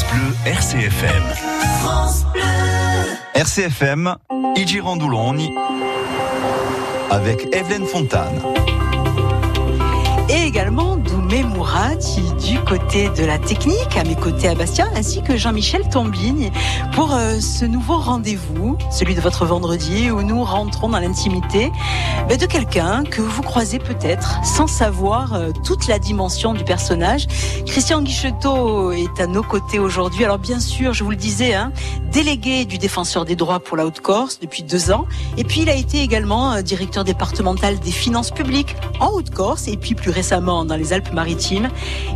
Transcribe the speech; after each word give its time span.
France 0.00 0.12
Bleu 0.12 0.52
RCFM. 0.52 1.22
France 1.82 2.24
Bleu. 2.32 2.42
RCFM, 3.34 4.16
Igi 4.56 4.80
avec 7.10 7.54
Evelyne 7.54 7.86
Fontane 7.86 8.40
Du 11.60 12.58
côté 12.60 13.10
de 13.10 13.24
la 13.24 13.38
technique, 13.38 13.94
à 13.94 14.04
mes 14.04 14.16
côtés 14.16 14.48
à 14.48 14.54
Bastia, 14.54 14.86
ainsi 14.96 15.22
que 15.22 15.36
Jean-Michel 15.36 15.86
Tombigne 15.90 16.50
pour 16.94 17.12
euh, 17.12 17.38
ce 17.38 17.66
nouveau 17.66 17.98
rendez-vous, 17.98 18.78
celui 18.90 19.14
de 19.14 19.20
votre 19.20 19.44
vendredi, 19.44 20.10
où 20.10 20.22
nous 20.22 20.42
rentrons 20.42 20.88
dans 20.88 20.98
l'intimité 20.98 21.70
ben, 22.28 22.38
de 22.38 22.46
quelqu'un 22.46 23.04
que 23.04 23.20
vous 23.20 23.42
croisez 23.42 23.78
peut-être 23.78 24.40
sans 24.42 24.66
savoir 24.66 25.34
euh, 25.34 25.50
toute 25.62 25.86
la 25.86 25.98
dimension 25.98 26.54
du 26.54 26.64
personnage. 26.64 27.26
Christian 27.66 28.00
Guichetot 28.00 28.92
est 28.92 29.20
à 29.20 29.26
nos 29.26 29.42
côtés 29.42 29.78
aujourd'hui. 29.78 30.24
Alors 30.24 30.38
bien 30.38 30.60
sûr, 30.60 30.94
je 30.94 31.04
vous 31.04 31.10
le 31.10 31.16
disais, 31.16 31.52
hein, 31.52 31.72
délégué 32.10 32.64
du 32.64 32.78
défenseur 32.78 33.26
des 33.26 33.36
droits 33.36 33.60
pour 33.60 33.76
la 33.76 33.84
Haute-Corse 33.84 34.40
depuis 34.40 34.62
deux 34.62 34.90
ans, 34.90 35.04
et 35.36 35.44
puis 35.44 35.60
il 35.60 35.68
a 35.68 35.74
été 35.74 36.00
également 36.00 36.54
euh, 36.54 36.62
directeur 36.62 37.04
départemental 37.04 37.78
des 37.78 37.92
finances 37.92 38.30
publiques 38.30 38.76
en 38.98 39.08
Haute-Corse, 39.08 39.68
et 39.68 39.76
puis 39.76 39.94
plus 39.94 40.10
récemment 40.10 40.64
dans 40.64 40.76
les 40.76 40.94
Alpes-Maritimes. 40.94 41.49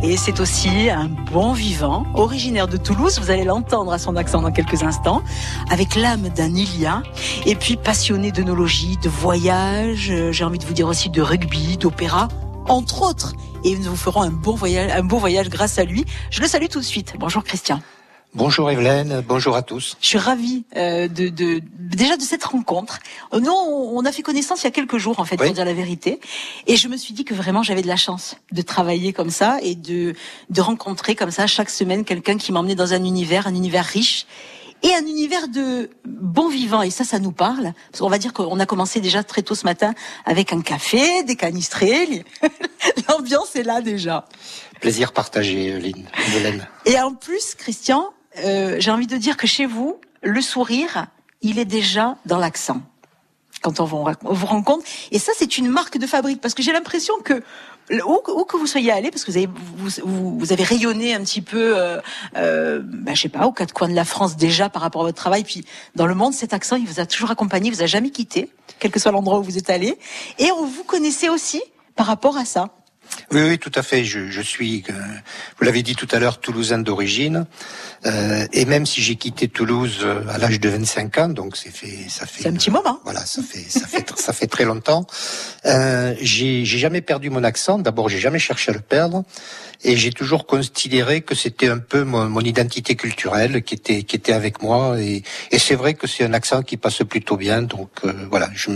Et 0.03 0.15
c'est 0.17 0.39
aussi 0.39 0.89
un 0.89 1.09
bon 1.09 1.51
vivant, 1.51 2.05
originaire 2.13 2.67
de 2.67 2.77
Toulouse, 2.77 3.19
vous 3.19 3.31
allez 3.31 3.43
l'entendre 3.43 3.91
à 3.91 3.97
son 3.97 4.15
accent 4.15 4.41
dans 4.41 4.51
quelques 4.51 4.83
instants, 4.83 5.23
avec 5.69 5.95
l'âme 5.95 6.29
d'un 6.29 6.53
Ilia, 6.53 7.03
et 7.45 7.55
puis 7.55 7.75
passionné 7.75 8.31
d'œnologie, 8.31 8.97
de 8.97 9.09
voyage, 9.09 10.09
euh, 10.09 10.31
j'ai 10.31 10.43
envie 10.45 10.59
de 10.59 10.65
vous 10.65 10.73
dire 10.73 10.87
aussi 10.87 11.09
de 11.09 11.21
rugby, 11.21 11.77
d'opéra, 11.77 12.29
entre 12.67 13.01
autres. 13.01 13.33
Et 13.63 13.75
nous 13.75 13.89
vous 13.89 13.95
ferons 13.95 14.21
un 14.21 14.31
bon 14.31 14.55
voyage, 14.55 14.91
un 14.91 15.03
beau 15.03 15.17
voyage 15.17 15.49
grâce 15.49 15.79
à 15.79 15.83
lui. 15.83 16.05
Je 16.29 16.41
le 16.41 16.47
salue 16.47 16.67
tout 16.69 16.79
de 16.79 16.85
suite. 16.85 17.15
Bonjour 17.19 17.43
Christian. 17.43 17.81
Bonjour 18.35 18.69
Evelyne, 18.69 19.23
bonjour 19.25 19.55
à 19.55 19.61
tous. 19.61 19.95
Je 20.01 20.07
suis 20.07 20.17
ravie 20.17 20.65
euh, 20.75 21.07
de, 21.07 21.29
de, 21.29 21.61
déjà 21.79 22.17
de 22.17 22.21
cette 22.21 22.43
rencontre. 22.43 22.99
Nous, 23.31 23.49
on 23.49 24.03
a 24.03 24.11
fait 24.11 24.23
connaissance 24.23 24.63
il 24.63 24.65
y 24.65 24.67
a 24.67 24.71
quelques 24.71 24.97
jours 24.97 25.21
en 25.21 25.23
fait, 25.25 25.37
pour 25.37 25.49
dire 25.49 25.63
la 25.63 25.73
vérité, 25.73 26.19
et 26.67 26.75
je 26.75 26.89
me 26.89 26.97
suis 26.97 27.13
dit 27.13 27.23
que 27.23 27.33
vraiment 27.33 27.63
j'avais 27.63 27.81
de 27.81 27.87
la 27.87 27.95
chance 27.95 28.35
de 28.51 28.61
travailler 28.61 29.13
comme 29.13 29.29
ça 29.29 29.59
et 29.61 29.75
de 29.75 30.15
de 30.49 30.61
rencontrer 30.61 31.15
comme 31.15 31.31
ça 31.31 31.47
chaque 31.47 31.69
semaine 31.69 32.03
quelqu'un 32.03 32.37
qui 32.37 32.51
m'emmenait 32.51 32.75
dans 32.75 32.91
un 32.91 33.05
univers, 33.05 33.47
un 33.47 33.55
univers 33.55 33.85
riche 33.85 34.25
et 34.83 34.93
un 34.93 35.07
univers 35.07 35.47
de 35.47 35.89
bon 36.05 36.49
vivant. 36.49 36.81
Et 36.81 36.89
ça, 36.89 37.05
ça 37.05 37.19
nous 37.19 37.31
parle. 37.31 37.71
Parce 37.91 38.01
qu'on 38.01 38.09
va 38.09 38.17
dire 38.17 38.33
qu'on 38.33 38.59
a 38.59 38.65
commencé 38.65 38.99
déjà 38.99 39.23
très 39.23 39.43
tôt 39.43 39.55
ce 39.55 39.63
matin 39.63 39.93
avec 40.25 40.51
un 40.51 40.61
café, 40.61 41.23
des 41.23 41.37
canistrés. 41.37 42.25
L'ambiance 43.09 43.55
est 43.55 43.63
là 43.63 43.81
déjà. 43.81 44.25
Plaisir 44.81 45.13
partagé, 45.13 45.67
Evelyne. 45.69 46.05
Et 46.85 46.99
en 46.99 47.13
plus, 47.13 47.55
Christian, 47.55 48.11
euh, 48.43 48.77
j'ai 48.79 48.91
envie 48.91 49.07
de 49.07 49.17
dire 49.17 49.37
que 49.37 49.47
chez 49.47 49.65
vous, 49.65 49.99
le 50.21 50.41
sourire, 50.41 51.07
il 51.41 51.59
est 51.59 51.65
déjà 51.65 52.17
dans 52.25 52.37
l'accent 52.37 52.81
quand 53.61 53.79
on 53.79 53.85
vous 53.85 54.45
rencontre. 54.45 54.85
Et 55.11 55.17
ça, 55.17 55.31
c'est 55.35 55.57
une 55.57 55.67
marque 55.67 55.97
de 55.97 56.05
fabrique 56.05 56.39
parce 56.39 56.53
que 56.53 56.61
j'ai 56.61 56.71
l'impression 56.71 57.15
que 57.23 57.41
où, 57.91 58.45
que 58.45 58.57
vous 58.57 58.67
soyez 58.67 58.91
allé, 58.91 59.11
parce 59.11 59.23
que 59.23 59.31
vous 59.31 59.37
avez, 59.37 59.49
vous, 60.03 60.53
avez 60.53 60.63
rayonné 60.63 61.13
un 61.13 61.21
petit 61.21 61.41
peu, 61.41 61.77
euh, 61.77 61.99
euh, 62.35 62.81
ben, 62.83 63.15
je 63.15 63.21
sais 63.21 63.29
pas, 63.29 63.45
aux 63.45 63.51
quatre 63.51 63.73
coins 63.73 63.89
de 63.89 63.93
la 63.93 64.05
France 64.05 64.37
déjà 64.37 64.69
par 64.69 64.81
rapport 64.81 65.01
à 65.01 65.05
votre 65.05 65.17
travail, 65.17 65.43
puis 65.43 65.65
dans 65.95 66.07
le 66.07 66.15
monde, 66.15 66.33
cet 66.33 66.53
accent, 66.53 66.75
il 66.77 66.87
vous 66.87 66.99
a 66.99 67.05
toujours 67.05 67.31
accompagné, 67.31 67.69
il 67.69 67.75
vous 67.75 67.83
a 67.83 67.87
jamais 67.87 68.09
quitté, 68.09 68.49
quel 68.79 68.91
que 68.91 68.99
soit 68.99 69.11
l'endroit 69.11 69.39
où 69.39 69.43
vous 69.43 69.57
êtes 69.57 69.69
allé, 69.69 69.97
et 70.39 70.51
on 70.51 70.65
vous 70.65 70.83
connaissait 70.83 71.29
aussi 71.29 71.61
par 71.95 72.07
rapport 72.07 72.37
à 72.37 72.45
ça. 72.45 72.69
Oui, 73.31 73.41
oui, 73.41 73.59
tout 73.59 73.71
à 73.75 73.83
fait. 73.83 74.03
Je, 74.03 74.29
je 74.29 74.41
suis, 74.41 74.83
euh, 74.89 74.93
vous 75.57 75.65
l'avez 75.65 75.83
dit 75.83 75.95
tout 75.95 76.07
à 76.11 76.19
l'heure, 76.19 76.39
toulousain 76.39 76.79
d'origine. 76.79 77.45
Euh, 78.05 78.45
et 78.53 78.65
même 78.65 78.85
si 78.85 79.01
j'ai 79.01 79.15
quitté 79.15 79.47
Toulouse 79.47 79.99
euh, 80.03 80.21
à 80.29 80.37
l'âge 80.37 80.59
de 80.59 80.69
25 80.69 81.17
ans, 81.17 81.29
donc 81.29 81.57
c'est 81.57 81.75
fait, 81.75 82.07
ça 82.09 82.25
fait. 82.25 82.47
un 82.47 82.53
petit 82.53 82.69
moment. 82.69 82.99
Voilà, 83.03 83.25
ça 83.25 83.41
fait, 83.41 83.65
ça 83.67 83.87
fait, 83.87 84.05
ça 84.17 84.33
fait 84.33 84.47
très 84.47 84.65
longtemps. 84.65 85.07
Euh, 85.65 86.13
j'ai 86.21 86.65
jamais 86.65 87.01
perdu 87.01 87.29
mon 87.29 87.43
accent. 87.43 87.79
D'abord, 87.79 88.09
j'ai 88.09 88.19
jamais 88.19 88.39
cherché 88.39 88.71
à 88.71 88.73
le 88.75 88.81
perdre 88.81 89.23
et 89.83 89.97
j'ai 89.97 90.11
toujours 90.11 90.45
considéré 90.45 91.21
que 91.21 91.35
c'était 91.35 91.67
un 91.67 91.79
peu 91.79 92.03
mon, 92.03 92.29
mon, 92.29 92.41
identité 92.41 92.95
culturelle 92.95 93.63
qui 93.63 93.73
était 93.73 94.03
qui 94.03 94.15
était 94.15 94.33
avec 94.33 94.61
moi 94.61 94.99
et, 95.01 95.23
et 95.51 95.59
c'est 95.59 95.75
vrai 95.75 95.95
que 95.95 96.07
c'est 96.07 96.23
un 96.23 96.33
accent 96.33 96.61
qui 96.61 96.77
passe 96.77 97.03
plutôt 97.03 97.35
bien 97.37 97.61
donc 97.61 97.89
euh, 98.05 98.13
voilà 98.29 98.49
je 98.53 98.71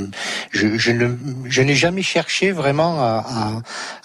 je, 0.52 0.78
je 0.78 0.92
ne 0.92 1.16
je 1.46 1.62
n'ai 1.62 1.76
jamais 1.76 2.02
cherché 2.02 2.52
vraiment 2.52 3.00
à, 3.00 3.26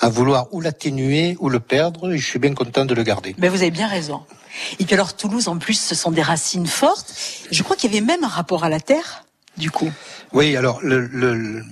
à, 0.00 0.06
à 0.06 0.08
vouloir 0.08 0.46
ou 0.52 0.60
l'atténuer 0.60 1.36
ou 1.40 1.48
le 1.48 1.60
perdre 1.60 2.12
et 2.12 2.18
je 2.18 2.26
suis 2.26 2.38
bien 2.38 2.54
content 2.54 2.84
de 2.84 2.94
le 2.94 3.02
garder. 3.02 3.34
Mais 3.38 3.48
vous 3.48 3.62
avez 3.62 3.70
bien 3.70 3.88
raison. 3.88 4.20
Et 4.78 4.84
puis 4.84 4.94
alors 4.94 5.16
Toulouse 5.16 5.48
en 5.48 5.58
plus 5.58 5.80
ce 5.80 5.94
sont 5.94 6.10
des 6.10 6.22
racines 6.22 6.66
fortes. 6.66 7.14
Je 7.50 7.62
crois 7.62 7.76
qu'il 7.76 7.92
y 7.92 7.96
avait 7.96 8.04
même 8.04 8.24
un 8.24 8.28
rapport 8.28 8.64
à 8.64 8.68
la 8.68 8.80
terre 8.80 9.24
du 9.56 9.70
coup. 9.70 9.90
Oui 10.32 10.56
alors 10.56 10.80
le, 10.82 11.06
le 11.06 11.62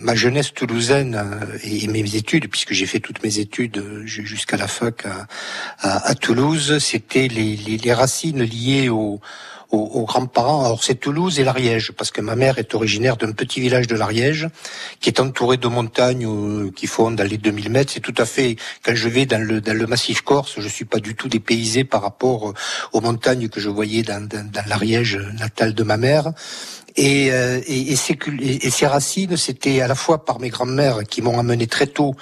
ma 0.00 0.14
jeunesse 0.14 0.52
toulousaine 0.52 1.14
euh, 1.14 1.58
et 1.64 1.86
mes 1.88 2.16
études, 2.16 2.48
puisque 2.48 2.72
j'ai 2.72 2.86
fait 2.86 3.00
toutes 3.00 3.22
mes 3.22 3.38
études 3.38 3.78
euh, 3.78 4.06
jusqu'à 4.06 4.56
la 4.56 4.68
fac 4.68 5.06
à, 5.06 6.08
à, 6.08 6.14
Toulouse, 6.14 6.78
c'était 6.78 7.28
les, 7.28 7.56
les, 7.56 7.76
les, 7.76 7.92
racines 7.92 8.42
liées 8.42 8.88
aux, 8.88 9.20
aux, 9.72 10.04
grands-parents. 10.04 10.64
Alors 10.64 10.84
c'est 10.84 10.94
Toulouse 10.94 11.40
et 11.40 11.44
l'Ariège, 11.44 11.92
parce 11.92 12.10
que 12.10 12.20
ma 12.20 12.36
mère 12.36 12.58
est 12.58 12.74
originaire 12.74 13.16
d'un 13.16 13.32
petit 13.32 13.60
village 13.60 13.86
de 13.86 13.96
l'Ariège, 13.96 14.48
qui 15.00 15.08
est 15.08 15.20
entouré 15.20 15.56
de 15.56 15.66
montagnes 15.66 16.26
euh, 16.26 16.70
qui 16.70 16.86
font 16.86 17.10
dans 17.10 17.26
les 17.26 17.38
2000 17.38 17.70
mètres. 17.70 17.92
C'est 17.92 18.00
tout 18.00 18.14
à 18.18 18.26
fait, 18.26 18.56
quand 18.84 18.94
je 18.94 19.08
vais 19.08 19.26
dans 19.26 19.42
le, 19.42 19.60
dans 19.60 19.76
le 19.76 19.86
massif 19.86 20.20
corse, 20.20 20.60
je 20.60 20.68
suis 20.68 20.84
pas 20.84 20.98
du 20.98 21.14
tout 21.14 21.28
dépaysé 21.28 21.84
par 21.84 22.02
rapport 22.02 22.52
aux 22.92 23.00
montagnes 23.00 23.48
que 23.48 23.60
je 23.60 23.70
voyais 23.70 24.02
dans, 24.02 24.26
dans, 24.26 24.48
dans 24.48 24.64
l'Ariège 24.68 25.18
natal 25.38 25.74
de 25.74 25.82
ma 25.82 25.96
mère. 25.96 26.32
Et, 26.96 27.32
euh, 27.32 27.60
et, 27.66 27.92
et, 27.92 27.96
ces, 27.96 28.18
et, 28.40 28.70
ces, 28.70 28.86
racines, 28.86 29.36
c'était 29.36 29.80
à 29.80 29.88
la 29.88 29.94
fois 29.94 30.24
par 30.24 30.40
mes 30.40 30.50
grands-mères 30.50 31.04
qui 31.08 31.22
m'ont 31.22 31.38
amené 31.38 31.66
très 31.66 31.86
tôt 31.86 32.14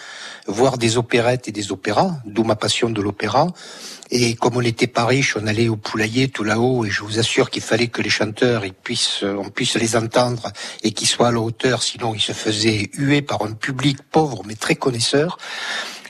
voir 0.47 0.79
des 0.79 0.97
opérettes 0.97 1.49
et 1.49 1.53
des 1.53 1.73
opéras, 1.73 2.17
d'où 2.25 2.45
ma 2.45 2.57
passion 2.57 2.89
de 2.89 3.01
l'opéra. 3.01 3.49
Et 4.13 4.35
comme 4.35 4.57
on 4.57 4.63
n'était 4.63 4.87
pas 4.87 5.07
riche, 5.07 5.37
on 5.37 5.47
allait 5.47 5.69
au 5.69 5.77
poulailler 5.77 6.29
tout 6.29 6.45
là-haut, 6.45 6.85
et 6.85 6.91
je 6.91 7.03
vous 7.03 7.19
assure 7.19 7.51
qu'il 7.51 7.63
fallait 7.63 7.89
que 7.89 8.03
les 8.03 8.11
chanteurs, 8.11 8.65
ils 8.65 8.73
puissent, 8.73 9.23
on 9.23 9.51
puisse 9.51 9.77
les 9.77 9.97
entendre 9.97 10.53
et 10.83 10.93
qu'ils 10.93 11.09
soient 11.09 11.29
à 11.29 11.33
la 11.33 11.41
hauteur, 11.41 11.83
sinon 11.83 12.15
ils 12.15 12.21
se 12.21 12.33
faisaient 12.33 12.91
huer 12.95 13.23
par 13.23 13.43
un 13.43 13.53
public 13.53 13.99
pauvre 14.11 14.43
mais 14.47 14.55
très 14.55 14.75
connaisseur. 14.75 15.39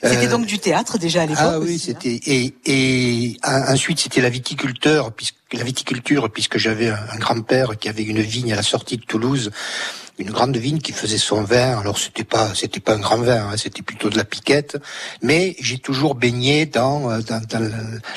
C'était 0.02 0.26
euh, 0.26 0.30
donc 0.30 0.46
du 0.46 0.58
théâtre 0.58 0.98
déjà 0.98 1.22
à 1.22 1.26
l'époque. 1.26 1.44
Ah 1.44 1.58
oui, 1.58 1.74
hein. 1.74 1.82
c'était 1.82 2.20
et, 2.26 2.54
et 2.64 3.36
ensuite 3.44 4.00
c'était 4.00 4.22
la 4.22 4.30
viticulture 4.30 5.12
puisque 5.12 5.36
la 5.52 5.64
viticulture 5.64 6.30
puisque 6.30 6.58
j'avais 6.58 6.88
un 6.88 7.18
grand-père 7.18 7.78
qui 7.78 7.88
avait 7.88 8.02
une 8.02 8.20
vigne 8.20 8.52
à 8.52 8.56
la 8.56 8.62
sortie 8.62 8.96
de 8.96 9.04
Toulouse 9.04 9.50
une 10.20 10.31
grande 10.31 10.56
vigne 10.56 10.78
qui 10.78 10.92
faisait 10.92 11.19
son 11.19 11.42
vin. 11.42 11.78
Alors 11.78 11.98
c'était 11.98 12.25
pas 12.25 12.54
c'était 12.54 12.81
pas 12.81 12.94
un 12.94 12.98
grand 12.98 13.19
vin, 13.19 13.48
hein, 13.48 13.56
c'était 13.56 13.82
plutôt 13.82 14.10
de 14.10 14.16
la 14.16 14.25
piquette. 14.25 14.76
Mais 15.22 15.56
j'ai 15.60 15.78
toujours 15.78 16.14
baigné 16.14 16.66
dans, 16.66 17.10
euh, 17.10 17.20
dans, 17.22 17.41
dans, 17.48 17.70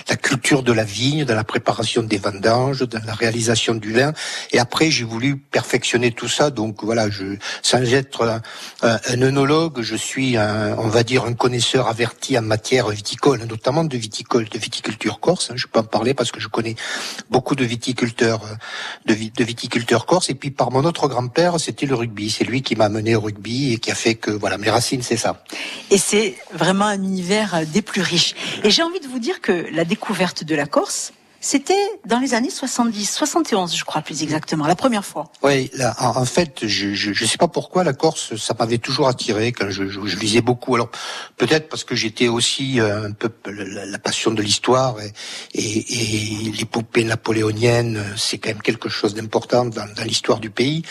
la 0.09 0.15
culture 0.17 0.63
de 0.63 0.73
la 0.73 0.83
vigne, 0.83 1.23
dans 1.23 1.35
la 1.35 1.43
préparation 1.43 2.03
des 2.03 2.17
vendanges, 2.17 2.81
dans 2.87 3.01
la 3.05 3.13
réalisation 3.13 3.75
du 3.75 3.93
vin. 3.93 4.11
Et 4.51 4.59
après 4.59 4.91
j'ai 4.91 5.05
voulu 5.05 5.37
perfectionner 5.37 6.11
tout 6.11 6.27
ça. 6.27 6.49
Donc 6.49 6.83
voilà, 6.83 7.09
je 7.09 7.37
sans 7.61 7.81
être 7.93 8.41
un, 8.81 8.99
un 9.07 9.21
œnologue, 9.21 9.81
je 9.81 9.95
suis 9.95 10.35
un, 10.37 10.75
on 10.77 10.89
va 10.89 11.03
dire 11.03 11.23
un 11.23 11.33
connaisseur 11.33 11.87
averti 11.87 12.37
en 12.37 12.41
matière 12.41 12.89
viticole, 12.89 13.43
notamment 13.45 13.85
de 13.85 13.97
viticole, 13.97 14.49
de 14.49 14.59
viticulture 14.59 15.19
corse. 15.21 15.51
Hein. 15.51 15.55
Je 15.55 15.67
peux 15.67 15.79
en 15.79 15.83
parler 15.83 16.13
parce 16.13 16.31
que 16.31 16.41
je 16.41 16.49
connais 16.49 16.75
beaucoup 17.29 17.55
de 17.55 17.63
viticulteurs, 17.63 18.41
euh, 18.43 18.55
de, 19.05 19.13
de 19.13 19.43
viticulteurs 19.43 20.05
corse. 20.05 20.29
Et 20.29 20.35
puis 20.35 20.51
par 20.51 20.69
mon 20.71 20.83
autre 20.83 21.07
grand-père, 21.07 21.59
c'était 21.59 21.85
rugby. 21.95 22.29
C'est 22.29 22.43
lui 22.43 22.61
qui 22.61 22.75
m'a 22.75 22.89
mené 22.89 23.15
au 23.15 23.21
rugby 23.21 23.73
et 23.73 23.77
qui 23.77 23.91
a 23.91 23.95
fait 23.95 24.15
que 24.15 24.31
voilà 24.31 24.57
mes 24.57 24.69
racines, 24.69 25.01
c'est 25.01 25.17
ça. 25.17 25.43
Et 25.91 25.97
c'est 25.97 26.35
vraiment 26.53 26.85
un 26.85 27.01
univers 27.01 27.65
des 27.67 27.81
plus 27.81 28.01
riches. 28.01 28.35
Et 28.63 28.69
j'ai 28.69 28.83
envie 28.83 28.99
de 28.99 29.07
vous 29.07 29.19
dire 29.19 29.41
que 29.41 29.67
la 29.71 29.85
découverte 29.85 30.43
de 30.43 30.55
la 30.55 30.65
Corse, 30.65 31.13
c'était 31.45 31.73
dans 32.05 32.19
les 32.19 32.35
années 32.35 32.49
70, 32.49 33.11
71, 33.11 33.75
je 33.75 33.83
crois 33.83 34.01
plus 34.01 34.23
exactement, 34.23 34.65
la 34.65 34.77
première 34.77 35.03
fois. 35.03 35.29
Oui, 35.41 35.69
là, 35.73 35.93
en, 35.99 36.23
fait, 36.23 36.65
je, 36.65 36.93
je 36.93 37.25
sais 37.25 37.37
pas 37.37 37.49
pourquoi 37.49 37.83
la 37.83 37.91
Corse, 37.91 38.37
ça 38.37 38.55
m'avait 38.57 38.77
toujours 38.77 39.09
attiré 39.09 39.51
quand 39.51 39.69
je, 39.69 39.89
je, 39.89 39.99
je 40.05 40.17
lisais 40.17 40.39
beaucoup. 40.39 40.73
Alors 40.75 40.89
peut-être 41.35 41.67
parce 41.67 41.83
que 41.83 41.95
j'étais 41.95 42.29
aussi 42.29 42.79
euh, 42.79 43.09
un 43.09 43.11
peu 43.11 43.29
la, 43.45 43.99
passion 43.99 44.31
de 44.31 44.41
l'histoire 44.41 44.95
et, 45.01 45.11
et, 45.53 46.47
et 46.47 46.51
l'épopée 46.51 47.03
napoléonienne, 47.03 48.01
c'est 48.15 48.37
quand 48.37 48.49
même 48.49 48.61
quelque 48.61 48.87
chose 48.87 49.13
d'important 49.13 49.65
dans, 49.65 49.93
dans 49.93 50.03
l'histoire 50.05 50.39
du 50.39 50.49
pays. 50.49 50.83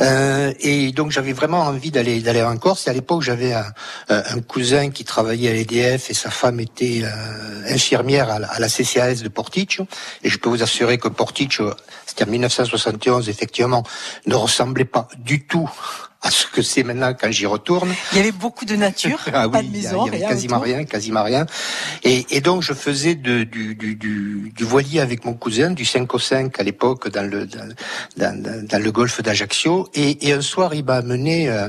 Euh, 0.00 0.52
et 0.58 0.90
donc 0.90 1.12
j'avais 1.12 1.32
vraiment 1.32 1.60
envie 1.60 1.92
d'aller 1.92 2.20
d'aller 2.20 2.42
en 2.42 2.56
Corse. 2.56 2.88
Et 2.88 2.90
à 2.90 2.92
l'époque, 2.92 3.22
j'avais 3.22 3.52
un, 3.52 3.72
un, 4.08 4.40
cousin 4.40 4.90
qui 4.90 5.04
travaillait 5.04 5.50
à 5.50 5.52
l'EDF 5.52 6.10
et 6.10 6.14
sa 6.14 6.30
femme 6.30 6.58
était 6.58 7.02
euh, 7.04 7.72
infirmière 7.72 8.30
à 8.30 8.40
la, 8.40 8.48
à 8.48 8.58
la 8.58 8.68
CCAS 8.68 9.22
de 9.22 9.28
Porticcio. 9.28 9.86
Et 10.22 10.30
je 10.30 10.38
peux 10.38 10.48
vous 10.48 10.62
assurer 10.62 10.98
que 10.98 11.08
Portici, 11.08 11.48
c'était 12.06 12.24
en 12.24 12.30
1971, 12.30 13.28
effectivement, 13.28 13.82
ne 14.26 14.34
ressemblait 14.34 14.84
pas 14.84 15.08
du 15.18 15.44
tout 15.46 15.68
à 16.22 16.30
ce 16.30 16.46
que 16.46 16.62
c'est 16.62 16.84
maintenant 16.84 17.12
quand 17.20 17.30
j'y 17.32 17.46
retourne. 17.46 17.92
Il 18.12 18.18
y 18.18 18.20
avait 18.20 18.32
beaucoup 18.32 18.64
de 18.64 18.76
nature, 18.76 19.18
ah 19.32 19.48
pas 19.48 19.62
de 19.62 19.68
maison, 19.68 20.06
il 20.06 20.12
y 20.12 20.16
avait 20.16 20.26
quasiment 20.26 20.60
rien, 20.60 20.84
quasiment 20.84 21.24
rien. 21.24 21.46
Et, 22.04 22.24
et 22.30 22.40
donc 22.40 22.62
je 22.62 22.72
faisais 22.72 23.16
de, 23.16 23.42
du, 23.42 23.74
du, 23.74 23.96
du, 23.96 24.52
du, 24.54 24.64
voilier 24.64 25.00
avec 25.00 25.24
mon 25.24 25.34
cousin, 25.34 25.72
du 25.72 25.84
5 25.84 26.14
au 26.14 26.18
5 26.20 26.58
à 26.60 26.62
l'époque 26.62 27.08
dans 27.08 27.28
le 27.28 27.46
dans, 27.46 27.74
dans, 28.16 28.66
dans, 28.66 28.82
le 28.82 28.92
golfe 28.92 29.20
d'Ajaccio. 29.20 29.88
Et, 29.94 30.28
et, 30.28 30.32
un 30.32 30.42
soir 30.42 30.74
il 30.74 30.84
m'a 30.84 30.94
amené 30.94 31.48
euh, 31.48 31.68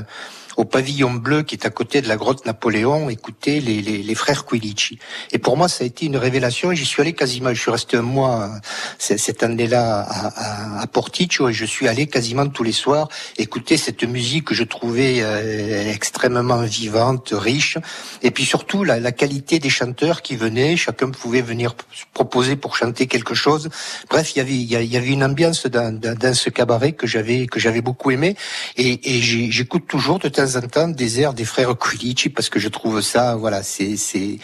au 0.56 0.64
pavillon 0.64 1.12
bleu 1.12 1.42
qui 1.42 1.54
est 1.54 1.66
à 1.66 1.70
côté 1.70 2.00
de 2.00 2.08
la 2.08 2.16
grotte 2.16 2.46
Napoléon, 2.46 3.10
écouter 3.10 3.60
les, 3.60 3.80
les, 3.80 4.02
les 4.02 4.14
frères 4.14 4.46
Quilici. 4.46 4.98
Et 5.32 5.38
pour 5.38 5.56
moi, 5.56 5.68
ça 5.68 5.84
a 5.84 5.86
été 5.86 6.06
une 6.06 6.16
révélation. 6.16 6.72
J'y 6.72 6.84
suis 6.84 7.00
allé 7.02 7.12
quasiment, 7.12 7.52
je 7.52 7.60
suis 7.60 7.70
resté 7.70 7.96
un 7.96 8.02
mois 8.02 8.50
cette 8.98 9.42
année-là 9.42 10.00
à, 10.00 10.82
à, 10.82 10.86
Porticcio 10.86 11.48
et 11.48 11.52
je 11.52 11.64
suis 11.64 11.88
allé 11.88 12.06
quasiment 12.06 12.46
tous 12.46 12.62
les 12.62 12.72
soirs 12.72 13.08
écouter 13.36 13.76
cette 13.76 14.04
musique 14.04 14.44
que 14.46 14.54
je 14.54 14.64
trouvais 14.64 15.18
euh, 15.20 15.92
extrêmement 15.92 16.62
vivante, 16.62 17.32
riche. 17.32 17.78
Et 18.22 18.30
puis 18.30 18.44
surtout, 18.44 18.84
la, 18.84 19.00
la, 19.00 19.12
qualité 19.12 19.58
des 19.58 19.70
chanteurs 19.70 20.22
qui 20.22 20.36
venaient. 20.36 20.76
Chacun 20.76 21.10
pouvait 21.10 21.42
venir 21.42 21.74
proposer 22.12 22.56
pour 22.56 22.76
chanter 22.76 23.06
quelque 23.06 23.34
chose. 23.34 23.68
Bref, 24.10 24.34
il 24.34 24.38
y 24.38 24.40
avait, 24.40 24.84
il 24.84 24.92
y 24.92 24.96
avait 24.96 25.08
une 25.08 25.24
ambiance 25.24 25.66
dans, 25.66 25.92
dans, 25.98 26.16
dans 26.16 26.34
ce 26.34 26.50
cabaret 26.50 26.92
que 26.92 27.06
j'avais, 27.06 27.46
que 27.46 27.60
j'avais 27.60 27.80
beaucoup 27.80 28.10
aimé. 28.10 28.36
Et, 28.76 29.16
et 29.16 29.20
j'écoute 29.20 29.86
toujours 29.86 30.18
de 30.18 30.28
temps 30.28 30.43
temps 30.70 30.88
des 30.88 31.20
airs 31.20 31.34
des 31.34 31.44
frères 31.44 31.76
Quilici 31.76 32.28
parce 32.28 32.48
que 32.48 32.58
je 32.58 32.68
trouve 32.68 33.00
ça, 33.00 33.36
voilà, 33.36 33.62
c'est 33.62 33.96
c'est 33.96 34.38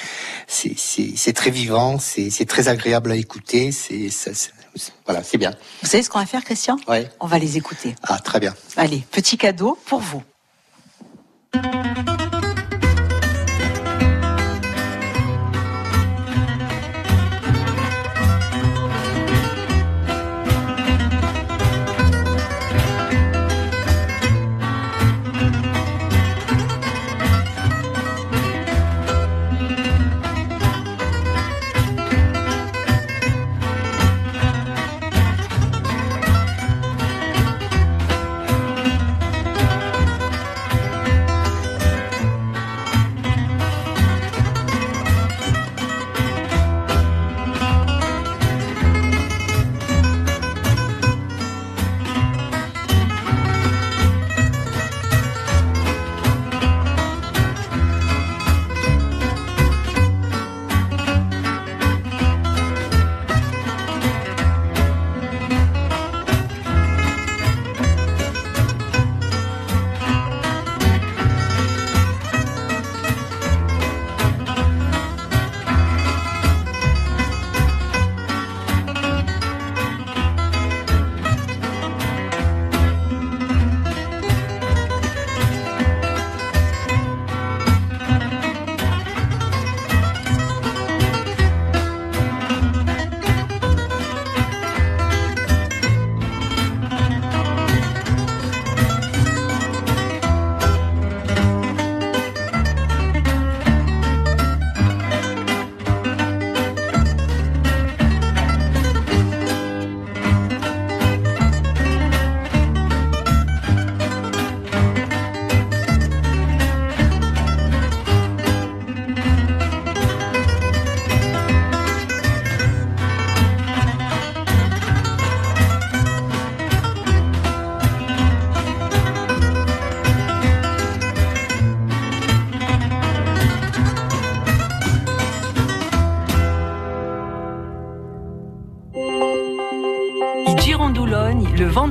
c'est 0.46 0.74
c'est 0.76 1.32
très 1.32 1.50
vivant, 1.50 1.98
c'est 1.98 2.30
c'est 2.30 2.46
très 2.46 2.68
agréable 2.68 3.12
à 3.12 3.16
écouter, 3.16 3.72
c'est 3.72 4.08
voilà, 5.04 5.22
c'est 5.22 5.38
bien. 5.38 5.52
Vous 5.82 5.88
savez 5.88 6.02
ce 6.02 6.10
qu'on 6.10 6.20
va 6.20 6.26
faire, 6.26 6.44
Christian? 6.44 6.76
Oui. 6.88 7.06
On 7.18 7.26
va 7.26 7.38
les 7.38 7.56
écouter. 7.56 7.94
Ah, 8.02 8.18
très 8.18 8.38
bien. 8.38 8.54
Allez, 8.76 9.04
petit 9.10 9.36
cadeau 9.36 9.78
pour 9.86 10.00
vous. 10.00 10.22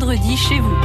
Vendredi 0.10 0.38
chez 0.38 0.60
vous. 0.60 0.76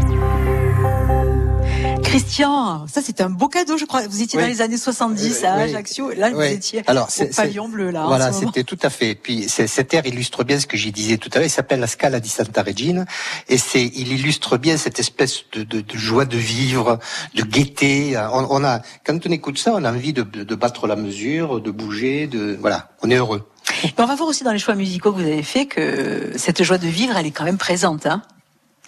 Christian, 2.03 2.87
ça 2.87 3.01
c'est 3.03 3.23
un 3.23 3.31
beau 3.31 3.49
cadeau, 3.49 3.79
je 3.79 3.87
crois. 3.87 4.07
Vous 4.07 4.23
étiez 4.23 4.39
dans 4.39 4.47
les 4.47 4.61
années 4.61 4.77
70 4.77 5.45
à 5.45 5.55
Ajaccio, 5.55 6.11
là 6.13 6.31
vous 6.31 6.43
étiez 6.43 6.83
Alors, 6.87 7.09
au 7.09 7.35
pavillon 7.35 7.69
bleu 7.69 7.91
là. 7.91 8.05
Voilà, 8.07 8.33
c'était 8.33 8.65
tout 8.65 8.79
à 8.83 8.91
fait. 8.91 9.15
Puis 9.15 9.49
cet 9.49 9.95
air 9.95 10.05
illustre 10.05 10.45
bien 10.45 10.61
ce 10.61 10.67
que 10.67 10.77
j'ai 10.77 10.91
disais 10.91 11.17
tout 11.17 11.31
à 11.33 11.39
l'heure. 11.39 11.47
Il 11.47 11.51
s'appelle 11.51 11.81
la 11.81 11.87
Scala 11.87 12.21
di 12.21 12.29
Santa 12.29 12.63
Regina 12.63 13.07
et 13.49 13.57
c'est, 13.57 13.85
il 13.85 14.13
illustre 14.13 14.59
bien 14.59 14.77
cette 14.77 15.01
espèce 15.01 15.45
de, 15.55 15.63
de, 15.63 15.81
de, 15.81 15.97
joie 15.97 16.27
de 16.27 16.37
vivre, 16.37 16.99
de 17.35 17.43
gaieté. 17.43 18.19
On, 18.31 18.47
on, 18.51 18.63
a, 18.63 18.81
quand 19.07 19.27
on 19.27 19.31
écoute 19.31 19.57
ça, 19.57 19.73
on 19.75 19.85
a 19.85 19.91
envie 19.91 20.13
de, 20.13 20.23
de 20.23 20.55
battre 20.55 20.87
la 20.87 20.97
mesure, 20.97 21.63
de 21.63 21.71
bouger, 21.71 22.27
de 22.27 22.59
voilà, 22.61 22.91
on 23.03 23.11
est 23.11 23.17
heureux. 23.17 23.49
on 23.97 24.05
va 24.05 24.15
voir 24.17 24.29
aussi 24.29 24.45
dans 24.45 24.53
les 24.53 24.59
choix 24.59 24.75
musicaux 24.75 25.13
que 25.13 25.21
vous 25.21 25.27
avez 25.27 25.43
fait 25.43 25.65
que 25.65 26.33
cette 26.37 26.63
joie 26.63 26.79
de 26.79 26.89
vivre, 26.89 27.17
elle 27.17 27.27
est 27.27 27.31
quand 27.31 27.45
même 27.45 27.59
présente. 27.59 28.05
Hein 28.05 28.23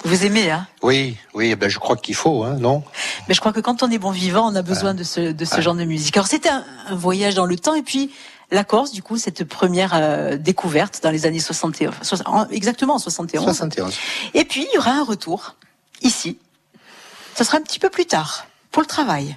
vous 0.05 0.25
aimez, 0.25 0.50
hein? 0.50 0.67
Oui, 0.83 1.17
oui, 1.35 1.55
ben 1.55 1.69
je 1.69 1.79
crois 1.79 1.97
qu'il 1.97 2.15
faut, 2.15 2.45
hein, 2.45 2.57
non? 2.61 2.83
Mais 3.29 3.35
je 3.35 3.41
crois 3.41 3.53
que 3.53 3.61
quand 3.61 3.83
on 3.83 3.91
est 3.91 3.99
bon 3.99 4.11
vivant, 4.11 4.50
on 4.50 4.55
a 4.55 4.62
besoin 4.62 4.95
de 4.95 5.03
ce, 5.03 5.33
de 5.33 5.45
ce 5.45 5.61
genre 5.61 5.75
de 5.75 5.85
musique. 5.85 6.17
Alors 6.17 6.26
c'était 6.26 6.50
un, 6.50 6.65
voyage 6.93 7.35
dans 7.35 7.47
le 7.47 7.57
temps, 7.57 7.75
et 7.75 7.83
puis 7.83 8.11
la 8.50 8.62
Corse, 8.62 8.93
du 8.93 9.03
coup, 9.03 9.17
cette 9.17 9.45
première 9.45 9.93
euh, 9.95 10.37
découverte 10.37 11.00
dans 11.03 11.11
les 11.11 11.26
années 11.26 11.41
71, 11.41 11.95
exactement 12.50 12.95
en 12.95 12.99
71. 12.99 13.45
71. 13.45 13.95
Et 14.35 14.45
puis 14.45 14.67
il 14.71 14.75
y 14.75 14.79
aura 14.79 14.93
un 14.93 15.05
retour 15.05 15.57
ici. 16.03 16.38
Ça 17.35 17.45
sera 17.45 17.59
un 17.59 17.62
petit 17.62 17.79
peu 17.79 17.91
plus 17.91 18.07
tard 18.07 18.47
pour 18.71 18.83
le 18.83 18.87
travail. 18.87 19.37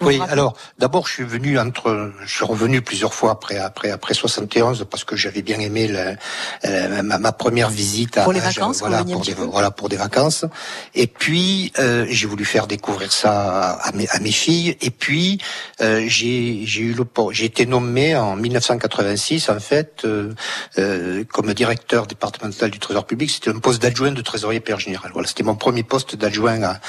Oui, 0.00 0.20
alors 0.28 0.56
d'abord 0.78 1.06
je 1.06 1.12
suis 1.12 1.24
venu 1.24 1.58
entre, 1.58 2.12
je 2.24 2.34
suis 2.34 2.44
revenu 2.44 2.82
plusieurs 2.82 3.14
fois 3.14 3.32
après 3.32 3.58
après 3.58 3.90
après 3.90 4.14
71 4.14 4.86
parce 4.90 5.04
que 5.04 5.16
j'avais 5.16 5.42
bien 5.42 5.58
aimé 5.60 5.88
le, 5.88 7.02
ma, 7.02 7.32
première 7.32 7.70
visite 7.70 8.18
à, 8.18 8.24
pour 8.24 8.32
les 8.32 8.40
vacances, 8.40 8.80
voilà 8.80 9.04
pour 9.04 9.22
des, 9.22 9.34
voilà 9.34 9.70
pour 9.70 9.88
des 9.88 9.96
vacances. 9.96 10.44
Et 10.94 11.06
puis 11.06 11.72
euh, 11.78 12.06
j'ai 12.08 12.26
voulu 12.26 12.44
faire 12.44 12.66
découvrir 12.66 13.12
ça 13.12 13.72
à 13.72 13.92
mes, 13.92 14.08
à 14.08 14.18
mes 14.20 14.32
filles. 14.32 14.76
Et 14.80 14.90
puis 14.90 15.40
euh, 15.80 16.04
j'ai 16.08 16.62
j'ai 16.64 16.82
eu 16.82 16.94
le 16.94 17.04
j'ai 17.30 17.44
été 17.44 17.66
nommé 17.66 18.16
en 18.16 18.36
1986 18.36 19.48
en 19.48 19.60
fait 19.60 20.02
euh, 20.04 20.32
euh, 20.78 21.24
comme 21.32 21.52
directeur 21.54 22.06
départemental 22.06 22.70
du 22.70 22.78
Trésor 22.78 23.06
public. 23.06 23.30
C'était 23.30 23.50
un 23.50 23.58
poste 23.58 23.80
d'adjoint 23.80 24.12
de 24.12 24.22
trésorier 24.22 24.60
père 24.60 24.80
général. 24.80 25.10
Voilà, 25.12 25.28
c'était 25.28 25.42
mon 25.42 25.54
premier 25.56 25.82
poste 25.82 26.16
d'adjoint 26.16 26.62
à, 26.62 26.80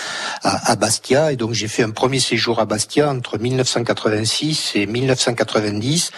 à, 0.44 0.72
à 0.72 0.76
Bastia 0.76 1.32
et 1.32 1.36
donc 1.36 1.54
j'ai 1.54 1.68
fait 1.68 1.84
un 1.84 1.92
premier 1.92 2.20
séjour 2.20 2.60
à 2.60 2.66
Bastia 2.66 2.95
entre 3.04 3.38
1986 3.38 4.74
et 4.76 4.86
1990 4.86 6.12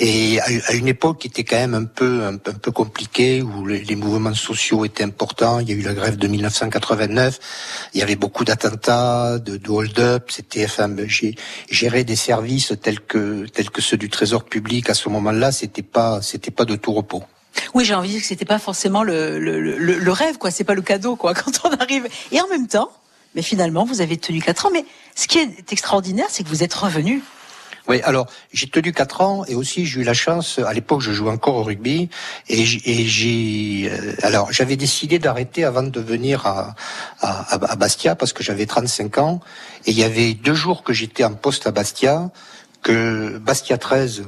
et 0.00 0.40
à 0.40 0.72
une 0.74 0.86
époque 0.86 1.18
qui 1.18 1.28
était 1.28 1.42
quand 1.42 1.56
même 1.56 1.74
un 1.74 1.84
peu 1.84 2.24
un, 2.24 2.36
peu 2.36 2.70
compliquée 2.70 3.42
où 3.42 3.66
les, 3.66 3.96
mouvements 3.96 4.34
sociaux 4.34 4.84
étaient 4.84 5.02
importants. 5.02 5.58
Il 5.58 5.68
y 5.68 5.72
a 5.72 5.74
eu 5.74 5.82
la 5.82 5.92
grève 5.92 6.16
de 6.16 6.28
1989. 6.28 7.38
Il 7.94 8.00
y 8.00 8.02
avait 8.02 8.14
beaucoup 8.14 8.44
d'attentats, 8.44 9.38
de, 9.38 9.60
hold-up. 9.68 10.30
C'était 10.30 10.64
enfin 10.64 10.94
géré 11.68 12.04
des 12.04 12.16
services 12.16 12.72
tels 12.80 13.00
que 13.00 13.46
tels 13.46 13.70
que 13.70 13.82
ceux 13.82 13.96
du 13.96 14.08
Trésor 14.08 14.44
public 14.44 14.88
à 14.88 14.94
ce 14.94 15.08
moment-là. 15.08 15.50
C'était 15.50 15.82
pas 15.82 16.22
c'était 16.22 16.52
pas 16.52 16.64
de 16.64 16.76
tout 16.76 16.92
repos. 16.92 17.24
Oui, 17.74 17.84
j'ai 17.84 17.94
envie 17.94 18.08
de 18.08 18.12
dire 18.12 18.22
que 18.22 18.28
c'était 18.28 18.44
pas 18.44 18.60
forcément 18.60 19.02
le, 19.02 19.40
le, 19.40 19.58
le 19.76 20.12
rêve, 20.12 20.38
quoi. 20.38 20.52
C'est 20.52 20.62
pas 20.64 20.74
le 20.74 20.82
cadeau, 20.82 21.16
quoi, 21.16 21.34
quand 21.34 21.50
on 21.64 21.70
arrive. 21.70 22.06
Et 22.30 22.40
en 22.40 22.46
même 22.46 22.68
temps, 22.68 22.92
mais 23.34 23.42
finalement, 23.42 23.84
vous 23.84 24.00
avez 24.00 24.16
tenu 24.16 24.40
quatre 24.40 24.66
ans. 24.66 24.70
Mais 24.72 24.84
ce 25.14 25.28
qui 25.28 25.38
est 25.38 25.72
extraordinaire, 25.72 26.26
c'est 26.28 26.42
que 26.44 26.48
vous 26.48 26.62
êtes 26.62 26.74
revenu. 26.74 27.22
Oui, 27.88 28.02
alors 28.02 28.26
j'ai 28.52 28.66
tenu 28.66 28.92
quatre 28.92 29.22
ans 29.22 29.46
et 29.46 29.54
aussi 29.54 29.86
j'ai 29.86 30.00
eu 30.00 30.04
la 30.04 30.12
chance. 30.12 30.58
À 30.58 30.74
l'époque, 30.74 31.00
je 31.00 31.10
jouais 31.10 31.30
encore 31.30 31.54
au 31.54 31.62
rugby 31.62 32.10
et 32.48 32.64
j'ai. 32.66 33.90
Euh, 33.90 34.14
alors 34.22 34.52
j'avais 34.52 34.76
décidé 34.76 35.18
d'arrêter 35.18 35.64
avant 35.64 35.82
de 35.82 36.00
venir 36.00 36.46
à, 36.46 36.74
à, 37.20 37.54
à 37.54 37.76
Bastia 37.76 38.14
parce 38.14 38.34
que 38.34 38.42
j'avais 38.44 38.66
35 38.66 39.16
ans 39.16 39.40
et 39.86 39.92
il 39.92 39.98
y 39.98 40.04
avait 40.04 40.34
deux 40.34 40.52
jours 40.52 40.82
que 40.82 40.92
j'étais 40.92 41.24
en 41.24 41.32
poste 41.32 41.66
à 41.66 41.70
Bastia 41.70 42.30
que 42.82 43.38
Bastia 43.38 43.78
13 43.78 44.24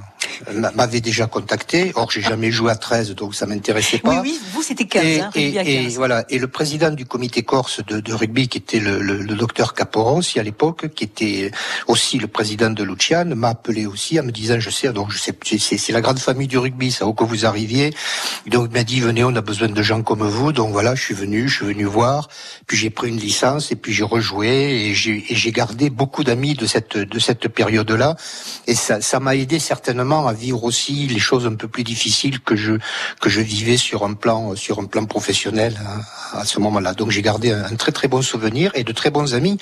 m'avait 0.75 1.01
déjà 1.01 1.27
contacté. 1.27 1.93
Or, 1.95 2.11
j'ai 2.11 2.21
jamais 2.21 2.51
joué 2.51 2.73
à 2.73 2.77
13, 2.77 3.15
donc 3.15 3.35
ça 3.35 3.47
m'intéressait 3.47 3.99
pas. 3.99 4.11
Oui, 4.11 4.17
oui, 4.23 4.41
vous 4.53 4.63
c'était 4.63 4.87
15, 4.87 5.05
et, 5.05 5.21
hein, 5.21 5.31
et, 5.35 5.53
15. 5.53 5.67
et, 5.67 5.89
voilà. 5.97 6.25
Et 6.29 6.39
le 6.39 6.49
président 6.49 6.91
du 6.91 7.07
comité 7.07 7.43
corse 7.43 7.85
de, 7.87 8.01
de 8.01 8.13
rugby, 8.13 8.49
qui 8.49 8.59
était 8.59 8.81
le, 8.81 9.01
le, 9.01 9.19
le 9.19 9.35
docteur 9.35 9.75
Caporossi 9.75 10.39
à 10.39 10.43
l'époque, 10.43 10.93
qui 10.95 11.05
était 11.05 11.51
aussi 11.87 12.19
le 12.19 12.27
président 12.27 12.71
de 12.71 12.83
Luciane, 12.83 13.35
m'a 13.35 13.51
appelé 13.51 13.87
aussi 13.87 14.19
en 14.19 14.25
me 14.25 14.33
disant, 14.33 14.59
je 14.59 14.71
sais, 14.71 14.93
donc 14.93 15.11
je 15.11 15.19
sais, 15.19 15.33
c'est 15.59 15.93
la 15.93 16.01
grande 16.01 16.19
famille 16.19 16.49
du 16.49 16.59
rugby, 16.59 16.91
ça, 16.91 17.07
où 17.07 17.15
que 17.15 17.25
vous 17.25 17.47
arriviez. 17.47 17.95
Donc 18.47 18.69
il 18.71 18.77
m'a 18.77 18.85
dit, 18.85 19.01
venez, 19.01 19.25
on 19.25 19.35
a 19.37 19.41
besoin 19.41 19.69
de 19.69 19.83
gens 19.83 20.03
comme 20.03 20.27
vous. 20.27 20.53
Donc 20.53 20.73
voilà, 20.73 20.95
je 20.95 21.03
suis 21.03 21.15
venu, 21.15 21.49
je 21.49 21.57
suis 21.57 21.67
venu 21.67 21.85
voir. 21.85 22.29
Puis 22.67 22.77
j'ai 22.77 22.91
pris 22.91 23.09
une 23.09 23.19
licence 23.19 23.73
et 23.73 23.77
puis 23.77 23.93
j'ai 23.93 24.05
rejoué 24.05 24.91
et 24.91 24.95
j'ai 24.95 25.53
gardé 25.53 25.91
beaucoup 25.91 26.25
d'amis 26.25 26.55
de 26.55 26.67
cette 26.67 26.97
de 26.97 27.19
cette 27.19 27.49
période-là. 27.49 28.17
Et 28.67 28.75
ça 28.75 29.21
m'a 29.21 29.35
aidé 29.37 29.59
certainement 29.59 30.27
à 30.27 30.33
vivre 30.33 30.65
aussi 30.65 31.07
les 31.07 31.19
choses 31.19 31.47
un 31.47 31.55
peu 31.55 31.69
plus 31.69 31.85
difficiles 31.85 32.41
que 32.41 32.57
je 32.57 32.75
que 33.21 33.29
je 33.29 33.41
vivais 33.41 33.77
sur 33.77 34.05
un 34.05 34.15
plan 34.15 34.55
sur 34.57 34.79
un 34.79 34.85
plan 34.85 35.05
professionnel 35.05 35.79
hein, 35.81 36.01
à, 36.39 36.45
ce 36.45 36.61
moment-là. 36.61 36.95
Donc 36.95 37.11
j'ai 37.11 37.23
gardé 37.23 37.53
un, 37.53 37.75
très 37.77 37.93
très 37.93 38.09
bon 38.09 38.23
souvenir 38.23 38.71
et 38.75 38.85
de 38.85 38.93
très 38.93 39.11
bons 39.11 39.35
amis 39.35 39.59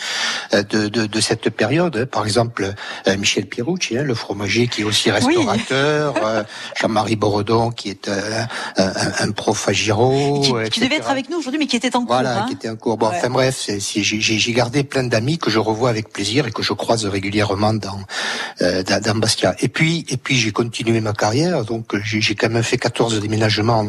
euh, 0.53 0.63
de, 0.63 0.89
de, 0.89 1.07
de 1.07 1.21
cette 1.21 1.51
période. 1.51 2.05
Par 2.07 2.25
exemple 2.25 2.75
euh, 3.07 3.17
Michel 3.17 3.47
Pierucci, 3.47 3.99
hein, 3.99 4.03
le 4.03 4.15
fromager 4.15 4.69
qui 4.69 4.83
est 4.83 4.85
aussi 4.85 5.11
restaurateur, 5.11 6.15
euh, 6.23 6.43
Jean-Marie 6.81 7.17
Boredon 7.17 7.71
qui 7.71 7.91
est 7.91 8.09
un, 8.09 8.49
un, 8.77 9.13
un 9.21 9.31
prof 9.33 9.69
à 9.69 9.73
Giraud, 9.73 10.41
qui, 10.41 10.71
qui 10.71 10.81
devait 10.81 10.97
être 10.97 11.11
avec 11.11 11.31
nous 11.31 11.39
aujourd'hui 11.39 11.59
mais 11.59 11.67
qui 11.67 11.77
était 11.77 11.95
en 11.97 12.01
cours. 12.01 12.15
Voilà, 12.15 12.43
hein. 12.43 12.47
qui 12.49 12.55
était 12.55 12.69
en 12.69 12.77
cours. 12.77 12.97
Bon, 12.97 13.09
enfin 13.09 13.31
bref, 13.31 13.69
j'ai 13.79 14.53
gardé 14.53 14.85
plein 14.85 15.05
d'amis 15.05 15.39
que 15.39 15.51
je 15.51 15.59
revois 15.59 15.91
avec 15.91 16.11
plaisir 16.11 16.47
et 16.47 16.51
que 16.51 16.63
je 16.63 16.73
croise 16.73 17.05
régulièrement 17.07 17.75
dans 17.75 18.01
dans 18.83 19.19
Bastia. 19.19 19.55
Et 19.61 19.69
puis 19.69 20.05
et 20.09 20.17
puis 20.17 20.37
j'ai 20.37 20.53
continué 20.53 21.01
ma 21.01 21.13
carrière, 21.13 21.65
donc 21.65 21.97
j'ai 22.03 22.35
quand 22.35 22.51
même 22.51 22.63
fait 22.63 22.79
14 22.79 23.21
déménagements 23.21 23.87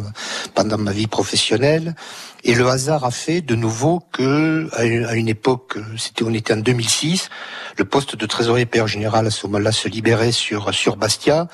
pendant 0.53 0.77
ma 0.77 0.91
vie 0.91 1.07
professionnelle. 1.07 1.95
Et 2.43 2.55
le 2.55 2.67
hasard 2.67 3.03
a 3.03 3.11
fait 3.11 3.41
de 3.41 3.55
nouveau 3.55 4.01
que, 4.13 4.69
à 4.73 5.15
une 5.15 5.27
époque, 5.27 5.77
c'était, 5.97 6.23
on 6.23 6.33
était 6.33 6.53
en 6.53 6.57
2006, 6.57 7.29
le 7.77 7.85
poste 7.85 8.15
de 8.15 8.25
trésorier 8.25 8.65
père 8.65 8.87
général 8.87 9.27
à 9.27 9.31
ce 9.31 9.45
moment-là 9.47 9.73
se 9.73 9.89
libérait 9.89 10.31
sur, 10.31 10.73
sur 10.73 10.95
Bastia. 10.95 11.47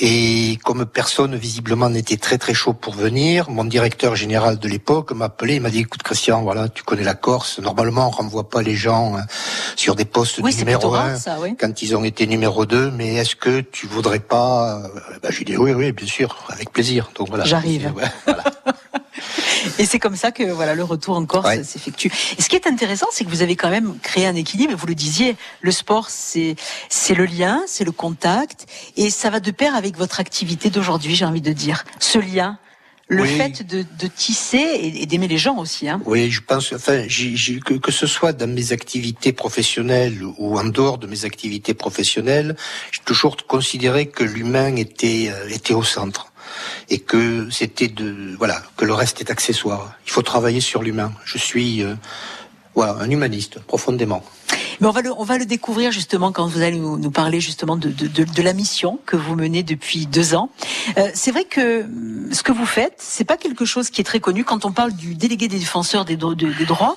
Et 0.00 0.58
comme 0.64 0.86
personne 0.86 1.36
visiblement 1.36 1.88
n'était 1.88 2.16
très 2.16 2.36
très 2.36 2.52
chaud 2.52 2.72
pour 2.72 2.94
venir, 2.94 3.48
mon 3.48 3.64
directeur 3.64 4.16
général 4.16 4.58
de 4.58 4.66
l'époque 4.66 5.12
m'a 5.12 5.26
appelé, 5.26 5.56
il 5.56 5.60
m'a 5.60 5.70
dit 5.70 5.80
écoute 5.80 6.02
Christian, 6.02 6.42
voilà, 6.42 6.68
tu 6.68 6.82
connais 6.82 7.04
la 7.04 7.14
Corse, 7.14 7.60
normalement 7.60 8.08
on 8.08 8.10
renvoie 8.10 8.48
pas 8.48 8.60
les 8.60 8.74
gens 8.74 9.16
hein, 9.16 9.24
sur 9.76 9.94
des 9.94 10.04
postes 10.04 10.40
oui, 10.42 10.52
numéro 10.56 10.94
un 10.96 11.14
oui. 11.40 11.56
quand 11.56 11.80
ils 11.80 11.94
ont 11.94 12.02
été 12.02 12.26
numéro 12.26 12.66
2, 12.66 12.90
mais 12.90 13.14
est-ce 13.14 13.36
que 13.36 13.60
tu 13.60 13.86
voudrais 13.86 14.18
pas 14.18 14.82
bah, 15.22 15.28
J'ai 15.30 15.44
dit 15.44 15.56
oui 15.56 15.72
oui 15.72 15.92
bien 15.92 16.08
sûr, 16.08 16.44
avec 16.48 16.72
plaisir. 16.72 17.10
Donc 17.16 17.28
voilà. 17.28 17.44
J'arrive. 17.44 17.92
Ouais, 17.94 18.04
voilà. 18.24 18.44
Et 19.78 19.86
c'est 19.86 19.98
comme 19.98 20.16
ça 20.16 20.30
que 20.30 20.44
voilà 20.44 20.74
le 20.74 20.84
retour 20.84 21.16
en 21.16 21.24
Corse 21.26 21.46
ouais. 21.46 21.64
s'effectue. 21.64 22.10
Et 22.38 22.42
ce 22.42 22.48
qui 22.48 22.56
est 22.56 22.66
intéressant, 22.66 23.06
c'est 23.10 23.24
que 23.24 23.30
vous 23.30 23.42
avez 23.42 23.56
quand 23.56 23.70
même 23.70 23.98
créé 24.02 24.26
un 24.26 24.34
équilibre. 24.34 24.74
Vous 24.76 24.86
le 24.86 24.94
disiez, 24.94 25.36
le 25.60 25.70
sport, 25.70 26.10
c'est 26.10 26.56
c'est 26.88 27.14
le 27.14 27.24
lien, 27.24 27.62
c'est 27.66 27.84
le 27.84 27.92
contact, 27.92 28.66
et 28.96 29.10
ça 29.10 29.30
va 29.30 29.40
de 29.40 29.50
pair 29.50 29.74
avec 29.74 29.96
votre 29.96 30.20
activité 30.20 30.70
d'aujourd'hui. 30.70 31.14
J'ai 31.14 31.24
envie 31.24 31.40
de 31.40 31.52
dire 31.52 31.84
ce 31.98 32.18
lien. 32.18 32.58
Le 33.06 33.22
oui. 33.22 33.36
fait 33.36 33.62
de, 33.62 33.84
de 33.98 34.06
tisser 34.06 34.56
et, 34.56 35.02
et 35.02 35.06
d'aimer 35.06 35.28
les 35.28 35.36
gens 35.36 35.58
aussi. 35.58 35.90
Hein. 35.90 36.00
Oui, 36.06 36.30
je 36.30 36.40
pense. 36.40 36.72
Enfin, 36.72 37.04
j 37.06 37.36
j 37.36 37.60
que, 37.60 37.74
que 37.74 37.92
ce 37.92 38.06
soit 38.06 38.32
dans 38.32 38.48
mes 38.48 38.72
activités 38.72 39.34
professionnelles 39.34 40.22
ou 40.38 40.58
en 40.58 40.64
dehors 40.64 40.96
de 40.96 41.06
mes 41.06 41.26
activités 41.26 41.74
professionnelles, 41.74 42.56
j'ai 42.92 43.02
toujours 43.04 43.36
considéré 43.46 44.06
que 44.06 44.24
l'humain 44.24 44.74
était 44.76 45.30
était 45.50 45.74
au 45.74 45.82
centre 45.82 46.32
et 46.90 46.98
que 46.98 47.48
c'était 47.50 47.88
de 47.88 48.34
voilà 48.36 48.62
que 48.76 48.84
le 48.84 48.94
reste 48.94 49.20
est 49.20 49.30
accessoire. 49.30 49.94
Il 50.06 50.12
faut 50.12 50.22
travailler 50.22 50.60
sur 50.60 50.82
l'humain. 50.82 51.12
Je 51.24 51.38
suis 51.38 51.82
euh, 51.82 51.94
voilà 52.74 52.96
un 53.00 53.10
humaniste 53.10 53.60
profondément. 53.60 54.22
Mais 54.80 54.86
on 54.86 54.90
va 54.90 55.02
le, 55.02 55.12
on 55.16 55.24
va 55.24 55.38
le 55.38 55.46
découvrir 55.46 55.92
justement 55.92 56.32
quand 56.32 56.46
vous 56.46 56.60
allez 56.62 56.78
nous, 56.78 57.10
parler 57.10 57.40
justement 57.40 57.76
de, 57.76 57.90
de, 57.90 58.24
de, 58.24 58.42
la 58.42 58.52
mission 58.52 58.98
que 59.06 59.16
vous 59.16 59.36
menez 59.36 59.62
depuis 59.62 60.06
deux 60.06 60.34
ans. 60.34 60.50
Euh, 60.98 61.08
c'est 61.14 61.30
vrai 61.30 61.44
que 61.44 61.86
ce 62.32 62.42
que 62.42 62.52
vous 62.52 62.66
faites, 62.66 62.94
c'est 62.98 63.24
pas 63.24 63.36
quelque 63.36 63.64
chose 63.64 63.90
qui 63.90 64.00
est 64.00 64.04
très 64.04 64.20
connu. 64.20 64.44
Quand 64.44 64.64
on 64.64 64.72
parle 64.72 64.92
du 64.92 65.14
délégué 65.14 65.48
des 65.48 65.58
défenseurs 65.58 66.04
des 66.04 66.16
droits, 66.16 66.96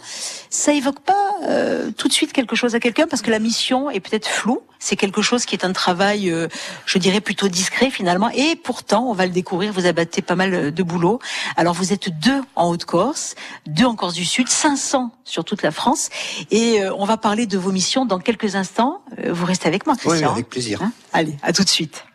ça 0.50 0.74
évoque 0.74 1.00
pas 1.00 1.14
euh, 1.44 1.92
tout 1.92 2.08
de 2.08 2.14
suite 2.14 2.34
quelque 2.34 2.56
chose 2.56 2.76
à 2.76 2.80
quelqu'un 2.80 3.08
parce 3.08 3.22
que 3.22 3.32
la 3.32 3.40
mission 3.40 3.90
est 3.90 4.00
peut-être 4.00 4.28
floue. 4.28 4.62
C'est 4.80 4.96
quelque 4.96 5.22
chose 5.22 5.46
qui 5.46 5.56
est 5.56 5.66
un 5.66 5.74
travail, 5.74 6.30
euh, 6.30 6.48
je 6.86 6.98
dirais, 6.98 7.22
plutôt 7.22 7.48
discret 7.48 7.90
finalement. 7.90 8.30
Et 8.30 8.56
pourtant, 8.56 9.10
on 9.10 9.14
va 9.14 9.26
le 9.26 9.32
découvrir, 9.32 9.74
vous 9.74 9.86
abattez 9.86 10.22
pas 10.22 10.36
mal 10.36 10.72
de 10.72 10.84
boulot. 10.84 11.20
Alors 11.56 11.74
vous 11.74 11.94
êtes 11.94 12.10
deux 12.20 12.42
en 12.56 12.70
Haute-Corse, 12.70 13.36
deux 13.66 13.86
en 13.86 13.96
Corse 13.96 14.14
du 14.14 14.26
Sud, 14.26 14.48
500 14.48 15.12
sur 15.24 15.44
toute 15.44 15.62
la 15.62 15.72
France. 15.72 16.10
Et 16.52 16.82
euh, 16.82 16.94
on 16.98 17.06
va 17.06 17.18
parler 17.18 17.48
de 17.48 17.58
vos 17.58 17.72
missions 17.72 18.06
dans 18.06 18.20
quelques 18.20 18.56
instants. 18.56 19.02
Euh, 19.20 19.34
vous 19.34 19.46
restez 19.46 19.68
avec 19.68 19.86
moi, 19.86 19.96
Christian. 19.96 20.28
Oui, 20.28 20.34
avec 20.34 20.50
plaisir. 20.50 20.82
Hein? 20.82 20.92
Allez, 21.14 21.36
à 21.44 21.54
tout 21.54 21.64
de 21.64 21.70
suite. 21.70 22.06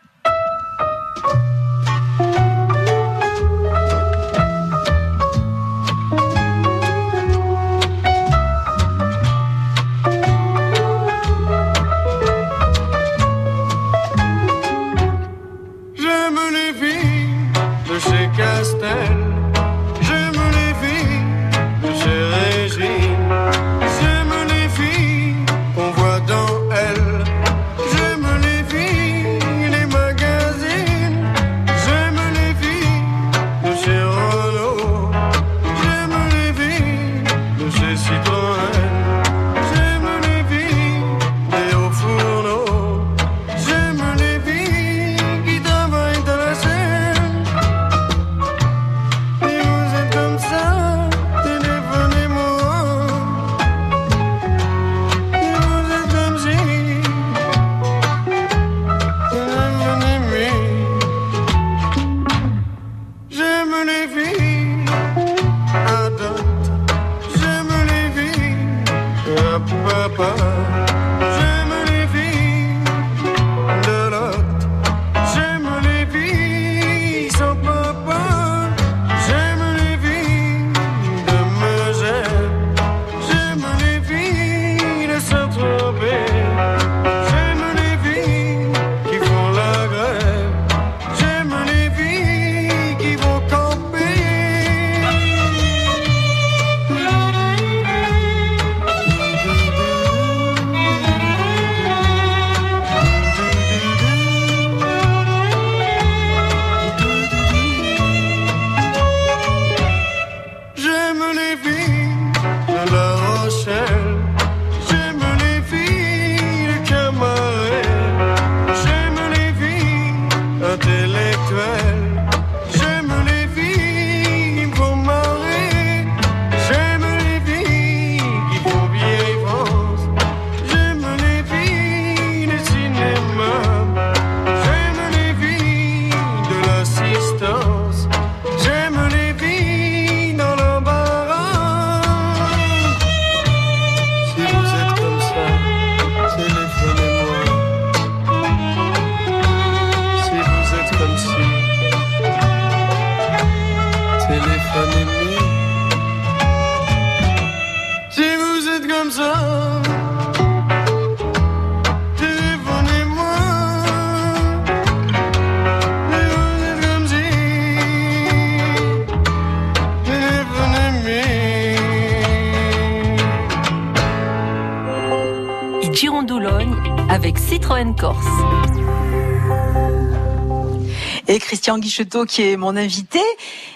Guichetot 181.83 182.25
qui 182.25 182.41
est 182.41 182.57
mon 182.57 182.75
invité. 182.75 183.19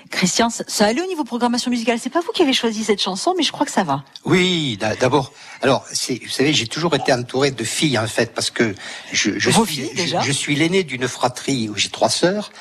Christian, 0.10 0.50
ça 0.50 0.86
allait 0.86 1.02
au 1.02 1.06
niveau 1.06 1.24
programmation 1.26 1.70
musicale. 1.70 2.00
C'est 2.02 2.10
pas 2.10 2.22
vous 2.22 2.32
qui 2.32 2.42
avez 2.42 2.54
choisi 2.54 2.84
cette 2.84 3.02
chanson, 3.02 3.36
mais 3.38 3.44
je 3.44 3.52
crois 3.52 3.66
que 3.66 3.72
ça 3.72 3.84
va. 3.84 4.04
Oui, 4.26 4.78
d'abord. 5.00 5.34
Alors, 5.62 5.86
vous 5.90 6.30
savez, 6.30 6.54
j'ai 6.54 6.68
toujours 6.68 6.96
été 6.96 7.12
entouré 7.12 7.52
de 7.52 7.64
filles 7.64 7.98
en 8.00 8.08
fait, 8.08 8.34
parce 8.34 8.50
que 8.50 8.74
je, 9.12 9.38
je 9.38 9.50
Vos 9.50 9.66
suis, 9.66 9.76
filles, 9.76 9.92
déjà 9.96 10.22
je, 10.22 10.28
je 10.28 10.32
suis 10.32 10.56
l'aîné 10.56 10.84
d'une 10.84 11.08
fratrie 11.08 11.70
où 11.70 11.76
j'ai 11.76 11.90
trois 11.90 12.10
sœurs. 12.10 12.52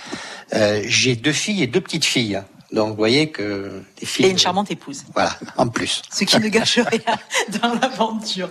Euh, 0.55 0.83
j'ai 0.87 1.15
deux 1.17 1.33
filles 1.33 1.63
et 1.63 1.67
deux 1.67 1.81
petites 1.81 2.05
filles. 2.05 2.43
Donc, 2.73 2.91
vous 2.91 2.97
voyez 2.97 3.31
que 3.31 3.81
des 4.01 4.07
filles. 4.07 4.27
Et 4.27 4.31
une 4.31 4.39
charmante 4.39 4.71
épouse. 4.73 5.05
Voilà, 5.15 5.39
en 5.57 5.69
plus. 5.69 6.03
Ce 6.11 6.25
qui 6.25 6.39
ne 6.39 6.49
gâche 6.49 6.79
rien 6.79 7.17
dans 7.61 7.75
l'aventure. 7.75 8.49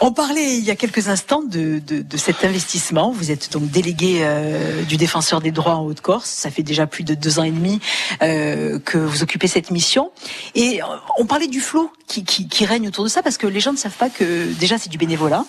On 0.00 0.12
parlait 0.12 0.56
il 0.56 0.64
y 0.64 0.70
a 0.70 0.76
quelques 0.76 1.08
instants 1.08 1.42
de, 1.42 1.80
de, 1.80 2.16
cet 2.16 2.44
investissement. 2.44 3.10
Vous 3.10 3.30
êtes 3.30 3.52
donc 3.52 3.70
délégué 3.70 4.20
euh, 4.20 4.82
du 4.82 4.96
défenseur 4.96 5.40
des 5.40 5.50
droits 5.50 5.76
en 5.76 5.84
Haute-Corse. 5.84 6.28
Ça 6.28 6.50
fait 6.50 6.62
déjà 6.62 6.86
plus 6.86 7.04
de 7.04 7.14
deux 7.14 7.38
ans 7.38 7.44
et 7.44 7.50
demi 7.50 7.80
euh, 8.22 8.78
que 8.78 8.98
vous 8.98 9.22
occupez 9.22 9.48
cette 9.48 9.70
mission. 9.70 10.10
Et 10.54 10.82
euh, 10.82 10.86
on 11.18 11.26
parlait 11.26 11.48
du 11.48 11.60
flot 11.60 11.90
qui, 12.06 12.24
qui, 12.24 12.48
qui 12.48 12.64
règne 12.66 12.88
autour 12.88 13.04
de 13.04 13.08
ça 13.08 13.22
parce 13.22 13.38
que 13.38 13.46
les 13.46 13.60
gens 13.60 13.72
ne 13.72 13.78
savent 13.78 13.96
pas 13.96 14.10
que 14.10 14.52
déjà 14.54 14.78
c'est 14.78 14.90
du 14.90 14.98
bénévolat. 14.98 15.44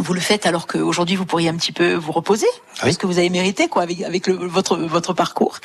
Vous 0.00 0.14
le 0.14 0.20
faites 0.20 0.46
alors 0.46 0.66
qu'aujourd'hui 0.66 1.16
vous 1.16 1.26
pourriez 1.26 1.48
un 1.48 1.56
petit 1.56 1.72
peu 1.72 1.94
vous 1.94 2.12
reposer, 2.12 2.46
Oui. 2.84 2.92
ce 2.94 2.98
que 2.98 3.06
vous 3.06 3.18
avez 3.18 3.30
mérité 3.30 3.68
quoi 3.68 3.82
avec, 3.82 4.00
avec 4.02 4.26
le- 4.26 4.34
votre 4.34 4.76
votre 4.76 5.12
parcours. 5.12 5.58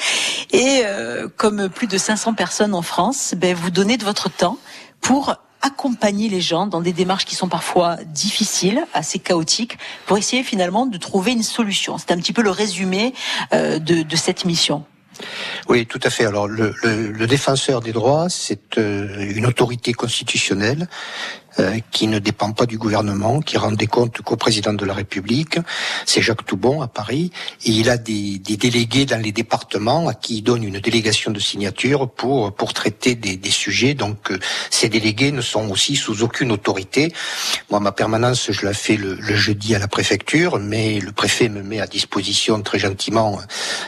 Et 0.51 0.81
euh, 0.85 1.27
comme 1.37 1.69
plus 1.69 1.87
de 1.87 1.97
500 1.97 2.33
personnes 2.33 2.73
en 2.73 2.81
France, 2.81 3.33
ben, 3.37 3.55
vous 3.55 3.71
donnez 3.71 3.97
de 3.97 4.03
votre 4.03 4.29
temps 4.29 4.57
pour 5.01 5.35
accompagner 5.61 6.29
les 6.29 6.41
gens 6.41 6.67
dans 6.67 6.81
des 6.81 6.93
démarches 6.93 7.25
qui 7.25 7.33
sont 7.35 7.47
parfois 7.47 7.95
difficiles, 8.05 8.85
assez 8.93 9.17
chaotiques, 9.19 9.77
pour 10.05 10.17
essayer 10.17 10.43
finalement 10.43 10.85
de 10.85 10.97
trouver 10.97 11.31
une 11.31 11.41
solution. 11.43 11.97
C'est 11.97 12.11
un 12.11 12.17
petit 12.17 12.33
peu 12.33 12.43
le 12.43 12.51
résumé 12.51 13.13
euh, 13.53 13.79
de, 13.79 14.03
de 14.03 14.15
cette 14.15 14.45
mission. 14.45 14.85
Oui, 15.69 15.85
tout 15.87 15.99
à 16.03 16.09
fait. 16.09 16.25
Alors, 16.25 16.47
le, 16.47 16.73
le, 16.83 17.09
le 17.11 17.25
défenseur 17.27 17.79
des 17.81 17.93
droits, 17.93 18.27
c'est 18.29 18.77
euh, 18.77 19.17
une 19.33 19.45
autorité 19.45 19.93
constitutionnelle 19.93 20.87
euh, 21.59 21.79
qui 21.91 22.07
ne 22.07 22.19
dépend 22.19 22.51
pas 22.51 22.65
du 22.65 22.77
gouvernement, 22.77 23.41
qui 23.41 23.57
rend 23.57 23.71
des 23.71 23.87
comptes 23.87 24.21
qu'au 24.21 24.35
président 24.35 24.73
de 24.73 24.85
la 24.85 24.93
République. 24.93 25.57
C'est 26.05 26.21
Jacques 26.21 26.45
Toubon 26.45 26.81
à 26.81 26.87
Paris, 26.87 27.31
et 27.65 27.71
il 27.71 27.89
a 27.89 27.97
des, 27.97 28.39
des 28.39 28.57
délégués 28.57 29.05
dans 29.05 29.21
les 29.21 29.31
départements 29.31 30.07
à 30.07 30.13
qui 30.13 30.37
il 30.37 30.41
donne 30.41 30.63
une 30.63 30.79
délégation 30.79 31.31
de 31.31 31.39
signature 31.39 32.09
pour 32.09 32.53
pour 32.53 32.73
traiter 32.73 33.15
des, 33.15 33.37
des 33.37 33.51
sujets. 33.51 33.93
Donc, 33.93 34.31
euh, 34.31 34.39
ces 34.69 34.89
délégués 34.89 35.31
ne 35.31 35.41
sont 35.41 35.69
aussi 35.69 35.95
sous 35.95 36.23
aucune 36.23 36.51
autorité. 36.51 37.13
Moi, 37.69 37.79
ma 37.79 37.91
permanence, 37.91 38.51
je 38.51 38.65
la 38.65 38.73
fais 38.73 38.97
le, 38.97 39.15
le 39.15 39.35
jeudi 39.35 39.75
à 39.75 39.79
la 39.79 39.87
préfecture, 39.87 40.59
mais 40.59 40.99
le 40.99 41.11
préfet 41.11 41.49
me 41.49 41.61
met 41.63 41.79
à 41.79 41.87
disposition 41.87 42.61
très 42.61 42.79
gentiment 42.79 43.39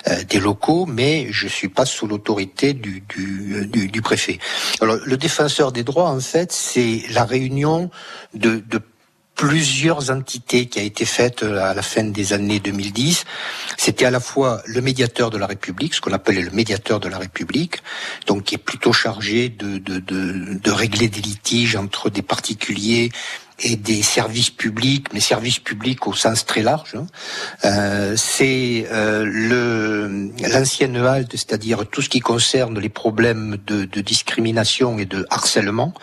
euh, 0.07 0.23
des 0.23 0.39
locaux, 0.39 0.85
mais 0.85 1.27
je 1.31 1.47
suis 1.47 1.69
pas 1.69 1.85
sous 1.85 2.07
l'autorité 2.07 2.73
du, 2.73 3.03
du, 3.09 3.67
du, 3.67 3.87
du 3.87 4.01
préfet. 4.01 4.39
Alors, 4.81 4.97
le 5.03 5.17
défenseur 5.17 5.71
des 5.71 5.83
droits, 5.83 6.09
en 6.09 6.19
fait, 6.19 6.51
c'est 6.51 7.03
la 7.09 7.25
réunion 7.25 7.56
de, 8.33 8.61
plusieurs 9.35 10.09
entités 10.09 10.65
qui 10.65 10.79
a 10.79 10.81
été 10.81 11.05
faite 11.05 11.43
à 11.43 11.75
la 11.75 11.81
fin 11.83 12.03
des 12.05 12.33
années 12.33 12.59
2010. 12.59 13.23
C'était 13.77 14.05
à 14.05 14.09
la 14.09 14.19
fois 14.19 14.63
le 14.65 14.81
médiateur 14.81 15.29
de 15.29 15.37
la 15.37 15.45
République, 15.45 15.93
ce 15.93 16.01
qu'on 16.01 16.11
appelait 16.11 16.41
le 16.41 16.49
médiateur 16.49 16.99
de 16.99 17.07
la 17.07 17.19
République, 17.19 17.83
donc 18.25 18.45
qui 18.45 18.55
est 18.55 18.57
plutôt 18.57 18.93
chargé 18.93 19.49
de 19.49 20.71
régler 20.71 21.07
des 21.07 21.21
litiges 21.21 21.75
entre 21.75 22.09
des 22.09 22.23
particuliers 22.23 23.11
et 23.59 23.75
des 23.75 24.03
services 24.03 24.51
publics, 24.51 25.07
mais 25.13 25.19
services 25.19 25.59
publics 25.59 26.05
au 26.07 26.13
sens 26.13 26.45
très 26.45 26.61
large. 26.61 26.95
hein. 26.95 27.07
Euh, 27.65 28.13
c'est 28.15 28.87
euh, 28.91 29.23
le 29.25 30.31
l'ancienne 30.51 30.95
halte, 30.97 31.31
c'est-à-dire 31.31 31.87
tout 31.87 32.01
ce 32.01 32.09
qui 32.09 32.19
concerne 32.19 32.79
les 32.79 32.89
problèmes 32.89 33.57
de, 33.65 33.85
de 33.85 34.01
discrimination 34.01 34.99
et 34.99 35.05
de 35.05 35.25
harcèlement. 35.29 35.93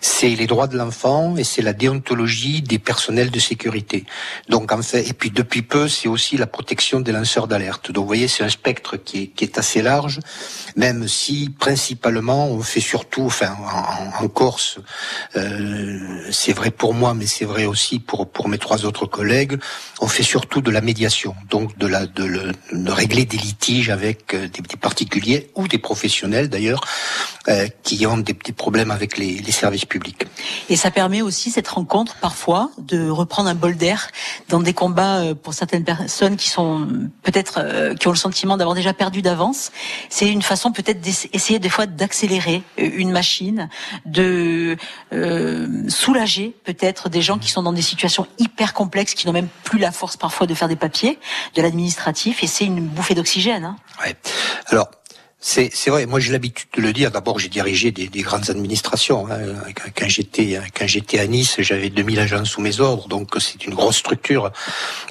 C'est 0.00 0.30
les 0.30 0.46
droits 0.46 0.66
de 0.66 0.76
l'enfant 0.76 1.36
et 1.36 1.44
c'est 1.44 1.62
la 1.62 1.72
déontologie 1.72 2.62
des 2.62 2.78
personnels 2.78 3.30
de 3.30 3.38
sécurité. 3.38 4.04
Donc 4.48 4.72
en 4.72 4.80
fait, 4.82 5.06
et 5.08 5.12
puis 5.12 5.30
depuis 5.30 5.62
peu, 5.62 5.88
c'est 5.88 6.08
aussi 6.08 6.36
la 6.36 6.46
protection 6.46 7.00
des 7.00 7.12
lanceurs 7.12 7.48
d'alerte. 7.48 7.90
Donc 7.92 8.04
vous 8.04 8.08
voyez, 8.08 8.28
c'est 8.28 8.44
un 8.44 8.48
spectre 8.48 8.96
qui 8.96 9.22
est, 9.22 9.26
qui 9.26 9.44
est 9.44 9.58
assez 9.58 9.82
large, 9.82 10.20
même 10.76 11.06
si 11.06 11.50
principalement 11.50 12.46
on 12.48 12.60
fait 12.62 12.80
surtout, 12.80 13.24
enfin 13.24 13.56
en, 14.20 14.24
en 14.24 14.28
Corse, 14.28 14.78
euh, 15.36 16.22
c'est 16.30 16.52
vrai 16.52 16.70
pour 16.78 16.94
moi, 16.94 17.12
mais 17.14 17.26
c'est 17.26 17.44
vrai 17.44 17.64
aussi 17.66 17.98
pour 17.98 18.30
pour 18.30 18.48
mes 18.48 18.58
trois 18.58 18.84
autres 18.86 19.06
collègues. 19.06 19.58
On 20.00 20.06
fait 20.08 20.22
surtout 20.22 20.60
de 20.60 20.70
la 20.70 20.80
médiation, 20.80 21.34
donc 21.50 21.76
de 21.78 21.86
la 21.86 22.06
de, 22.06 22.24
le- 22.24 22.52
de 22.72 22.90
régler 22.90 23.24
des 23.24 23.36
litiges 23.36 23.90
avec 23.90 24.32
euh, 24.34 24.48
des, 24.48 24.62
des 24.62 24.76
particuliers 24.76 25.50
ou 25.56 25.66
des 25.68 25.78
professionnels 25.78 26.48
d'ailleurs 26.48 26.82
euh, 27.48 27.66
qui 27.82 28.06
ont 28.06 28.18
des 28.18 28.34
petits 28.34 28.52
problèmes 28.52 28.90
avec 28.90 29.18
les, 29.18 29.32
les 29.46 29.52
services 29.52 29.84
publics. 29.84 30.22
Et 30.68 30.76
ça 30.76 30.90
permet 30.90 31.22
aussi 31.22 31.50
cette 31.50 31.68
rencontre 31.68 32.14
parfois 32.16 32.70
de 32.78 33.08
reprendre 33.10 33.48
un 33.48 33.54
bol 33.54 33.76
d'air 33.76 34.08
dans 34.48 34.60
des 34.60 34.72
combats 34.72 35.18
euh, 35.18 35.34
pour 35.34 35.54
certaines 35.54 35.84
personnes 35.84 36.36
qui 36.36 36.48
sont 36.48 36.86
peut-être 37.22 37.54
euh, 37.58 37.94
qui 37.94 38.06
ont 38.08 38.12
le 38.12 38.16
sentiment 38.16 38.56
d'avoir 38.56 38.76
déjà 38.76 38.92
perdu 38.92 39.20
d'avance. 39.22 39.72
C'est 40.10 40.28
une 40.30 40.42
façon 40.42 40.70
peut-être 40.72 41.00
d'essayer 41.00 41.58
des 41.58 41.68
fois 41.68 41.86
d'accélérer 41.86 42.62
euh, 42.78 42.90
une 42.96 43.10
machine, 43.10 43.68
de 44.06 44.76
euh, 45.12 45.66
soulager 45.88 46.54
peut-être 46.68 47.08
des 47.08 47.22
gens 47.22 47.38
qui 47.38 47.50
sont 47.50 47.62
dans 47.62 47.72
des 47.72 47.80
situations 47.80 48.26
hyper 48.38 48.74
complexes, 48.74 49.14
qui 49.14 49.26
n'ont 49.26 49.32
même 49.32 49.48
plus 49.64 49.78
la 49.78 49.90
force 49.90 50.18
parfois 50.18 50.46
de 50.46 50.52
faire 50.52 50.68
des 50.68 50.76
papiers, 50.76 51.18
de 51.54 51.62
l'administratif. 51.62 52.42
Et 52.42 52.46
c'est 52.46 52.66
une 52.66 52.86
bouffée 52.86 53.14
d'oxygène. 53.14 53.64
Hein. 53.64 53.76
Ouais. 54.04 54.14
Alors, 54.66 54.90
c'est 55.40 55.70
vrai. 55.88 56.04
Moi, 56.06 56.18
j'ai 56.18 56.32
l'habitude 56.32 56.68
de 56.76 56.82
le 56.82 56.92
dire. 56.92 57.10
D'abord, 57.12 57.38
j'ai 57.38 57.48
dirigé 57.48 57.92
des, 57.92 58.08
des 58.08 58.22
grandes 58.22 58.50
administrations. 58.50 59.26
hein. 59.30 59.38
Quand- 59.74 59.90
Quand 59.96 60.08
j'étais 60.08 60.58
quand 60.76 60.86
j'étais 60.88 61.20
à 61.20 61.26
Nice, 61.28 61.56
j'avais 61.60 61.90
2000 61.90 62.18
agents 62.18 62.44
sous 62.44 62.60
mes 62.60 62.80
ordres, 62.80 63.06
donc 63.08 63.28
c'est 63.38 63.64
une 63.64 63.74
grosse 63.74 63.98
structure. 63.98 64.50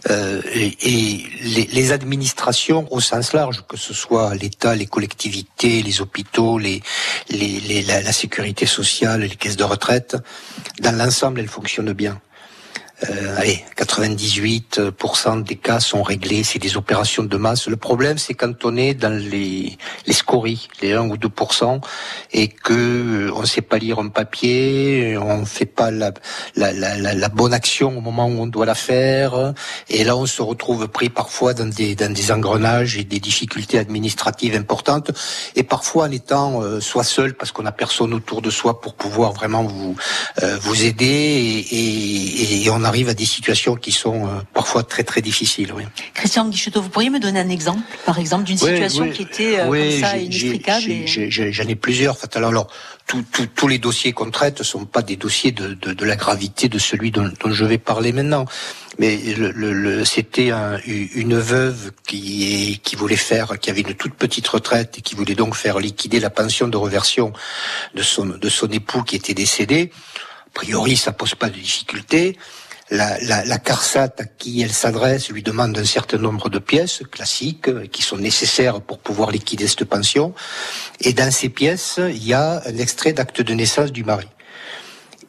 Euh, 0.09 0.41
et 0.53 0.75
et 0.81 1.23
les, 1.43 1.65
les 1.71 1.91
administrations 1.93 2.87
au 2.91 2.99
sens 2.99 3.31
large, 3.33 3.63
que 3.69 3.77
ce 3.77 3.93
soit 3.93 4.35
l'État, 4.35 4.75
les 4.75 4.85
collectivités, 4.85 5.81
les 5.81 6.01
hôpitaux, 6.01 6.57
les, 6.59 6.81
les, 7.29 7.59
les- 7.61 7.81
la, 7.83 8.01
la 8.01 8.11
sécurité 8.13 8.65
sociale, 8.65 9.21
les 9.21 9.29
caisses 9.35 9.57
de 9.57 9.63
retraite, 9.63 10.17
dans 10.81 10.95
l'ensemble, 10.95 11.39
elles 11.39 11.47
fonctionnent 11.47 11.93
bien. 11.93 12.19
Euh, 13.03 13.35
allez, 13.37 13.63
98% 13.75 15.43
des 15.43 15.55
cas 15.55 15.79
sont 15.79 16.01
réglés, 16.01 16.43
c'est 16.43 16.57
des 16.57 16.77
opérations 16.77 17.23
de 17.23 17.37
masse. 17.37 17.67
Le 17.67 17.77
problème, 17.77 18.17
c'est 18.17 18.33
quand 18.33 18.65
on 18.65 18.75
est 18.75 18.95
dans 18.95 19.13
les, 19.13 19.77
les 20.07 20.13
scories, 20.13 20.67
les 20.81 20.93
1 20.93 21.07
ou 21.07 21.15
2%, 21.15 21.79
et 22.33 22.47
que 22.47 22.73
euh, 22.73 23.31
on 23.35 23.45
sait 23.45 23.61
pas 23.61 23.77
lire 23.77 23.99
un 23.99 24.07
papier, 24.07 25.15
on 25.15 25.45
fait 25.45 25.67
pas 25.67 25.91
la, 25.91 26.11
la, 26.55 26.73
la, 26.73 27.13
la, 27.13 27.29
bonne 27.29 27.53
action 27.53 27.95
au 27.95 28.01
moment 28.01 28.25
où 28.25 28.41
on 28.41 28.47
doit 28.47 28.65
la 28.65 28.73
faire, 28.73 29.53
et 29.89 30.03
là 30.03 30.17
on 30.17 30.25
se 30.25 30.41
retrouve 30.41 30.87
pris 30.87 31.09
parfois 31.09 31.53
dans 31.53 31.69
des, 31.69 31.93
dans 31.93 32.11
des 32.11 32.31
engrenages 32.31 32.97
et 32.97 33.03
des 33.03 33.19
difficultés 33.19 33.77
administratives 33.77 34.55
importantes, 34.55 35.11
et 35.55 35.61
parfois 35.61 36.05
en 36.05 36.11
étant 36.11 36.63
euh, 36.63 36.79
soit 36.79 37.03
seul 37.03 37.35
parce 37.35 37.51
qu'on 37.51 37.67
a 37.67 37.71
personne 37.71 38.11
autour 38.15 38.41
de 38.41 38.49
soi 38.49 38.81
pour 38.81 38.95
pouvoir 38.95 39.33
vraiment 39.33 39.61
vous 39.63 39.95
euh, 40.41 40.57
vous 40.61 40.83
aider, 40.83 41.05
et, 41.05 41.75
et, 41.75 42.63
et 42.63 42.69
on 42.71 42.86
arrive 42.87 43.09
à 43.09 43.13
des 43.13 43.25
situations 43.25 43.75
qui 43.75 43.91
sont 43.91 44.25
euh, 44.27 44.39
parfois 44.53 44.83
très 44.83 45.03
très 45.03 45.21
difficiles. 45.21 45.71
Oui. 45.75 45.83
Christian 46.13 46.47
Guichetot, 46.49 46.81
vous 46.81 46.89
pourriez 46.89 47.09
me 47.09 47.19
donner 47.19 47.39
un 47.39 47.49
exemple, 47.49 47.81
par 48.05 48.17
exemple, 48.19 48.43
d'une 48.45 48.57
Oui, 48.61 48.71
situation 48.73 49.03
oui, 49.03 49.11
qui 49.11 49.21
était 49.23 49.59
euh, 49.59 49.65
comme 49.65 50.01
ça 50.01 50.17
inextricable 50.17 50.85
et- 50.91 51.51
J'en 51.51 51.67
ai 51.67 51.75
plusieurs. 51.75 52.17
Alors, 52.35 52.49
alors, 52.49 52.67
tout- 53.05 53.23
tout- 53.31 53.47
tous 53.55 53.67
les 53.67 53.77
dossiers 53.77 54.11
qu'on 54.13 54.31
traite 54.31 54.59
ne 54.59 54.63
sont 54.63 54.85
pas 54.85 55.01
des 55.01 55.15
dossiers 55.15 55.51
de, 55.51 55.73
de, 55.73 55.93
de 55.93 56.05
la 56.05 56.15
gravité 56.15 56.67
de 56.69 56.79
celui 56.79 57.11
dont, 57.11 57.31
dont 57.43 57.51
je 57.51 57.65
vais 57.65 57.77
parler 57.77 58.11
maintenant. 58.11 58.45
Mais 58.99 59.15
le, 59.17 59.51
le- 59.51 59.73
le- 59.73 60.05
c'était 60.05 60.49
un- 60.51 60.79
une 60.85 61.37
veuve 61.37 61.91
qui, 62.07 62.71
est, 62.73 62.77
qui 62.77 62.95
voulait 62.95 63.15
faire, 63.15 63.59
qui 63.59 63.69
avait 63.69 63.81
une 63.81 63.93
toute 63.93 64.15
petite 64.15 64.47
retraite 64.47 64.97
et 64.97 65.01
qui 65.01 65.13
voulait 65.15 65.35
donc 65.35 65.55
faire 65.55 65.77
liquider 65.79 66.19
la 66.19 66.29
pension 66.31 66.67
de 66.67 66.77
reversion 66.77 67.31
de 67.95 68.01
son, 68.03 68.25
de 68.25 68.49
son 68.49 68.67
époux 68.69 69.03
qui 69.03 69.15
était 69.15 69.33
décédé. 69.35 69.91
A 70.47 70.49
priori, 70.53 70.97
ça 70.97 71.11
pose 71.11 71.35
pas 71.35 71.49
de 71.49 71.59
difficulté. 71.59 72.35
La, 72.89 73.17
la, 73.21 73.43
la 73.45 73.55
à 73.55 74.09
qui 74.37 74.61
elle 74.61 74.71
s'adresse 74.71 75.29
lui 75.29 75.43
demande 75.43 75.77
un 75.77 75.85
certain 75.85 76.17
nombre 76.17 76.49
de 76.49 76.59
pièces 76.59 77.03
classiques 77.11 77.67
euh, 77.67 77.85
qui 77.87 78.01
sont 78.01 78.17
nécessaires 78.17 78.81
pour 78.81 78.99
pouvoir 78.99 79.31
liquider 79.31 79.67
cette 79.67 79.83
pension. 79.83 80.33
Et 81.01 81.13
dans 81.13 81.31
ces 81.31 81.49
pièces, 81.49 81.99
il 81.99 82.25
y 82.25 82.33
a 82.33 82.61
un 82.65 82.77
extrait 82.77 83.13
d'acte 83.13 83.41
de 83.41 83.53
naissance 83.53 83.91
du 83.91 84.03
mari. 84.03 84.27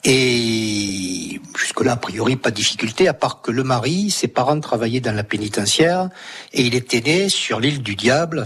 Et 0.05 1.41
jusque-là, 1.59 1.93
a 1.93 1.97
priori, 1.97 2.37
pas 2.37 2.51
de 2.51 2.55
difficulté, 2.55 3.09
à 3.09 3.15
part 3.15 3.43
que 3.43 3.51
le 3.51 3.65
mari, 3.65 4.11
ses 4.11 4.29
parents 4.29 4.61
travaillaient 4.61 5.01
dans 5.01 5.13
la 5.13 5.25
pénitentiaire, 5.25 6.09
et 6.53 6.63
il 6.63 6.77
était 6.77 7.01
né 7.01 7.29
sur 7.29 7.59
l'île 7.59 7.83
du 7.83 7.97
Diable, 7.97 8.45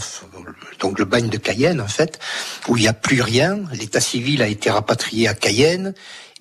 donc 0.80 0.98
le 0.98 1.04
bagne 1.04 1.28
de 1.28 1.36
Cayenne, 1.36 1.82
en 1.82 1.88
fait, 1.88 2.18
où 2.68 2.76
il 2.78 2.82
n'y 2.82 2.88
a 2.88 2.94
plus 2.94 3.20
rien. 3.20 3.60
L'état 3.74 4.00
civil 4.00 4.40
a 4.40 4.48
été 4.48 4.70
rapatrié 4.70 5.28
à 5.28 5.34
Cayenne, 5.34 5.92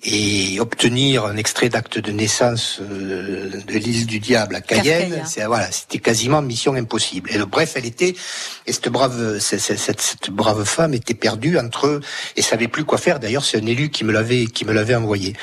et 0.04 0.58
obtenir 0.58 1.24
un 1.26 1.36
extrait 1.36 1.68
d'acte 1.68 1.98
de 1.98 2.10
naissance 2.10 2.80
euh, 2.80 3.50
de 3.50 3.72
l'île 3.74 4.06
du 4.06 4.18
diable 4.18 4.56
à 4.56 4.60
Cayenne, 4.60 5.22
c'est 5.26 5.44
voilà, 5.44 5.70
c'était 5.70 5.98
quasiment 5.98 6.42
mission 6.42 6.74
impossible. 6.74 7.30
Et 7.32 7.38
bref, 7.38 7.74
elle 7.76 7.86
était 7.86 8.14
et 8.66 8.72
cette 8.72 8.88
brave 8.88 9.38
cette, 9.38 9.60
cette, 9.60 10.00
cette, 10.00 10.30
brave 10.30 10.64
femme 10.64 10.94
était 10.94 11.14
perdue 11.14 11.56
entre 11.56 11.86
eux 11.86 12.00
et 12.36 12.42
savait 12.42 12.66
plus 12.66 12.84
quoi 12.84 12.98
faire. 12.98 13.20
D'ailleurs, 13.20 13.44
c'est 13.44 13.58
un 13.58 13.66
élu 13.66 13.90
qui 13.90 14.02
me 14.02 14.12
l'avait 14.12 14.46
qui 14.46 14.64
me 14.64 14.72
l'avait 14.72 14.96
envoyé. 14.96 15.34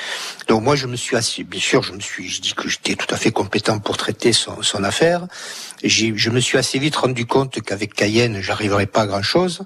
Donc 0.48 0.62
moi, 0.62 0.76
je 0.76 0.86
me 0.86 0.96
suis 0.96 1.16
assis, 1.16 1.42
bien 1.42 1.60
sûr, 1.60 1.82
je 1.82 1.92
me 1.92 2.00
suis, 2.00 2.28
je 2.28 2.42
dis 2.42 2.52
que 2.52 2.68
j'étais 2.68 2.96
tout 2.96 3.12
à 3.14 3.16
fait 3.16 3.30
compétent 3.30 3.78
pour 3.78 3.96
traiter 3.96 4.34
son, 4.34 4.62
son 4.62 4.84
affaire 4.84 5.26
je 5.84 6.30
me 6.30 6.40
suis 6.40 6.58
assez 6.58 6.78
vite 6.78 6.96
rendu 6.96 7.26
compte 7.26 7.60
qu'avec 7.62 7.94
Cayenne, 7.94 8.40
j'arriverais 8.40 8.86
pas 8.86 9.02
à 9.02 9.06
grand 9.06 9.22
chose. 9.22 9.62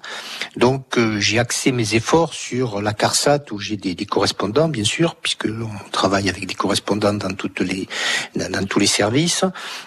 Donc, 0.57 0.98
euh, 0.98 1.18
j'ai 1.18 1.38
axé 1.38 1.72
mes 1.72 1.94
efforts 1.94 2.35
sur 2.35 2.81
la 2.81 2.92
CARSAT 2.92 3.50
où 3.50 3.59
j'ai 3.59 3.77
des, 3.77 3.94
des, 3.94 4.07
correspondants, 4.07 4.68
bien 4.68 4.85
sûr, 4.85 5.16
puisque 5.16 5.46
on 5.46 5.90
travaille 5.90 6.29
avec 6.29 6.46
des 6.46 6.55
correspondants 6.55 7.14
dans 7.14 7.33
toutes 7.33 7.61
les, 7.61 7.88
dans 8.37 8.64
tous 8.66 8.79
les 8.79 8.87
services. 8.87 9.44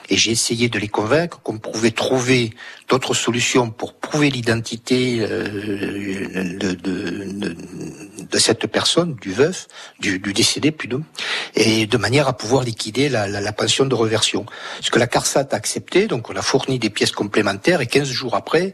Et 0.09 0.17
j'ai 0.17 0.31
essayé 0.31 0.69
de 0.69 0.79
les 0.79 0.89
convaincre 0.89 1.39
qu'on 1.41 1.57
pouvait 1.57 1.91
trouver 1.91 2.51
d'autres 2.89 3.13
solutions 3.13 3.69
pour 3.69 3.93
prouver 3.93 4.29
l'identité 4.29 5.19
euh, 5.21 6.57
de, 6.57 6.73
de, 6.73 7.55
de, 8.31 8.37
cette 8.39 8.67
personne, 8.67 9.15
du 9.15 9.31
veuf, 9.31 9.67
du, 9.99 10.19
du, 10.19 10.33
décédé 10.33 10.71
plutôt, 10.71 11.01
et 11.55 11.85
de 11.85 11.97
manière 11.97 12.27
à 12.27 12.33
pouvoir 12.33 12.63
liquider 12.63 13.09
la, 13.09 13.27
la, 13.27 13.41
la 13.41 13.53
pension 13.53 13.85
de 13.85 13.95
reversion. 13.95 14.45
Ce 14.81 14.89
que 14.89 14.99
la 14.99 15.07
CARSAT 15.07 15.47
a 15.51 15.55
accepté, 15.55 16.07
donc 16.07 16.16
on 16.29 16.35
a 16.35 16.41
fourni 16.41 16.79
des 16.79 16.89
pièces 16.89 17.11
complémentaires, 17.11 17.81
et 17.81 17.87
15 17.87 18.07
jours 18.07 18.35
après, 18.35 18.73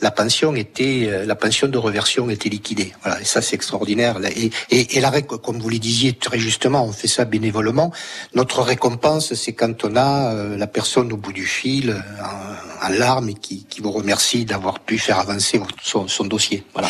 la 0.00 0.10
pension 0.10 0.54
était, 0.54 1.06
euh, 1.08 1.24
la 1.24 1.34
pension 1.34 1.68
de 1.68 1.78
reversion 1.78 2.28
était 2.30 2.48
liquidée. 2.48 2.92
Voilà, 3.02 3.20
et 3.20 3.24
ça 3.24 3.40
c'est 3.40 3.54
extraordinaire. 3.54 4.18
Et, 4.36 4.50
et, 4.70 4.96
et 4.96 5.00
l'arrêt, 5.00 5.22
comme 5.22 5.58
vous 5.58 5.70
le 5.70 5.78
disiez 5.78 6.12
très 6.12 6.38
justement, 6.38 6.84
on 6.84 6.92
fait 6.92 7.08
ça 7.08 7.24
bénévolement. 7.24 7.92
Notre 8.34 8.62
récompense, 8.62 9.34
c'est 9.34 9.52
quand 9.52 9.84
on 9.84 9.96
a 9.96 10.34
euh, 10.34 10.56
la 10.56 10.66
personne 10.66 11.12
au 11.12 11.16
bout 11.16 11.32
du 11.32 11.46
fil, 11.46 11.90
euh, 11.90 12.00
en, 12.82 12.86
en 12.86 12.88
larmes, 12.90 13.28
et 13.30 13.34
qui, 13.34 13.64
qui 13.64 13.80
vous 13.80 13.92
remercie 13.92 14.44
d'avoir 14.44 14.80
pu 14.80 14.98
faire 14.98 15.18
avancer 15.18 15.60
son, 15.82 16.08
son 16.08 16.24
dossier. 16.24 16.64
Voilà. 16.72 16.88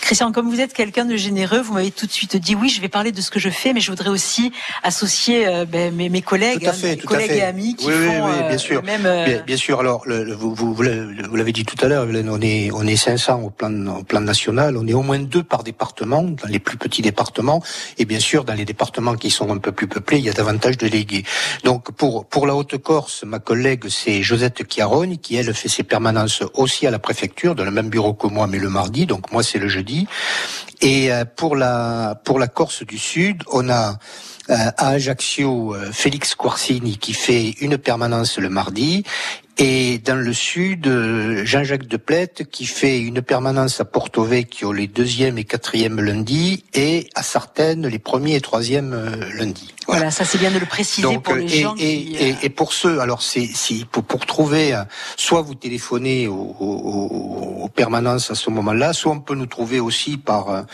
Christian, 0.00 0.32
comme 0.32 0.48
vous 0.48 0.60
êtes 0.60 0.72
quelqu'un 0.72 1.04
de 1.04 1.16
généreux, 1.16 1.60
vous 1.60 1.74
m'avez 1.74 1.90
tout 1.90 2.06
de 2.06 2.10
suite 2.10 2.36
dit 2.36 2.54
oui, 2.54 2.68
je 2.68 2.80
vais 2.80 2.88
parler 2.88 3.12
de 3.12 3.20
ce 3.20 3.30
que 3.30 3.38
je 3.38 3.50
fais, 3.50 3.72
mais 3.72 3.80
je 3.80 3.90
voudrais 3.90 4.08
aussi 4.08 4.52
associer 4.82 5.46
euh, 5.46 5.64
ben, 5.64 5.94
mes, 5.94 6.08
mes, 6.08 6.22
collègues, 6.22 6.68
fait, 6.72 6.96
mes 6.96 7.02
collègues 7.02 7.30
et 7.32 7.42
amis 7.42 7.76
qui 7.76 7.86
oui, 7.86 7.92
font 7.92 8.26
oui, 8.26 8.32
oui, 8.38 8.48
bien 8.48 8.58
sûr. 8.58 8.82
même. 8.82 9.06
Euh... 9.06 9.24
Bien, 9.24 9.42
bien, 9.46 9.56
sûr. 9.56 9.80
Alors, 9.80 10.02
le, 10.06 10.32
vous, 10.34 10.54
vous, 10.54 10.74
vous 10.74 10.82
l'avez 10.82 11.52
dit 11.52 11.64
tout 11.64 11.76
à 11.84 11.88
l'heure, 11.88 12.06
on 12.08 12.40
est 12.40 12.70
on 12.72 12.86
est 12.86 12.96
500 12.96 13.40
au 13.42 13.50
plan 13.50 13.86
au 13.98 14.02
plan 14.02 14.20
national. 14.20 14.76
On 14.76 14.86
est 14.86 14.94
au 14.94 15.02
moins 15.02 15.18
deux 15.18 15.42
par 15.42 15.62
département, 15.62 16.22
dans 16.22 16.48
les 16.48 16.58
plus 16.58 16.76
petits 16.76 17.02
départements, 17.02 17.62
et 17.98 18.04
bien 18.04 18.20
sûr 18.20 18.44
dans 18.44 18.54
les 18.54 18.64
départements 18.64 19.14
qui 19.14 19.30
sont 19.30 19.50
un 19.50 19.58
peu 19.58 19.72
plus 19.72 19.86
peuplés, 19.86 20.18
il 20.18 20.24
y 20.24 20.30
a 20.30 20.32
davantage 20.32 20.76
de 20.78 20.88
délégués. 20.88 21.24
Donc 21.64 21.92
pour 21.92 22.26
pour 22.26 22.46
la 22.46 22.54
Haute-Corse, 22.54 23.24
ma 23.24 23.38
collègue 23.38 23.84
c'est 23.88 24.22
Josette 24.22 24.62
Chiarogne 24.68 25.18
qui 25.18 25.36
elle 25.36 25.52
fait 25.54 25.68
ses 25.68 25.82
permanences 25.82 26.42
aussi 26.54 26.86
à 26.86 26.90
la 26.90 26.98
préfecture, 26.98 27.54
dans 27.54 27.64
le 27.64 27.70
même 27.70 27.90
bureau 27.90 28.14
que 28.14 28.26
moi, 28.26 28.46
mais 28.46 28.58
le 28.58 28.68
mardi. 28.68 29.06
Donc 29.06 29.30
moi 29.32 29.42
c'est 29.42 29.58
le 29.58 29.68
jeudi. 29.68 29.89
Et 30.80 31.12
euh, 31.12 31.24
pour 31.24 31.56
la 31.56 32.20
pour 32.24 32.38
la 32.38 32.48
Corse 32.48 32.84
du 32.84 32.98
Sud, 32.98 33.42
on 33.52 33.68
a 33.68 33.98
euh, 34.50 34.54
à 34.76 34.88
Ajaccio 34.90 35.74
Félix 35.92 36.34
Quarcini 36.34 36.98
qui 36.98 37.12
fait 37.12 37.50
une 37.60 37.78
permanence 37.78 38.38
le 38.38 38.48
mardi 38.48 39.04
et 39.58 39.98
dans 39.98 40.16
le 40.16 40.32
sud, 40.32 40.90
Jean-Jacques 41.44 41.86
Deplette 41.86 42.48
qui 42.50 42.64
fait 42.64 42.98
une 42.98 43.20
permanence 43.20 43.78
à 43.80 43.84
Porto 43.84 44.24
Vecchio 44.24 44.72
les 44.72 44.86
deuxième 44.86 45.36
et 45.36 45.44
quatrième 45.44 46.00
lundis 46.00 46.64
et 46.72 47.10
à 47.14 47.22
Sartène 47.22 47.86
les 47.86 47.98
premiers 47.98 48.36
et 48.36 48.40
troisièmes 48.40 48.94
lundis. 49.34 49.74
Voilà, 49.86 50.00
voilà 50.00 50.10
ça 50.10 50.24
c'est 50.24 50.38
bien 50.38 50.50
de 50.50 50.58
le 50.58 50.66
préciser 50.66 51.02
Donc, 51.02 51.24
pour 51.24 51.34
les 51.34 51.44
et, 51.44 51.60
gens 51.62 51.74
et, 51.74 51.78
qui... 51.78 52.16
et, 52.16 52.36
et, 52.42 52.50
pour 52.50 52.72
ceux, 52.72 53.00
alors 53.00 53.22
c'est 53.22 53.46
si 53.46 53.86
pour, 53.90 54.04
pour 54.04 54.26
trouver, 54.26 54.78
soit 55.16 55.42
vous 55.42 55.54
téléphonez 55.54 56.28
aux, 56.28 56.34
aux, 56.34 57.62
aux 57.64 57.68
permanences 57.68 58.30
à 58.30 58.34
ce 58.34 58.50
moment-là, 58.50 58.92
soit 58.92 59.12
on 59.12 59.20
peut 59.20 59.34
nous 59.34 59.46
trouver 59.46 59.80
aussi 59.80 60.16
par 60.18 60.64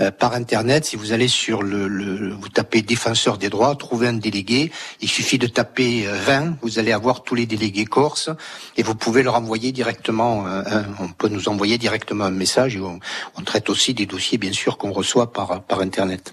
euh, 0.00 0.10
par 0.12 0.34
internet. 0.34 0.84
Si 0.84 0.94
vous 0.94 1.12
allez 1.12 1.26
sur 1.26 1.60
le, 1.60 1.88
le, 1.88 2.32
vous 2.32 2.48
tapez 2.48 2.82
défenseur 2.82 3.36
des 3.36 3.48
droits, 3.48 3.74
trouvez 3.74 4.06
un 4.06 4.12
délégué. 4.12 4.70
Il 5.00 5.08
suffit 5.08 5.38
de 5.38 5.48
taper 5.48 6.06
20, 6.06 6.58
vous 6.62 6.78
allez 6.78 6.92
avoir 6.92 7.24
tous 7.24 7.34
les 7.34 7.46
délégués 7.46 7.84
corse 7.84 8.30
et 8.76 8.84
vous 8.84 8.94
pouvez 8.94 9.24
leur 9.24 9.34
envoyer 9.34 9.72
directement. 9.72 10.46
Euh, 10.46 10.62
on 11.00 11.08
peut 11.08 11.28
nous 11.28 11.48
envoyer 11.48 11.78
directement 11.78 12.24
un 12.26 12.30
message. 12.30 12.76
Et 12.76 12.80
on, 12.80 13.00
on 13.36 13.42
traite 13.42 13.68
aussi 13.70 13.92
des 13.92 14.06
dossiers, 14.06 14.38
bien 14.38 14.52
sûr, 14.52 14.78
qu'on 14.78 14.92
reçoit 14.92 15.32
par 15.32 15.62
par 15.62 15.80
internet. 15.80 16.32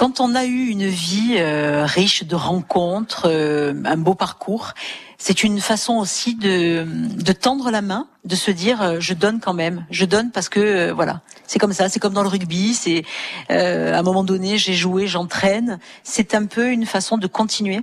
Quand 0.00 0.18
on 0.18 0.34
a 0.34 0.46
eu 0.46 0.68
une 0.68 0.86
vie 0.86 1.34
euh, 1.36 1.84
riche 1.84 2.24
de 2.24 2.34
rencontres, 2.34 3.24
euh, 3.26 3.74
un 3.84 3.98
beau 3.98 4.14
parcours, 4.14 4.72
c'est 5.18 5.44
une 5.44 5.60
façon 5.60 5.98
aussi 5.98 6.34
de, 6.36 6.86
de 6.86 7.32
tendre 7.32 7.70
la 7.70 7.82
main, 7.82 8.08
de 8.24 8.34
se 8.34 8.50
dire 8.50 8.80
euh, 8.80 8.96
je 8.98 9.12
donne 9.12 9.40
quand 9.40 9.52
même, 9.52 9.84
je 9.90 10.06
donne 10.06 10.30
parce 10.30 10.48
que 10.48 10.58
euh, 10.58 10.94
voilà, 10.94 11.20
c'est 11.46 11.58
comme 11.58 11.74
ça, 11.74 11.90
c'est 11.90 12.00
comme 12.00 12.14
dans 12.14 12.22
le 12.22 12.30
rugby, 12.30 12.72
c'est 12.72 13.04
euh, 13.50 13.92
à 13.92 13.98
un 13.98 14.02
moment 14.02 14.24
donné 14.24 14.56
j'ai 14.56 14.72
joué, 14.72 15.06
j'entraîne, 15.06 15.78
c'est 16.02 16.34
un 16.34 16.46
peu 16.46 16.70
une 16.70 16.86
façon 16.86 17.18
de 17.18 17.26
continuer. 17.26 17.82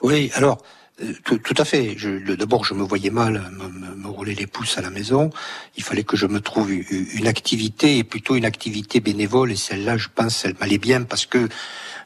Oui, 0.00 0.30
alors 0.36 0.62
tout, 1.24 1.38
tout, 1.38 1.54
à 1.56 1.64
fait. 1.64 1.96
D'abord, 2.36 2.64
je 2.64 2.74
me 2.74 2.82
voyais 2.82 3.10
mal 3.10 3.50
me, 3.52 3.68
me, 3.68 3.94
me, 3.96 4.08
rouler 4.08 4.34
les 4.34 4.46
pouces 4.46 4.76
à 4.78 4.82
la 4.82 4.90
maison. 4.90 5.30
Il 5.76 5.82
fallait 5.82 6.04
que 6.04 6.16
je 6.16 6.26
me 6.26 6.40
trouve 6.40 6.70
une 6.72 7.26
activité, 7.26 7.98
et 7.98 8.04
plutôt 8.04 8.36
une 8.36 8.44
activité 8.44 9.00
bénévole. 9.00 9.52
Et 9.52 9.56
celle-là, 9.56 9.96
je 9.96 10.08
pense, 10.14 10.44
elle 10.44 10.54
m'allait 10.60 10.78
bien 10.78 11.02
parce 11.02 11.26
que 11.26 11.48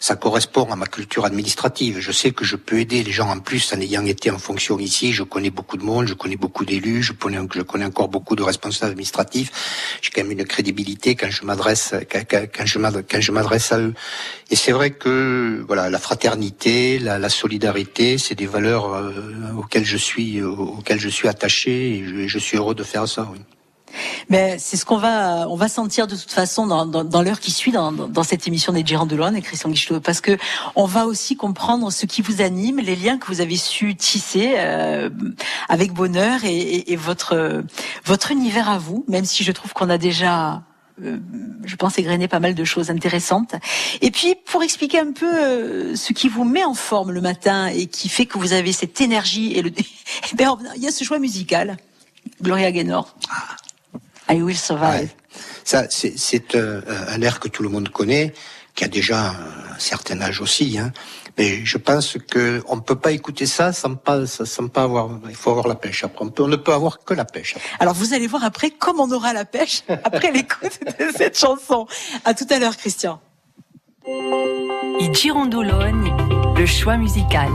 ça 0.05 0.17
correspond 0.17 0.71
à 0.71 0.77
ma 0.77 0.85
culture 0.85 1.25
administrative. 1.25 1.99
Je 1.99 2.12
sais 2.12 2.33
que 2.33 2.45
je 2.45 2.57
peux 2.57 2.79
aider 2.79 3.03
les 3.03 3.11
gens 3.11 3.31
en 3.31 3.40
plus 3.40 3.73
en 3.73 3.81
ayant 3.81 4.05
été 4.05 4.31
en 4.31 4.37
fonction 4.37 4.79
ici. 4.79 5.14
Je 5.14 5.23
connais 5.23 5.49
beaucoup 5.49 5.79
de 5.79 5.83
monde, 5.83 6.09
je 6.09 6.12
connais 6.12 6.37
beaucoup 6.37 6.67
d'élus, 6.67 7.03
je 7.03 7.14
connais, 7.14 7.38
encore 7.87 8.09
beaucoup 8.09 8.37
de 8.37 8.43
responsables 8.43 8.90
administratifs. 8.90 9.51
J'ai 10.03 10.11
quand 10.11 10.23
même 10.23 10.38
une 10.38 10.45
crédibilité 10.45 11.14
quand 11.14 11.31
je 11.31 11.43
m'adresse, 11.47 11.95
quand, 12.11 12.67
je 12.67 13.33
m'adresse 13.33 13.73
à 13.73 13.79
eux. 13.79 13.95
Et 14.51 14.57
c'est 14.57 14.73
vrai 14.73 14.90
que 14.90 15.64
voilà, 15.67 15.88
la 15.88 15.99
fraternité, 15.99 16.99
la, 16.99 17.19
la 17.19 17.31
solidarité, 17.31 18.19
c'est 18.19 18.35
des 18.35 18.47
valeurs 18.47 18.93
euh, 18.93 19.57
auxquelles 19.57 19.87
je 19.87 19.97
suis, 19.97 20.43
auxquelles 20.43 21.01
je 21.01 21.09
suis 21.09 21.29
attaché 21.29 21.73
et 21.95 22.05
je, 22.05 22.29
je 22.29 22.38
suis 22.38 22.59
heureux 22.59 22.75
de 22.75 22.85
faire 22.85 23.09
ça. 23.09 23.27
Oui. 23.33 23.40
Mais 24.28 24.57
c'est 24.59 24.76
ce 24.76 24.85
qu'on 24.85 24.96
va, 24.96 25.46
on 25.48 25.57
va 25.57 25.68
sentir 25.68 26.07
de 26.07 26.16
toute 26.16 26.30
façon 26.30 26.66
dans, 26.66 26.87
dans, 26.87 27.04
dans 27.04 27.22
l'heure 27.22 27.40
qui 27.40 27.50
suit 27.50 27.72
dans, 27.72 27.92
dans, 27.92 28.22
cette 28.22 28.46
émission 28.46 28.72
des 28.72 28.85
Gérants 28.85 29.07
de 29.07 29.16
Loine 29.16 29.37
et 29.37 29.42
Christian 29.42 29.70
Guichetot, 29.70 30.00
parce 30.00 30.20
que 30.20 30.37
on 30.76 30.87
va 30.87 31.07
aussi 31.07 31.37
comprendre 31.37 31.90
ce 31.90 32.07
qui 32.07 32.22
vous 32.22 32.40
anime, 32.40 32.78
les 32.78 32.96
liens 32.96 33.18
que 33.18 33.26
vous 33.26 33.40
avez 33.40 33.57
su 33.57 33.94
tisser 33.94 34.54
euh, 34.57 35.11
avec 35.68 35.92
bonheur 35.92 36.44
et, 36.44 36.57
et, 36.57 36.92
et, 36.92 36.96
votre 36.96 37.64
votre 38.04 38.30
univers 38.30 38.68
à 38.68 38.78
vous, 38.78 39.04
même 39.09 39.24
si 39.24 39.44
je 39.44 39.52
trouve 39.52 39.72
qu'on 39.72 39.90
a 39.90 39.98
déjà 39.98 40.62
euh, 41.02 41.18
je 41.64 41.74
pense 41.74 41.98
égrener 41.98 42.28
pas 42.28 42.38
mal 42.38 42.54
de 42.54 42.64
choses 42.64 42.90
intéressantes. 42.90 43.57
Et 44.00 44.11
puis 44.12 44.37
pour 44.46 44.62
expliquer 44.62 45.00
un 45.00 45.12
peu 45.12 45.26
euh, 45.26 45.96
ce 45.96 46.12
qui 46.12 46.28
vous 46.28 46.44
met 46.44 46.62
en 46.62 46.74
forme 46.74 47.11
le 47.11 47.20
matin 47.20 47.66
et 47.66 47.87
qui 47.87 48.09
fait 48.09 48.26
que 48.26 48.38
vous 48.38 48.52
avez 48.52 48.72
cette 48.72 49.00
énergie 49.00 49.54
et 49.54 49.62
le, 49.62 49.72
eh 49.76 50.44
il 50.76 50.83
y 50.83 50.87
a 50.87 50.92
ce 50.92 51.02
choix 51.02 51.18
musical, 51.18 51.76
Gloria 52.40 52.70
Gaynor. 52.70 53.16
I 54.30 54.42
Will 54.42 54.56
Survive. 54.56 55.00
Ouais. 55.00 55.08
Ça, 55.64 55.84
c'est 55.88 56.54
euh, 56.54 56.80
un 57.08 57.20
air 57.22 57.40
que 57.40 57.48
tout 57.48 57.62
le 57.62 57.68
monde 57.68 57.88
connaît, 57.88 58.32
qui 58.74 58.84
a 58.84 58.88
déjà 58.88 59.30
un 59.30 59.78
certain 59.78 60.20
âge 60.20 60.40
aussi. 60.40 60.78
Hein. 60.78 60.92
Mais 61.37 61.64
je 61.64 61.78
pense 61.78 62.16
que 62.30 62.62
on 62.68 62.76
ne 62.76 62.80
peut 62.80 62.96
pas 62.96 63.12
écouter 63.12 63.46
ça 63.46 63.72
sans 63.72 63.94
pas, 63.94 64.26
sans 64.26 64.68
pas 64.68 64.82
avoir. 64.82 65.10
Il 65.28 65.34
faut 65.34 65.50
avoir 65.50 65.66
la 65.66 65.74
pêche. 65.74 66.04
Après, 66.04 66.24
on, 66.24 66.30
peut, 66.30 66.44
on 66.44 66.48
ne 66.48 66.56
peut 66.56 66.72
avoir 66.72 67.02
que 67.02 67.14
la 67.14 67.24
pêche. 67.24 67.56
Après. 67.56 67.68
Alors 67.80 67.94
vous 67.94 68.14
allez 68.14 68.26
voir 68.26 68.44
après 68.44 68.70
comme 68.70 69.00
on 69.00 69.10
aura 69.10 69.32
la 69.32 69.44
pêche 69.44 69.82
après 69.88 70.30
l'écoute 70.30 70.78
de 70.98 71.10
cette 71.16 71.38
chanson. 71.38 71.87
À 72.24 72.34
tout 72.34 72.46
à 72.50 72.58
l'heure, 72.58 72.76
Christian. 72.76 73.20
Et 75.00 75.12
Girondologne, 75.12 76.14
le 76.56 76.66
choix 76.66 76.96
musical. 76.96 77.48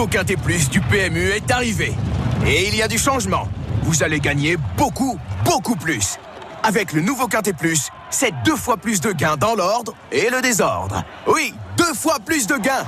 Nouveau 0.00 0.12
Quintet 0.12 0.36
Plus 0.36 0.70
du 0.70 0.80
PMU 0.80 1.28
est 1.28 1.50
arrivé. 1.50 1.92
Et 2.46 2.68
il 2.68 2.74
y 2.74 2.80
a 2.80 2.88
du 2.88 2.96
changement. 2.96 3.46
Vous 3.82 4.02
allez 4.02 4.18
gagner 4.18 4.56
beaucoup, 4.78 5.18
beaucoup 5.44 5.76
plus. 5.76 6.16
Avec 6.62 6.94
le 6.94 7.02
nouveau 7.02 7.26
Quintet 7.26 7.52
Plus, 7.52 7.90
c'est 8.08 8.32
deux 8.42 8.56
fois 8.56 8.78
plus 8.78 9.02
de 9.02 9.12
gains 9.12 9.36
dans 9.36 9.54
l'ordre 9.54 9.94
et 10.10 10.30
le 10.30 10.40
désordre. 10.40 11.04
Oui, 11.26 11.52
deux 11.76 11.92
fois 11.92 12.16
plus 12.24 12.46
de 12.46 12.56
gains. 12.56 12.86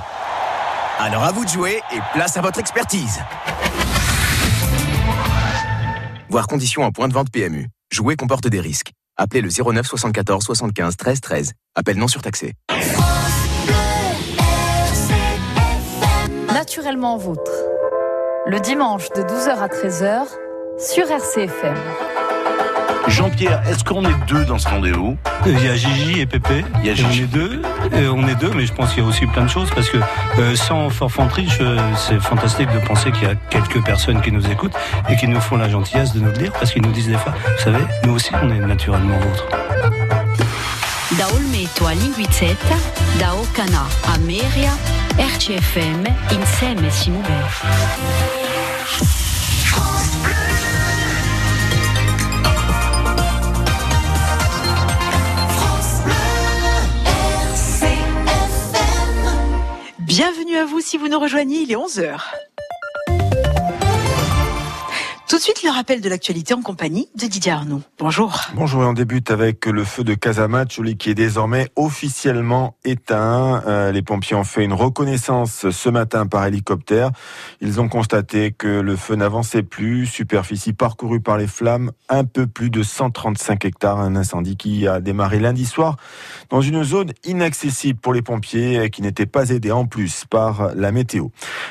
Alors 0.97 1.23
à 1.23 1.31
vous 1.31 1.45
de 1.45 1.49
jouer 1.49 1.81
et 1.93 1.99
place 2.13 2.35
à 2.35 2.41
votre 2.41 2.57
expertise. 2.57 3.19
Voir 6.29 6.47
conditions 6.47 6.81
en 6.81 6.91
point 6.91 7.07
de 7.07 7.13
vente 7.13 7.29
PMU. 7.29 7.69
Jouer 7.91 8.15
comporte 8.15 8.47
des 8.47 8.59
risques. 8.59 8.91
Appelez 9.17 9.41
le 9.41 9.49
09 9.49 9.85
74 9.85 10.43
75 10.43 10.97
13 10.97 11.21
13. 11.21 11.53
Appel 11.75 11.95
non 11.97 12.07
surtaxé. 12.07 12.53
Naturellement 16.63 17.17
vôtre. 17.17 17.51
Le 18.45 18.57
dimanche 18.57 19.09
de 19.09 19.21
12h 19.21 19.49
à 19.49 19.67
13h 19.67 20.21
sur 20.79 21.11
RCFM. 21.11 21.75
Jean-Pierre, 23.09 23.61
est-ce 23.67 23.83
qu'on 23.83 24.05
est 24.05 24.25
deux 24.29 24.45
dans 24.45 24.57
ce 24.57 24.69
rendez-vous? 24.69 25.17
Il 25.45 25.61
y 25.61 25.67
a 25.67 25.75
Gigi 25.75 26.21
et 26.21 26.25
Pépé. 26.25 26.63
Il 26.79 26.85
y 26.85 26.89
a 26.89 26.93
Et 26.93 26.95
Gigi. 26.95 27.23
On 27.23 27.25
est 27.25 27.27
deux. 27.27 27.61
Et 27.97 28.07
on 28.07 28.25
est 28.29 28.35
deux, 28.35 28.51
mais 28.55 28.65
je 28.65 28.73
pense 28.73 28.93
qu'il 28.93 29.03
y 29.03 29.05
a 29.05 29.09
aussi 29.09 29.27
plein 29.27 29.43
de 29.43 29.49
choses 29.49 29.71
parce 29.75 29.89
que 29.89 29.97
euh, 30.39 30.55
sans 30.55 30.89
forfanterie, 30.89 31.49
c'est 31.97 32.21
fantastique 32.21 32.71
de 32.71 32.79
penser 32.87 33.11
qu'il 33.11 33.27
y 33.27 33.31
a 33.31 33.35
quelques 33.49 33.83
personnes 33.83 34.21
qui 34.21 34.31
nous 34.31 34.49
écoutent 34.49 34.77
et 35.09 35.17
qui 35.17 35.27
nous 35.27 35.41
font 35.41 35.57
la 35.57 35.67
gentillesse 35.67 36.13
de 36.13 36.21
nous 36.21 36.27
le 36.27 36.37
dire 36.37 36.53
parce 36.53 36.71
qu'ils 36.71 36.83
nous 36.83 36.93
disent 36.93 37.09
des 37.09 37.17
fois, 37.17 37.33
vous 37.33 37.61
savez, 37.61 37.83
nous 38.05 38.13
aussi 38.13 38.31
on 38.41 38.49
est 38.49 38.59
naturellement 38.59 39.17
vôtres. 39.19 39.47
Da 41.17 41.27
Olmeto 41.33 41.85
a 41.85 41.91
Linguizzetta, 41.91 42.75
da 43.17 43.35
Ocana 43.35 43.85
a 44.05 44.17
Meria, 44.17 44.75
RCFM 45.15 46.05
insieme 46.31 46.89
siamo 46.89 47.19
bene. 47.19 47.49
Bienvenue 59.99 60.57
à 60.57 60.65
vous 60.65 60.81
si 60.81 60.97
vous 60.97 61.07
nous 61.07 61.19
rejoignez, 61.19 61.61
il 61.61 61.71
est 61.71 61.75
11h. 61.75 62.17
Tout 65.29 65.37
de 65.37 65.41
suite, 65.41 65.63
le 65.63 65.71
rappel 65.71 66.01
de 66.01 66.09
l'actualité 66.09 66.53
en 66.53 66.61
compagnie 66.61 67.07
de 67.15 67.25
Didier 67.25 67.53
Arnaud. 67.53 67.81
Bonjour. 67.97 68.41
Bonjour 68.55 68.83
et 68.83 68.85
on 68.85 68.93
débute 68.93 69.31
avec 69.31 69.65
le 69.65 69.83
feu 69.85 70.03
de 70.03 70.13
Casamacholi 70.13 70.97
qui 70.97 71.09
est 71.09 71.15
désormais 71.15 71.69
officiellement 71.75 72.75
éteint. 72.83 73.63
Euh, 73.65 73.91
les 73.91 74.01
pompiers 74.01 74.35
ont 74.35 74.43
fait 74.43 74.63
une 74.65 74.73
reconnaissance 74.73 75.69
ce 75.69 75.89
matin 75.89 76.27
par 76.27 76.45
hélicoptère. 76.45 77.09
Ils 77.61 77.79
ont 77.79 77.87
constaté 77.87 78.51
que 78.51 78.67
le 78.67 78.95
feu 78.97 79.15
n'avançait 79.15 79.63
plus, 79.63 80.05
superficie 80.05 80.73
parcourue 80.73 81.21
par 81.21 81.37
les 81.37 81.47
flammes, 81.47 81.91
un 82.09 82.25
peu 82.25 82.45
plus 82.45 82.69
de 82.69 82.83
135 82.83 83.63
hectares, 83.65 84.01
un 84.01 84.17
incendie 84.17 84.57
qui 84.57 84.87
a 84.87 84.99
démarré 84.99 85.39
lundi 85.39 85.65
soir 85.65 85.95
dans 86.49 86.61
une 86.61 86.83
zone 86.83 87.11
inaccessible 87.23 87.97
pour 87.97 88.13
les 88.13 88.21
pompiers 88.21 88.83
et 88.83 88.89
qui 88.89 89.01
n'était 89.01 89.25
pas 89.25 89.49
aidée 89.49 89.71
en 89.71 89.85
plus 89.85 90.25
par 90.29 90.75
la 90.75 90.91
météo. 90.91 91.29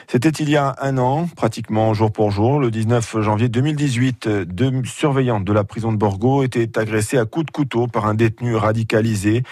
C'était 0.09 0.31
il 0.31 0.49
y 0.49 0.57
a 0.57 0.75
un 0.81 0.97
an, 0.99 1.29
pratiquement 1.37 1.93
jour 1.95 2.11
pour 2.11 2.31
jour, 2.31 2.59
le 2.59 2.71
19 2.71 3.21
janvier 3.21 3.43
2018, 3.53 4.29
deux 4.47 4.73
surveillants 4.87 5.39
de 5.39 5.53
la 5.53 5.63
prison 5.63 5.93
de 5.93 5.99
Borgo 5.99 6.43
étaient 6.43 6.79
agressés 6.79 7.19
à 7.19 7.27
coups 7.27 7.45
de 7.45 7.51
couteau 7.51 7.87
par 7.87 8.07
un 8.07 8.15
détenu 8.15 8.57
radicalisé, 8.57 9.43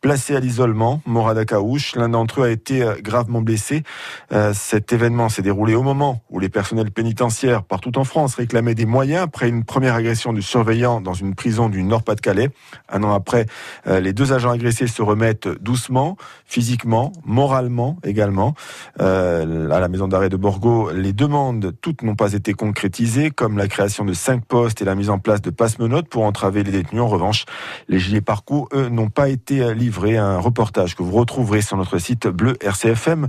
placé 0.00 0.36
à 0.36 0.40
l'isolement, 0.40 1.02
Morad 1.06 1.36
Akaouche. 1.36 1.96
L'un 1.96 2.08
d'entre 2.08 2.42
eux 2.42 2.44
a 2.44 2.50
été 2.50 2.82
euh, 2.82 2.94
gravement 3.02 3.42
blessé. 3.42 3.82
Euh, 4.30 4.52
Cet 4.54 4.92
événement 4.92 5.28
s'est 5.28 5.42
déroulé 5.42 5.74
au 5.74 5.82
moment 5.82 6.22
où 6.30 6.38
les 6.38 6.48
personnels 6.48 6.92
pénitentiaires 6.92 7.64
partout 7.64 7.98
en 7.98 8.04
France 8.04 8.36
réclamaient 8.36 8.76
des 8.76 8.86
moyens 8.86 9.24
après 9.24 9.48
une 9.48 9.64
première 9.64 9.96
agression 9.96 10.32
du 10.32 10.40
surveillant 10.40 11.00
dans 11.00 11.14
une 11.14 11.34
prison 11.34 11.68
du 11.68 11.82
Nord-Pas-de-Calais. 11.82 12.50
Un 12.88 13.02
an 13.02 13.12
après, 13.12 13.46
euh, 13.88 13.98
les 13.98 14.12
deux 14.12 14.32
agents 14.32 14.50
agressés 14.50 14.86
se 14.86 15.02
remettent 15.02 15.48
doucement, 15.48 16.16
physiquement, 16.46 17.12
moralement 17.24 17.98
également. 18.04 18.54
Euh, 19.00 19.68
à 19.70 19.80
la 19.80 19.88
maison 19.88 20.06
d'arrêt 20.06 20.28
de 20.28 20.36
Borgo, 20.36 20.92
les 20.92 21.12
demandes, 21.12 21.74
toutes 21.80 22.02
n'ont 22.02 22.14
pas 22.14 22.34
été 22.34 22.54
concrétisées, 22.54 23.30
comme 23.38 23.56
la 23.56 23.68
création 23.68 24.04
de 24.04 24.14
cinq 24.14 24.44
postes 24.44 24.82
et 24.82 24.84
la 24.84 24.96
mise 24.96 25.10
en 25.10 25.20
place 25.20 25.40
de 25.40 25.50
passe-menottes 25.50 26.08
pour 26.08 26.24
entraver 26.24 26.64
les 26.64 26.72
détenus. 26.72 27.02
En 27.02 27.06
revanche, 27.06 27.44
les 27.86 28.00
gilets 28.00 28.20
parcours, 28.20 28.68
eux, 28.72 28.88
n'ont 28.88 29.10
pas 29.10 29.28
été 29.28 29.74
livrés. 29.74 30.16
Un 30.16 30.40
reportage 30.40 30.96
que 30.96 31.04
vous 31.04 31.12
retrouverez 31.12 31.62
sur 31.62 31.76
notre 31.76 31.98
site 31.98 32.26
bleu 32.26 32.56
RCFM. 32.60 33.28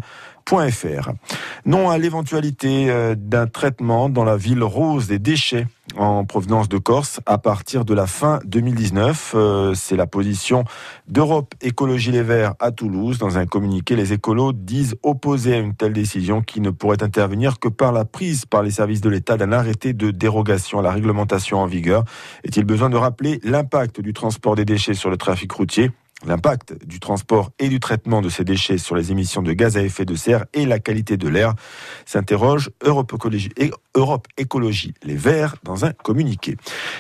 Non 1.66 1.92
à 1.92 2.00
l'éventualité 2.00 2.90
euh, 2.90 3.14
d'un 3.16 3.46
traitement 3.46 4.10
dans 4.10 4.24
la 4.24 4.36
ville 4.36 4.64
rose 4.64 5.08
des 5.08 5.20
déchets 5.20 5.68
en 5.96 6.26
provenance 6.26 6.68
de 6.68 6.80
Corse 6.80 7.20
à 7.28 7.38
partir 7.38 7.86
de 7.86 7.94
la 7.94 8.08
fin 8.08 8.40
2019. 8.46 9.34
Euh, 9.36 9.74
C'est 9.76 9.96
la 9.96 10.08
position 10.08 10.64
d'Europe 11.08 11.54
Écologie 11.62 12.12
Les 12.12 12.24
Verts 12.24 12.56
à 12.60 12.72
Toulouse. 12.72 13.20
Dans 13.20 13.38
un 13.38 13.46
communiqué, 13.46 13.96
les 13.96 14.12
écolos 14.12 14.54
disent 14.54 14.96
opposer 15.04 15.54
à 15.54 15.58
une 15.58 15.76
telle 15.76 15.94
décision 15.94 16.42
qui 16.42 16.62
ne 16.62 16.72
pourrait 16.72 17.04
intervenir 17.04 17.60
que 17.60 17.68
par 17.68 17.92
la 17.92 18.04
prise 18.04 18.46
par 18.46 18.64
les 18.64 18.72
services 18.72 19.02
de 19.02 19.10
l'État 19.10 19.38
d'un 19.38 19.52
arrêté 19.52 19.94
de 19.94 20.10
dérogation 20.10 20.80
à 20.80 20.82
la 20.82 20.92
réglementation 20.92 21.60
en 21.60 21.68
vigueur. 21.68 22.06
Est-il 22.44 22.64
besoin 22.64 22.90
de 22.90 22.98
rappeler 22.98 23.40
l'impact 23.44 24.02
du 24.02 24.14
transport 24.14 24.56
des 24.56 24.66
déchets 24.66 24.96
sur 24.96 25.12
le 25.12 25.18
trafic 25.18 25.52
routier? 25.52 25.92
L'impact 26.26 26.86
du 26.86 27.00
transport 27.00 27.52
et 27.60 27.70
du 27.70 27.80
traitement 27.80 28.22
de 28.22 28.28
ces 28.28 28.44
déchets 28.44 28.78
sur 28.78 28.96
les 28.96 29.12
émissions 29.12 29.42
de 29.42 29.54
gaz 29.54 29.78
à 29.78 29.84
effet 29.84 30.04
de 30.04 30.16
serre 30.16 30.46
et 30.54 30.66
la 30.66 30.80
qualité 30.80 31.16
de 31.16 31.30
l'air 31.30 31.54
s'interroge 32.06 32.72
Europe 32.84 33.14
Écologie, 34.38 34.94
Les 35.04 35.16
Verts 35.16 35.56
dans 35.64 35.86
un 35.86 35.94
communiqué. 35.94 36.58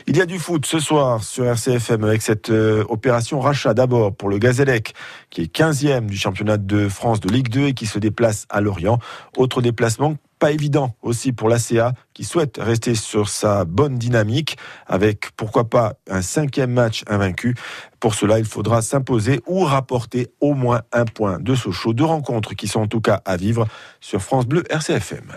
Il 0.08 0.16
y 0.16 0.22
a 0.22 0.26
du 0.26 0.40
foot 0.40 0.66
ce 0.66 0.80
soir 0.80 1.22
sur 1.24 1.46
RCFM 1.46 2.04
avec 2.06 2.22
cette 2.22 2.50
euh, 2.50 2.86
opération 2.88 3.42
rachat 3.42 3.74
d'abord 3.74 4.16
pour 4.16 4.30
le 4.30 4.38
Gazélec 4.38 4.94
qui 5.30 5.42
est 5.42 5.54
15e 5.54 6.06
du 6.06 6.18
championnat 6.18 6.58
de 6.58 6.88
France 6.88 7.20
de 7.20 7.30
Ligue 7.30 7.50
2 7.50 7.68
et 7.68 7.74
qui 7.74 7.88
se 7.88 8.00
déplace 8.00 8.46
à 8.50 8.62
Lorient. 8.62 9.00
Autre 9.36 9.62
déplacement 9.62 10.16
pas 10.40 10.52
évident 10.52 10.96
aussi 11.02 11.34
pour 11.34 11.50
l'ACA 11.50 11.94
qui 12.14 12.24
souhaite 12.24 12.58
rester 12.60 12.96
sur 12.96 13.30
sa 13.30 13.66
bonne 13.66 13.98
dynamique 13.98 14.58
avec 14.88 15.32
pourquoi 15.36 15.70
pas 15.70 15.96
un 16.10 16.22
cinquième 16.22 16.72
match 16.72 17.04
invaincu. 17.08 17.56
Pour 18.00 18.16
cela, 18.16 18.40
il 18.40 18.46
faudra 18.46 18.82
s'imposer 18.82 19.42
ou 19.46 19.64
rapporter 19.64 20.30
au 20.40 20.54
moins 20.54 20.82
un 20.94 21.06
point 21.06 21.40
de 21.40 21.54
Sochaux. 21.56 21.94
Deux 21.94 22.06
rencontres 22.06 22.56
qui 22.56 22.68
sont 22.68 22.82
en 22.82 22.88
tout 22.88 23.02
cas 23.02 23.22
à 23.26 23.36
vivre 23.36 23.68
sur 24.00 24.22
France 24.22 24.48
Bleu 24.48 24.64
RCFM. 24.70 25.34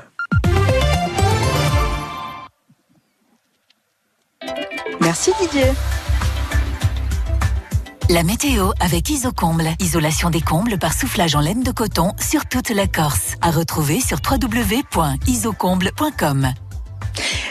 Merci 5.00 5.32
Didier. 5.40 5.72
La 8.10 8.24
météo 8.24 8.72
avec 8.80 9.08
Isocomble. 9.10 9.68
Isolation 9.78 10.30
des 10.30 10.40
combles 10.40 10.78
par 10.78 10.92
soufflage 10.92 11.36
en 11.36 11.40
laine 11.40 11.62
de 11.62 11.70
coton 11.70 12.12
sur 12.18 12.46
toute 12.46 12.70
la 12.70 12.86
Corse. 12.86 13.34
À 13.40 13.50
retrouver 13.50 14.00
sur 14.00 14.18
www.isocomble.com. 14.28 16.52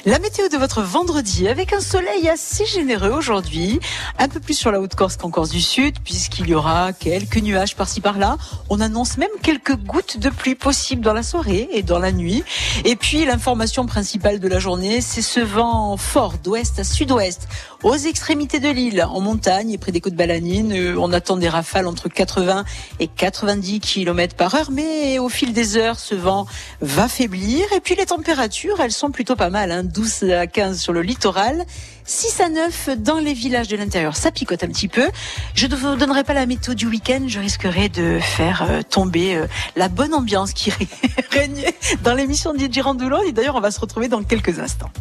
La 0.05 0.17
météo 0.19 0.49
de 0.49 0.57
votre 0.57 0.81
vendredi 0.81 1.47
avec 1.47 1.73
un 1.73 1.79
soleil 1.79 2.27
assez 2.27 2.65
généreux 2.65 3.11
aujourd'hui, 3.11 3.79
un 4.17 4.27
peu 4.27 4.39
plus 4.39 4.55
sur 4.55 4.71
la 4.71 4.81
Haute-Corse 4.81 5.17
qu'en 5.17 5.29
Corse 5.29 5.49
du 5.49 5.61
Sud, 5.61 5.99
puisqu'il 6.03 6.49
y 6.49 6.55
aura 6.55 6.91
quelques 6.93 7.37
nuages 7.37 7.75
par-ci 7.75 8.01
par-là. 8.01 8.37
On 8.69 8.79
annonce 8.79 9.17
même 9.17 9.29
quelques 9.43 9.75
gouttes 9.75 10.17
de 10.17 10.29
pluie 10.29 10.55
possibles 10.55 11.01
dans 11.01 11.13
la 11.13 11.23
soirée 11.23 11.69
et 11.71 11.83
dans 11.83 11.99
la 11.99 12.11
nuit. 12.11 12.43
Et 12.83 12.95
puis 12.95 13.25
l'information 13.25 13.85
principale 13.85 14.39
de 14.39 14.47
la 14.47 14.57
journée, 14.57 15.01
c'est 15.01 15.21
ce 15.21 15.39
vent 15.39 15.97
fort 15.97 16.33
d'ouest 16.43 16.79
à 16.79 16.83
sud-ouest 16.83 17.47
aux 17.83 17.95
extrémités 17.95 18.59
de 18.59 18.69
l'île, 18.69 19.03
en 19.03 19.19
montagne 19.21 19.71
et 19.71 19.77
près 19.77 19.91
des 19.91 20.01
côtes 20.01 20.15
balanines. 20.15 20.71
Euh, 20.73 20.95
On 20.97 21.13
attend 21.13 21.37
des 21.37 21.49
rafales 21.49 21.87
entre 21.87 22.09
80 22.09 22.63
et 22.99 23.07
90 23.07 23.79
km 23.79 24.35
par 24.35 24.55
heure, 24.55 24.71
mais 24.71 25.19
au 25.19 25.29
fil 25.29 25.53
des 25.53 25.77
heures, 25.77 25.99
ce 25.99 26.15
vent 26.15 26.45
va 26.81 27.07
faiblir. 27.07 27.65
Et 27.75 27.79
puis 27.79 27.95
les 27.95 28.05
températures, 28.05 28.79
elles 28.79 28.91
sont 28.91 29.11
plutôt 29.11 29.35
pas 29.35 29.49
mal, 29.49 29.50
hein, 29.55 29.83
12 29.83 30.31
à 30.31 30.47
15 30.47 30.79
sur 30.79 30.93
le 30.93 31.01
littoral, 31.01 31.65
6 32.05 32.41
à 32.41 32.49
9 32.49 32.89
dans 32.97 33.19
les 33.19 33.33
villages 33.33 33.67
de 33.67 33.75
l'intérieur. 33.75 34.15
Ça 34.15 34.31
picote 34.31 34.63
un 34.63 34.67
petit 34.67 34.87
peu. 34.87 35.09
Je 35.53 35.67
ne 35.67 35.75
vous 35.75 35.95
donnerai 35.95 36.23
pas 36.23 36.33
la 36.33 36.45
météo 36.45 36.73
du 36.73 36.87
week-end, 36.87 37.25
je 37.27 37.39
risquerai 37.39 37.89
de 37.89 38.19
faire 38.19 38.65
euh, 38.69 38.81
tomber 38.81 39.35
euh, 39.35 39.47
la 39.75 39.89
bonne 39.89 40.13
ambiance 40.13 40.53
qui 40.53 40.71
régnait 41.31 41.75
dans 42.03 42.13
l'émission 42.13 42.53
de 42.53 42.57
Didier. 42.57 42.83
Et 43.27 43.31
d'ailleurs, 43.31 43.55
on 43.55 43.61
va 43.61 43.71
se 43.71 43.79
retrouver 43.79 44.07
dans 44.07 44.23
quelques 44.23 44.59
instants. 44.59 44.91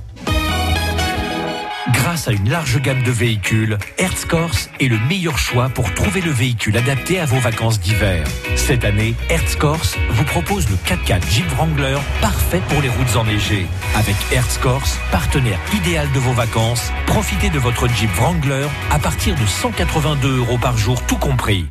Grâce 2.00 2.28
à 2.28 2.32
une 2.32 2.48
large 2.48 2.80
gamme 2.80 3.02
de 3.02 3.10
véhicules, 3.10 3.76
Hertz 3.98 4.24
Corse 4.24 4.70
est 4.80 4.88
le 4.88 4.98
meilleur 5.06 5.36
choix 5.36 5.68
pour 5.68 5.92
trouver 5.92 6.22
le 6.22 6.30
véhicule 6.30 6.78
adapté 6.78 7.20
à 7.20 7.26
vos 7.26 7.38
vacances 7.38 7.78
d'hiver. 7.78 8.26
Cette 8.56 8.86
année, 8.86 9.14
Hertz 9.28 9.54
Corse 9.54 9.96
vous 10.08 10.24
propose 10.24 10.66
le 10.70 10.76
4x4 10.76 11.30
Jeep 11.30 11.46
Wrangler, 11.56 11.98
parfait 12.22 12.62
pour 12.70 12.80
les 12.80 12.88
routes 12.88 13.16
enneigées. 13.16 13.66
Avec 13.94 14.16
Hertz 14.32 14.56
Corse, 14.56 14.98
partenaire 15.12 15.58
idéal 15.74 16.10
de 16.12 16.18
vos 16.18 16.32
vacances, 16.32 16.90
profitez 17.06 17.50
de 17.50 17.58
votre 17.58 17.86
Jeep 17.86 18.10
Wrangler 18.14 18.66
à 18.90 18.98
partir 18.98 19.34
de 19.34 19.44
182 19.44 20.38
euros 20.38 20.58
par 20.58 20.78
jour, 20.78 21.04
tout 21.06 21.18
compris. 21.18 21.66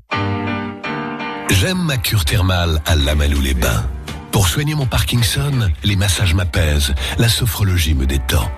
J'aime 1.50 1.82
ma 1.82 1.98
cure 1.98 2.24
thermale 2.24 2.82
à 2.86 2.96
Lamalou-les-Bains. 2.96 3.90
Pour 4.32 4.48
soigner 4.48 4.76
mon 4.76 4.86
Parkinson, 4.86 5.72
les 5.84 5.96
massages 5.96 6.36
m'apaisent, 6.36 6.94
la 7.18 7.30
sophrologie 7.30 7.96
me 7.96 8.06
détend. 8.06 8.50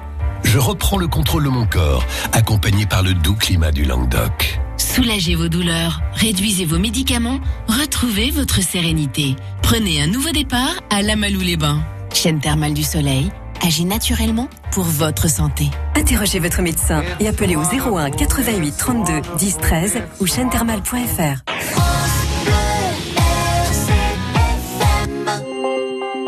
Je 0.44 0.58
reprends 0.60 0.98
le 0.98 1.08
contrôle 1.08 1.46
de 1.46 1.50
mon 1.50 1.66
corps, 1.66 2.06
accompagné 2.34 2.86
par 2.86 3.04
le 3.04 3.14
doux 3.14 3.36
climat 3.36 3.72
du 3.72 3.86
Languedoc. 3.86 4.60
Soulagez 4.78 5.36
vos 5.36 5.48
douleurs, 5.48 6.02
réduisez 6.14 6.66
vos 6.66 6.80
médicaments, 6.80 7.40
retrouvez 7.68 8.32
votre 8.32 8.62
sérénité. 8.62 9.36
Prenez 9.62 10.02
un 10.02 10.08
nouveau 10.08 10.32
départ 10.32 10.74
à 10.90 11.02
Lamalou-les-Bains. 11.02 11.82
Chaîne 12.14 12.40
thermale 12.40 12.74
du 12.74 12.84
soleil 12.84 13.32
agit 13.64 13.86
naturellement 13.86 14.50
pour 14.72 14.84
votre 14.84 15.30
santé. 15.30 15.70
Interrogez 15.96 16.40
votre 16.40 16.62
médecin 16.62 17.04
et 17.20 17.28
appelez 17.28 17.56
au 17.56 17.62
01 17.62 18.10
88 18.10 18.76
32 18.78 19.14
10 19.38 19.58
13 19.58 20.02
ou 20.20 20.26
chaîne-thermale.fr. 20.26 21.44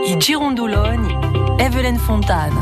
I 0.05 0.15
Girondoloni, 0.19 1.13
Evelyn 1.59 1.97
Fontane. 1.97 2.53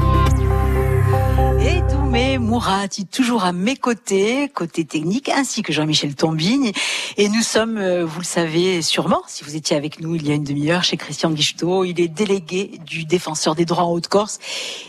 Et 1.64 1.82
Doumé 1.92 2.40
Mourati, 2.40 3.06
toujours 3.06 3.44
à 3.44 3.54
mes 3.54 3.76
côtés, 3.76 4.50
côté 4.50 4.84
technique, 4.84 5.30
ainsi 5.30 5.62
que 5.62 5.72
Jean-Michel 5.72 6.16
Tombigne. 6.16 6.72
Et 7.18 7.30
nous 7.30 7.44
sommes, 7.44 7.78
euh, 7.78 8.04
vous 8.04 8.20
le 8.20 8.26
savez 8.26 8.82
sûrement, 8.82 9.22
si 9.28 9.44
vous 9.44 9.56
étiez 9.56 9.78
avec 9.78 10.00
nous 10.00 10.16
il 10.16 10.28
y 10.28 10.32
a 10.32 10.34
une 10.34 10.44
demi-heure 10.44 10.84
chez 10.84 10.98
Christian 10.98 11.30
Guichetot, 11.30 11.86
il 11.86 12.00
est 12.02 12.08
délégué 12.08 12.80
du 12.84 13.06
défenseur 13.06 13.54
des 13.54 13.66
droits 13.66 13.84
en 13.84 13.92
Haute-Corse. 13.92 14.40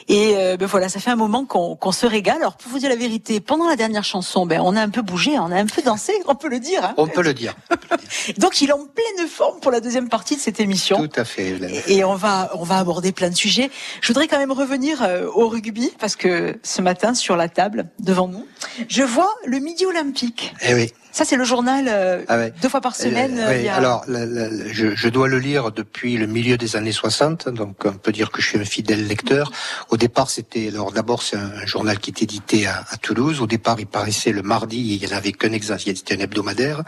Et 0.08 0.34
euh, 0.36 0.56
ben 0.56 0.64
voilà, 0.64 0.88
ça 0.88 0.98
fait 0.98 1.10
un 1.10 1.16
moment 1.16 1.44
qu'on 1.44 1.76
qu'on 1.76 1.92
se 1.92 2.06
régale. 2.06 2.38
Alors 2.38 2.56
pour 2.56 2.70
vous 2.70 2.78
dire 2.78 2.88
la 2.88 2.96
vérité, 2.96 3.40
pendant 3.40 3.68
la 3.68 3.76
dernière 3.76 4.04
chanson, 4.04 4.46
ben 4.46 4.62
on 4.62 4.74
a 4.74 4.80
un 4.80 4.88
peu 4.88 5.02
bougé, 5.02 5.38
on 5.38 5.52
a 5.52 5.56
un 5.56 5.66
peu 5.66 5.82
dansé, 5.82 6.14
on 6.26 6.34
peut 6.34 6.48
le 6.48 6.58
dire. 6.58 6.82
Hein 6.84 6.94
On 6.96 7.06
peut 7.06 7.22
le 7.22 7.34
dire. 7.34 7.54
Donc 8.38 8.62
il 8.62 8.70
est 8.70 8.72
en 8.72 8.86
pleine 8.86 9.28
forme 9.28 9.60
pour 9.60 9.72
la 9.72 9.80
deuxième 9.80 10.08
partie 10.08 10.36
de 10.36 10.40
cette 10.40 10.58
émission. 10.58 11.06
Tout 11.06 11.20
à 11.20 11.24
fait. 11.24 11.48
Hélène. 11.48 11.82
Et 11.86 12.02
on 12.04 12.14
va, 12.14 12.50
on 12.54 12.64
va 12.64 12.78
aborder 12.78 13.12
plein 13.12 13.28
de 13.28 13.36
sujets. 13.36 13.70
Je 14.00 14.08
voudrais 14.08 14.26
quand 14.26 14.38
même 14.38 14.52
revenir 14.52 15.02
euh, 15.02 15.26
au 15.34 15.48
rugby 15.48 15.90
parce 15.98 16.16
que 16.16 16.58
ce 16.62 16.82
matin 16.82 17.14
sur 17.14 17.36
la 17.36 17.48
table 17.48 17.86
devant 17.98 18.28
nous, 18.28 18.46
je 18.88 19.02
vois 19.02 19.32
le 19.46 19.58
Midi 19.58 19.86
Olympique. 19.86 20.54
Eh 20.62 20.74
oui. 20.74 20.92
Ça 21.12 21.26
c'est 21.26 21.36
le 21.36 21.44
journal 21.44 21.84
euh, 21.88 22.22
Ah 22.28 22.38
ouais. 22.38 22.52
deux 22.62 22.70
fois 22.70 22.80
par 22.80 22.96
semaine. 22.96 23.38
Euh, 23.38 23.48
euh, 23.50 23.60
oui, 23.60 23.68
a- 23.68 23.76
Alors, 23.76 24.02
la- 24.08 24.24
la- 24.24 24.48
la- 24.48 24.72
je, 24.72 24.94
je 24.96 25.08
dois 25.10 25.28
le 25.28 25.38
lire 25.38 25.70
depuis 25.70 26.16
le 26.16 26.26
milieu 26.26 26.56
des 26.56 26.74
années 26.74 26.90
60, 26.92 27.50
donc 27.50 27.84
on 27.84 27.92
peut 27.92 28.12
dire 28.12 28.30
que 28.30 28.40
je 28.40 28.48
suis 28.48 28.58
un 28.58 28.64
fidèle 28.64 29.06
lecteur. 29.06 29.52
Au 29.90 29.98
départ, 29.98 30.30
c'était, 30.30 30.68
alors 30.68 30.90
d'abord, 30.90 31.22
c'est 31.22 31.36
un 31.36 31.66
journal 31.66 31.98
qui 31.98 32.10
est 32.12 32.22
édité 32.22 32.66
à, 32.66 32.82
à 32.90 32.96
Toulouse. 32.96 33.42
Au 33.42 33.46
départ, 33.46 33.78
il 33.78 33.86
paraissait 33.86 34.32
le 34.32 34.40
mardi, 34.40 34.92
et 34.92 34.94
il 34.94 35.06
n'y 35.06 35.12
en 35.12 35.16
avait 35.18 35.32
qu'un 35.32 35.52
exact, 35.52 35.82
c'était 35.84 36.16
un 36.16 36.20
hebdomadaire. 36.20 36.82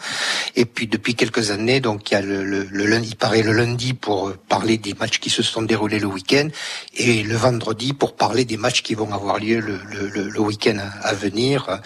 Et 0.56 0.64
puis, 0.64 0.86
depuis 0.86 1.14
quelques 1.14 1.50
années, 1.50 1.80
donc, 1.80 2.10
il 2.10 2.14
y 2.14 2.16
a 2.16 2.22
le, 2.22 2.44
le, 2.44 2.64
le 2.70 2.86
lundi, 2.86 3.08
il 3.10 3.16
paraît 3.16 3.42
le 3.42 3.52
lundi 3.52 3.92
pour 3.92 4.28
euh, 4.28 4.38
parler 4.48 4.78
des 4.78 4.94
matchs 4.94 5.18
qui 5.20 5.28
se 5.28 5.42
sont 5.42 5.60
déroulés 5.60 5.98
le 5.98 6.06
week-end, 6.06 6.48
et 6.96 7.22
le 7.22 7.36
vendredi 7.36 7.92
pour 7.92 8.16
parler 8.16 8.46
des 8.46 8.56
matchs 8.56 8.82
qui 8.82 8.94
vont 8.94 9.12
avoir 9.12 9.38
lieu 9.38 9.60
le, 9.60 9.78
le, 10.30 10.40
week-end 10.40 10.78
à, 10.78 11.08
à 11.08 11.12
venir. 11.12 11.80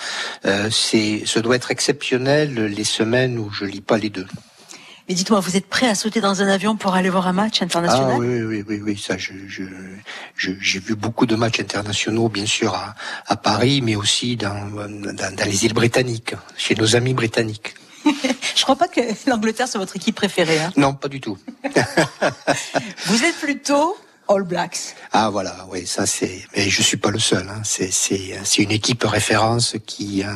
Euh, 0.44 0.68
c'est, 0.70 1.22
ce 1.26 1.40
doit 1.40 1.56
être 1.56 1.72
exceptionnel 1.72 2.27
les 2.36 2.84
semaines 2.84 3.38
où 3.38 3.50
je 3.50 3.64
lis 3.64 3.80
pas 3.80 3.98
les 3.98 4.10
deux. 4.10 4.26
Mais 5.08 5.14
dites-moi, 5.14 5.40
vous 5.40 5.56
êtes 5.56 5.66
prêt 5.66 5.88
à 5.88 5.94
sauter 5.94 6.20
dans 6.20 6.42
un 6.42 6.48
avion 6.48 6.76
pour 6.76 6.94
aller 6.94 7.08
voir 7.08 7.26
un 7.26 7.32
match 7.32 7.62
international? 7.62 8.10
Ah 8.16 8.18
oui, 8.18 8.42
oui, 8.42 8.64
oui, 8.68 8.80
oui, 8.84 8.98
ça, 9.02 9.16
je, 9.16 9.32
je, 9.48 9.62
je- 10.36 10.50
j'ai 10.60 10.78
vu 10.80 10.94
beaucoup 10.96 11.24
de 11.24 11.34
matchs 11.34 11.60
internationaux, 11.60 12.28
bien 12.28 12.44
sûr, 12.44 12.74
à, 12.74 12.94
à 13.26 13.36
Paris, 13.36 13.80
mais 13.80 13.96
aussi 13.96 14.36
dans, 14.36 14.66
dans, 14.68 15.14
dans 15.34 15.44
les 15.46 15.64
îles 15.64 15.72
britanniques, 15.72 16.34
chez 16.58 16.74
nos 16.74 16.94
amis 16.94 17.14
britanniques. 17.14 17.74
Je 18.54 18.62
crois 18.62 18.76
pas 18.76 18.88
que 18.88 19.00
l'Angleterre 19.28 19.66
soit 19.66 19.80
votre 19.80 19.96
équipe 19.96 20.14
préférée. 20.14 20.58
hein. 20.60 20.72
Non, 20.76 20.92
pas 20.94 21.08
du 21.08 21.20
tout. 21.20 21.38
Vous 23.06 23.24
êtes 23.24 23.36
plutôt 23.36 23.96
All 24.28 24.42
Blacks. 24.42 24.94
Ah 25.12 25.30
voilà, 25.30 25.66
oui, 25.70 25.86
ça 25.86 26.04
c'est. 26.04 26.42
Mais 26.54 26.68
je 26.68 26.82
suis 26.82 26.98
pas 26.98 27.10
le 27.10 27.18
seul. 27.18 27.48
Hein. 27.48 27.62
C'est 27.64 27.90
c'est 27.90 28.62
une 28.62 28.70
équipe 28.70 29.02
référence 29.04 29.76
qui, 29.86 30.22
euh, 30.22 30.28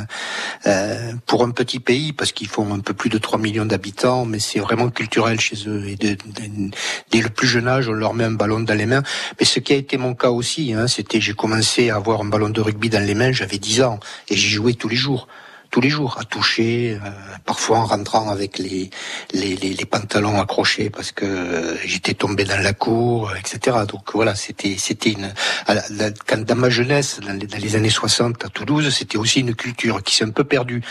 euh, 0.67 1.13
pour 1.27 1.45
un 1.45 1.51
petit 1.51 1.79
pays, 1.79 2.13
parce 2.13 2.33
qu'ils 2.33 2.49
font 2.49 2.73
un 2.73 2.81
peu 2.81 2.95
plus 2.95 3.11
de 3.11 3.19
3 3.19 3.39
millions 3.39 3.67
d'habitants, 3.67 4.25
mais 4.25 4.39
c'est 4.39 4.61
vraiment 4.61 4.89
culturel 4.89 5.39
chez 5.41 5.57
eux. 5.69 5.87
Et 5.89 5.97
dès 5.97 7.21
le 7.21 7.29
plus 7.29 7.47
jeune 7.47 7.69
âge, 7.69 7.89
on 7.89 7.93
leur 7.93 8.15
met 8.15 8.25
un 8.25 8.33
ballon 8.33 8.61
dans 8.61 8.75
les 8.75 8.87
mains. 8.87 9.03
Mais 9.39 9.45
ce 9.45 9.61
qui 9.61 9.73
a 9.75 9.77
été 9.77 9.99
mon 9.99 10.15
cas 10.15 10.31
aussi, 10.31 10.73
hein, 10.73 10.89
c'était 10.89 11.21
j'ai 11.21 11.35
commencé 11.35 11.91
à 11.91 11.97
avoir 11.97 12.23
un 12.23 12.27
ballon 12.27 12.49
de 12.49 12.61
rugby 12.61 12.89
dans 12.89 13.05
les 13.05 13.15
mains, 13.15 13.33
j'avais 13.33 13.59
10 13.59 13.83
ans 13.83 14.01
et 14.29 14.37
j'y 14.37 14.49
jouais 14.49 14.75
tous 14.75 14.89
les 14.89 14.97
jours 14.97 15.29
tous 15.73 15.81
les 15.81 15.89
jours 15.91 16.19
à 16.21 16.25
toucher, 16.25 16.99
euh, 17.03 17.11
parfois 17.47 17.79
en 17.79 17.87
rentrant 17.87 18.29
avec 18.31 18.59
les, 18.59 18.91
les, 19.33 19.57
les, 19.57 19.73
les 19.73 19.85
pantalons 19.87 20.39
accrochés 20.39 20.91
parce 20.91 21.13
que 21.13 21.77
j'étais 21.87 22.13
tombé 22.15 22.45
dans 22.45 22.61
la 22.63 22.75
cour, 22.75 23.33
etc. 23.41 23.79
Donc 23.89 24.13
voilà, 24.13 24.35
c'était 24.37 24.77
c'était 24.79 25.13
une 25.13 25.33
la- 25.67 25.83
la- 25.91 26.11
quand 26.29 26.45
dans 26.45 26.57
ma 26.57 26.69
jeunesse, 26.69 27.21
dans 27.27 27.33
les, 27.33 27.47
dans 27.47 27.59
les 27.59 27.75
années 27.75 27.89
60 27.91 28.45
à 28.45 28.51
Toulouse, 28.51 28.95
c'était 28.95 29.17
aussi 29.17 29.41
une 29.41 29.55
culture 29.55 30.03
qui 30.03 30.15
s'est 30.15 30.25
un 30.27 30.31
peu 30.31 30.45
perdue, 30.45 30.83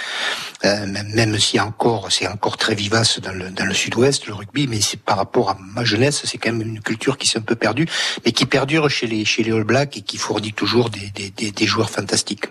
euh, 0.65 0.88
même 1.13 1.38
si 1.39 1.59
encore 1.59 2.11
c'est 2.11 2.27
encore 2.27 2.57
très 2.57 2.73
vivace 2.75 3.19
dans 3.19 3.34
le 3.34 3.51
dans 3.51 3.65
le 3.65 3.75
Sud-Ouest 3.75 4.25
le 4.25 4.34
rugby, 4.34 4.65
mais 4.67 4.82
c'est 4.82 4.99
par 4.99 5.17
rapport 5.17 5.51
à 5.51 5.57
ma 5.75 5.84
jeunesse, 5.86 6.23
c'est 6.25 6.39
quand 6.39 6.51
même 6.53 6.67
une 6.67 6.82
culture 6.82 7.19
qui 7.19 7.27
s'est 7.27 7.38
un 7.38 7.43
peu 7.51 7.55
perdue, 7.55 7.88
mais 8.25 8.32
qui 8.32 8.47
perdure 8.47 8.89
chez 8.89 9.05
les 9.05 9.25
chez 9.25 9.43
les 9.43 9.51
All 9.51 9.63
Blacks 9.63 9.95
et 9.97 10.01
qui 10.01 10.17
fournit 10.17 10.53
toujours 10.53 10.89
des 10.89 11.11
des, 11.13 11.29
des, 11.29 11.51
des 11.51 11.67
joueurs 11.67 11.91
fantastiques. 11.91 12.45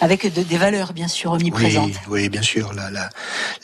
Avec 0.00 0.32
de- 0.32 0.42
des 0.42 0.56
valeurs, 0.58 0.92
bien 0.92 1.08
sûr, 1.08 1.32
omniprésentes. 1.32 1.90
Oui, 2.08 2.22
oui, 2.22 2.28
bien 2.28 2.42
sûr. 2.42 2.72
La, 2.74 2.90
la, 2.90 3.08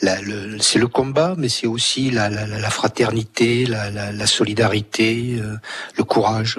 la- 0.01 0.21
le- 0.21 0.59
c'est 0.59 0.79
le 0.79 0.87
combat, 0.87 1.33
mais 1.37 1.49
c'est 1.49 1.67
aussi 1.67 2.11
la, 2.11 2.29
fraternité, 2.69 3.65
la 3.65 4.27
solidarité, 4.27 5.37
euh, 5.39 5.55
le 5.97 6.03
courage. 6.03 6.57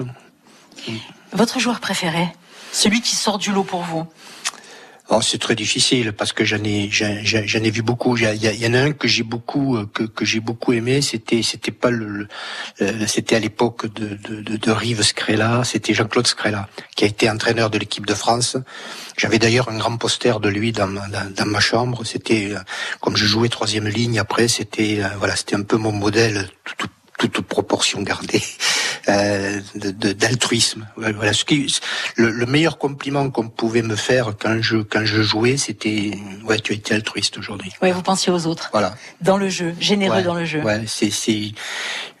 Votre 1.33 1.59
joueur 1.59 1.79
préféré 1.79 2.27
Celui 2.71 3.01
qui 3.01 3.15
sort 3.15 3.37
du 3.37 3.51
lot 3.51 3.63
pour 3.63 3.83
vous 3.83 4.05
Oh, 5.09 5.21
c'est 5.21 5.37
très 5.37 5.55
difficile 5.55 6.11
parce 6.11 6.33
que 6.33 6.43
j'en 6.43 6.61
ai, 6.65 6.89
j'en 6.91 7.63
ai 7.63 7.69
vu 7.71 7.81
beaucoup. 7.81 8.17
Il 8.17 8.23
y, 8.23 8.67
en 8.67 8.73
a 8.73 8.79
un 8.79 8.91
que 8.91 9.07
j'ai 9.07 9.23
beaucoup, 9.23 9.77
euh, 9.77 9.85
que, 9.93 10.03
que 10.03 10.25
j'ai 10.25 10.41
beaucoup 10.41 10.73
aimé. 10.73 11.01
C'était, 11.01 11.41
c'était 11.43 11.71
pas 11.71 11.89
le, 11.91 12.07
le- 12.07 12.27
euh, 12.81 13.07
c'était 13.07 13.37
à 13.37 13.39
l'époque 13.39 13.85
de, 13.93 14.17
de, 14.27 14.41
de, 14.41 14.57
de 14.57 14.71
Rive 14.71 15.01
Scrella. 15.03 15.63
C'était 15.63 15.93
Jean-Claude 15.93 16.27
Scrella 16.27 16.67
qui 16.97 17.05
a 17.05 17.07
été 17.07 17.29
entraîneur 17.29 17.69
de 17.69 17.77
l'équipe 17.77 18.05
de 18.05 18.13
France. 18.13 18.57
J'avais 19.17 19.39
d'ailleurs 19.39 19.69
un 19.69 19.77
grand 19.77 19.95
poster 19.95 20.41
de 20.41 20.49
lui 20.49 20.73
dans 20.73 20.87
ma, 20.87 21.07
dans, 21.07 21.33
dans 21.33 21.45
ma 21.45 21.61
chambre. 21.61 22.03
C'était, 22.05 22.49
euh, 22.51 22.59
comme 22.99 23.15
je 23.15 23.25
jouais 23.25 23.47
troisième 23.47 23.87
ligne 23.87 24.19
après, 24.19 24.49
c'était, 24.49 24.99
voilà, 25.19 25.37
c'était 25.37 25.55
un 25.55 25.63
peu 25.63 25.77
mon 25.77 25.93
modèle, 25.93 26.49
tout- 26.65 26.75
tout- 26.79 26.87
toute 27.17 27.41
proportion 27.41 28.01
gardée, 28.03 28.43
euh, 29.09 29.59
de- 29.75 29.91
de- 29.91 30.13
d'altruisme. 30.13 30.87
Voilà, 30.95 31.33
ce 31.33 31.45
qui, 31.45 31.73
le, 32.15 32.29
le 32.29 32.45
meilleur 32.45 32.77
compliment 32.77 33.29
qu'on 33.31 33.49
pouvait 33.49 33.81
me 33.81 33.95
faire 33.95 34.33
quand 34.39 34.61
je 34.61 34.77
quand 34.77 35.05
je 35.05 35.21
jouais, 35.23 35.57
c'était 35.57 36.11
ouais, 36.43 36.59
tu 36.59 36.73
as 36.73 36.75
été 36.75 36.93
altruiste 36.93 37.37
aujourd'hui. 37.37 37.71
Oui, 37.81 37.91
vous 37.91 38.01
pensiez 38.03 38.31
aux 38.31 38.45
autres. 38.45 38.69
Voilà. 38.71 38.95
Dans 39.21 39.37
le 39.37 39.49
jeu, 39.49 39.73
généreux 39.79 40.17
Ouais, 40.17 40.23
dans 40.23 40.35
le 40.35 40.45
jeu. 40.45 40.61
Ouais, 40.61 40.83
c'est 40.87 41.09
c'est 41.09 41.51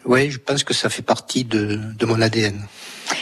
ouais, 0.05 0.29
je 0.31 0.39
pense 0.39 0.63
que 0.63 0.73
ça 0.73 0.89
fait 0.89 1.03
partie 1.03 1.43
de 1.43 1.79
de 1.97 2.05
mon 2.05 2.21
ADN. 2.21 2.65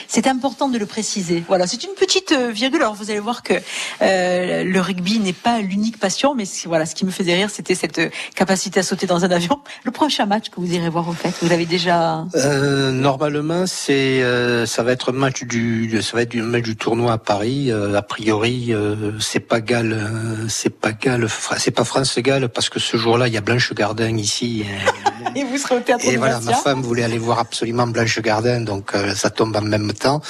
C'est 0.07 0.27
important 0.27 0.69
de 0.69 0.77
le 0.77 0.85
préciser. 0.85 1.43
Voilà, 1.47 1.67
c'est 1.67 1.83
une 1.83 1.93
petite 1.93 2.31
euh, 2.31 2.51
virgule. 2.51 2.81
Alors 2.81 2.95
vous 2.95 3.09
allez 3.09 3.19
voir 3.19 3.43
que 3.43 3.53
euh, 4.01 4.63
le 4.63 4.81
rugby 4.81 5.19
n'est 5.19 5.33
pas 5.33 5.59
l'unique 5.59 5.99
passion, 5.99 6.35
mais 6.35 6.45
voilà, 6.65 6.85
ce 6.85 6.95
qui 6.95 7.05
me 7.05 7.11
faisait 7.11 7.33
rire, 7.33 7.49
c'était 7.49 7.75
cette 7.75 7.99
euh, 7.99 8.09
capacité 8.35 8.79
à 8.79 8.83
sauter 8.83 9.07
dans 9.07 9.25
un 9.25 9.31
avion. 9.31 9.59
Le 9.83 9.91
prochain 9.91 10.25
match 10.25 10.49
que 10.49 10.59
vous 10.59 10.71
irez 10.73 10.89
voir 10.89 11.07
au 11.07 11.13
fait, 11.13 11.33
vous 11.41 11.49
l'avez 11.49 11.65
déjà. 11.65 12.25
Euh, 12.35 12.91
normalement, 12.91 13.65
c'est 13.67 14.23
euh, 14.23 14.65
ça 14.65 14.83
va 14.83 14.91
être 14.91 15.11
un 15.11 15.15
match 15.15 15.43
du 15.43 16.01
ça 16.01 16.17
va 16.17 16.23
être 16.23 16.29
du 16.29 16.41
match 16.41 16.63
du 16.63 16.75
tournoi 16.75 17.13
à 17.13 17.17
Paris. 17.17 17.71
A 17.71 18.01
priori, 18.01 18.73
c'est 19.19 19.39
pas 19.39 19.61
Galles, 19.61 19.99
c'est 20.47 20.69
pas 20.69 20.91
Galles, 20.91 21.27
c'est 21.57 21.71
pas 21.71 21.83
France 21.83 22.17
Galles 22.19 22.49
parce 22.49 22.69
que 22.69 22.79
ce 22.79 22.97
jour-là, 22.97 23.27
il 23.27 23.33
y 23.33 23.37
a 23.37 23.41
Blanche 23.41 23.73
Gardin 23.73 24.17
ici. 24.17 24.65
Et 25.35 25.43
vous 25.43 25.57
serez 25.57 25.75
au 25.75 25.79
théâtre 25.79 26.05
Et 26.05 26.17
voilà, 26.17 26.39
ma 26.41 26.53
femme 26.53 26.81
voulait 26.81 27.03
aller 27.03 27.17
voir 27.17 27.39
absolument 27.39 27.87
Blanche 27.87 28.19
Gardin, 28.21 28.61
donc 28.61 28.93
ça 29.15 29.29
tombe 29.29 29.55
en 29.55 29.71
même 29.77 29.93
temps. 29.93 30.21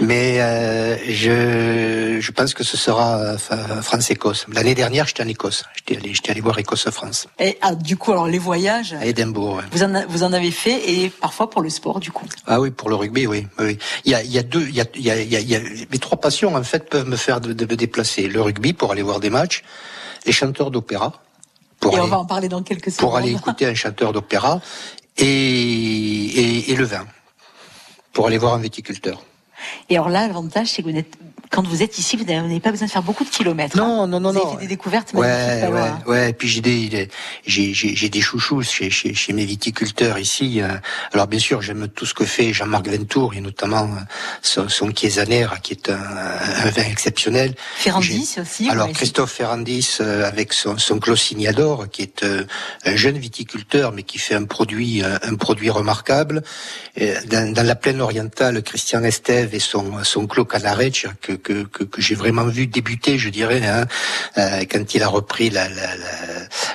Mais 0.00 0.40
euh, 0.40 0.96
je, 1.08 2.18
je 2.20 2.30
pense 2.32 2.54
que 2.54 2.64
ce 2.64 2.76
sera 2.76 3.16
euh, 3.18 3.36
France-Écosse. 3.82 4.46
L'année 4.52 4.74
dernière, 4.74 5.06
j'étais 5.06 5.22
en 5.22 5.28
Écosse. 5.28 5.64
J'étais 5.76 5.96
allé, 6.00 6.14
j'étais 6.14 6.30
allé 6.30 6.40
voir 6.40 6.58
Écosse-France 6.58 7.26
Et 7.38 7.58
ah, 7.62 7.74
du 7.74 7.96
coup, 7.96 8.12
alors 8.12 8.26
les 8.26 8.38
voyages, 8.38 8.94
à 8.94 9.04
Édimbourg. 9.06 9.56
ouais. 9.56 9.62
vous 9.72 9.82
en, 9.82 9.94
a- 9.94 10.06
vous 10.06 10.22
en 10.22 10.32
avez 10.32 10.50
fait 10.50 10.90
et 10.90 11.10
parfois 11.10 11.50
pour 11.50 11.62
le 11.62 11.70
sport, 11.70 12.00
du 12.00 12.10
coup. 12.12 12.26
Ah 12.46 12.60
oui, 12.60 12.70
pour 12.70 12.88
le 12.88 12.94
rugby, 12.96 13.26
oui. 13.26 13.46
oui. 13.58 13.78
Il 14.04 14.12
y 14.12 14.14
a, 14.14 14.22
il 14.22 14.30
y 14.32 14.38
a 14.38 14.42
deux, 14.42 14.66
il 14.68 14.74
y 14.74 14.80
a, 14.80 14.84
il 14.94 15.02
y 15.02 15.10
a, 15.10 15.20
il 15.20 15.48
y 15.50 15.56
a- 15.56 15.60
mes 15.90 15.98
trois 15.98 16.18
passions 16.20 16.54
en 16.54 16.62
fait 16.62 16.88
peuvent 16.88 17.06
me 17.08 17.16
faire 17.16 17.40
de, 17.40 17.52
de 17.52 17.64
me 17.64 17.76
déplacer. 17.76 18.28
Le 18.28 18.40
rugby 18.42 18.72
pour 18.72 18.92
aller 18.92 19.02
voir 19.02 19.20
des 19.20 19.30
matchs, 19.30 19.62
les 20.26 20.32
chanteurs 20.32 20.70
d'opéra 20.70 21.12
pour 21.80 21.94
et 21.94 21.98
on 21.98 22.02
aller, 22.02 22.10
va 22.10 22.18
en 22.18 22.24
parler 22.26 22.48
dans 22.48 22.62
quelques 22.62 22.90
secondes. 22.90 23.08
pour 23.08 23.16
aller 23.16 23.30
écouter 23.32 23.66
un 23.66 23.74
chanteur 23.74 24.12
d'opéra 24.12 24.60
et, 25.16 25.24
et, 25.24 26.70
et 26.72 26.76
le 26.76 26.84
vin 26.84 27.06
pour 28.12 28.26
aller 28.26 28.38
voir 28.38 28.54
un 28.54 28.58
viticulteur. 28.58 29.22
Et 29.88 29.96
alors 29.96 30.08
là, 30.08 30.26
l'avantage, 30.26 30.68
c'est 30.68 30.82
que 30.82 30.88
vous 30.88 30.94
n'êtes, 30.94 31.16
quand 31.50 31.66
vous 31.66 31.82
êtes 31.82 31.98
ici, 31.98 32.16
vous 32.16 32.24
n'avez 32.24 32.60
pas 32.60 32.70
besoin 32.70 32.86
de 32.86 32.92
faire 32.92 33.02
beaucoup 33.02 33.24
de 33.24 33.28
kilomètres. 33.28 33.76
Non, 33.76 34.06
non, 34.06 34.20
non, 34.20 34.30
vous 34.30 34.36
avez 34.38 34.46
non. 34.46 34.52
fait 34.54 34.60
des 34.60 34.68
découvertes 34.68 35.12
Ouais, 35.14 35.26
magnifiques. 35.68 36.06
ouais, 36.06 36.12
ouais. 36.12 36.30
Et 36.30 36.32
puis 36.32 36.48
j'ai 36.48 36.60
des, 36.60 37.08
j'ai, 37.44 37.74
j'ai, 37.74 37.96
j'ai 37.96 38.08
des 38.08 38.20
chouchous 38.20 38.62
chez, 38.62 38.88
chez, 38.90 39.14
chez 39.14 39.32
mes 39.32 39.44
viticulteurs 39.44 40.18
ici. 40.18 40.60
euh. 40.62 40.68
Alors 41.12 41.26
bien 41.26 41.40
sûr, 41.40 41.60
j'aime 41.60 41.88
tout 41.88 42.06
ce 42.06 42.14
que 42.14 42.24
fait 42.24 42.52
Jean-Marc 42.52 42.88
Ventour, 42.88 43.34
et 43.34 43.40
notamment 43.40 43.84
euh, 43.84 44.00
son, 44.42 44.68
son 44.68 44.90
Chiesa-Nera, 44.94 45.58
qui 45.58 45.72
est 45.72 45.90
un, 45.90 45.94
un 45.98 46.70
vin 46.70 46.84
exceptionnel. 46.84 47.54
Ferrandis 47.76 48.36
aussi. 48.40 48.70
Alors 48.70 48.90
Christophe 48.92 49.32
Ferrandis 49.32 49.96
euh, 50.00 50.26
avec 50.26 50.52
son, 50.52 50.78
son 50.78 50.98
Clos 51.00 51.16
Signador, 51.16 51.88
qui 51.90 52.02
est 52.02 52.24
un 52.24 52.96
jeune 52.96 53.18
viticulteur, 53.18 53.92
mais 53.92 54.04
qui 54.04 54.18
fait 54.18 54.34
un 54.36 54.44
produit, 54.44 55.02
un 55.02 55.34
produit 55.34 55.70
remarquable. 55.70 56.42
Dans, 57.26 57.52
dans 57.52 57.66
la 57.66 57.74
plaine 57.74 58.00
orientale, 58.00 58.62
Christian 58.62 59.02
Estève 59.02 59.54
et 59.54 59.58
son, 59.58 60.04
son 60.04 60.26
Clos 60.26 60.44
Canarech, 60.44 61.06
que, 61.20 61.32
que, 61.42 61.64
que, 61.64 61.84
que 61.84 62.00
j'ai 62.00 62.14
vraiment 62.14 62.44
vu 62.44 62.66
débuter, 62.66 63.18
je 63.18 63.28
dirais, 63.28 63.66
hein, 63.66 63.86
euh, 64.38 64.64
quand 64.70 64.94
il 64.94 65.02
a 65.02 65.08
repris 65.08 65.50
la, 65.50 65.68
la, 65.68 65.96
la, 65.96 66.06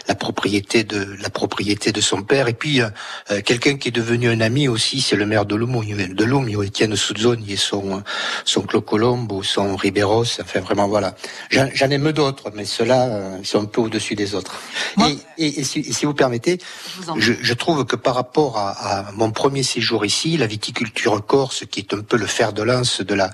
la 0.08 0.16
propriété 0.16 0.84
de 0.84 1.16
la 1.22 1.30
propriété 1.30 1.92
de 1.92 2.02
son 2.02 2.24
père. 2.24 2.48
Et 2.48 2.54
puis 2.54 2.82
euh, 2.82 2.90
euh, 3.32 3.42
quelqu'un 3.42 3.78
qui 3.78 3.90
est 3.90 3.92
devenu 3.92 4.30
un 4.30 4.42
ami 4.42 4.68
aussi, 4.68 5.02
c'est 5.02 5.16
le 5.16 5.26
maire 5.26 5.46
de 5.46 5.56
Lumio, 5.56 6.64
Étienne 6.64 6.96
Souzzoni 6.96 7.54
et 7.54 7.58
son 7.58 8.04
son 8.44 8.62
Clos 8.62 8.82
Colombo, 8.82 9.44
son 9.44 9.76
Riberos. 9.76 10.40
Enfin 10.42 10.60
vraiment 10.60 10.88
voilà. 10.88 11.16
J'en 11.50 11.90
aime 11.90 12.12
d'autres, 12.12 12.52
mais 12.56 12.66
ceux-là 12.66 13.04
euh, 13.06 13.38
ils 13.40 13.48
sont 13.48 13.62
un 13.62 13.66
peu 13.66 13.82
au-dessus 13.82 14.16
des 14.16 14.36
autres. 14.36 14.56
Et, 15.00 15.18
et, 15.46 15.60
et 15.60 15.64
si, 15.64 15.80
et 15.80 15.94
si 15.94 16.06
vous 16.06 16.14
permettez, 16.14 16.60
vous 16.98 17.20
je, 17.20 17.34
je 17.42 17.54
trouve 17.54 17.86
que 17.86 17.96
par 17.96 18.16
rapport 18.16 18.58
à, 18.58 18.72
à 18.72 19.12
mon 19.12 19.32
premier 19.32 19.64
séjour 19.64 20.06
ici, 20.06 20.38
la 20.38 20.48
viticulture 20.48 21.26
corse, 21.26 21.64
qui 21.70 21.80
est 21.82 21.94
un 21.94 22.02
peu 22.02 22.18
le 22.18 22.26
fer 22.26 22.54
de 22.54 22.64
lance 22.64 23.02
de 23.02 23.14
la 23.14 23.32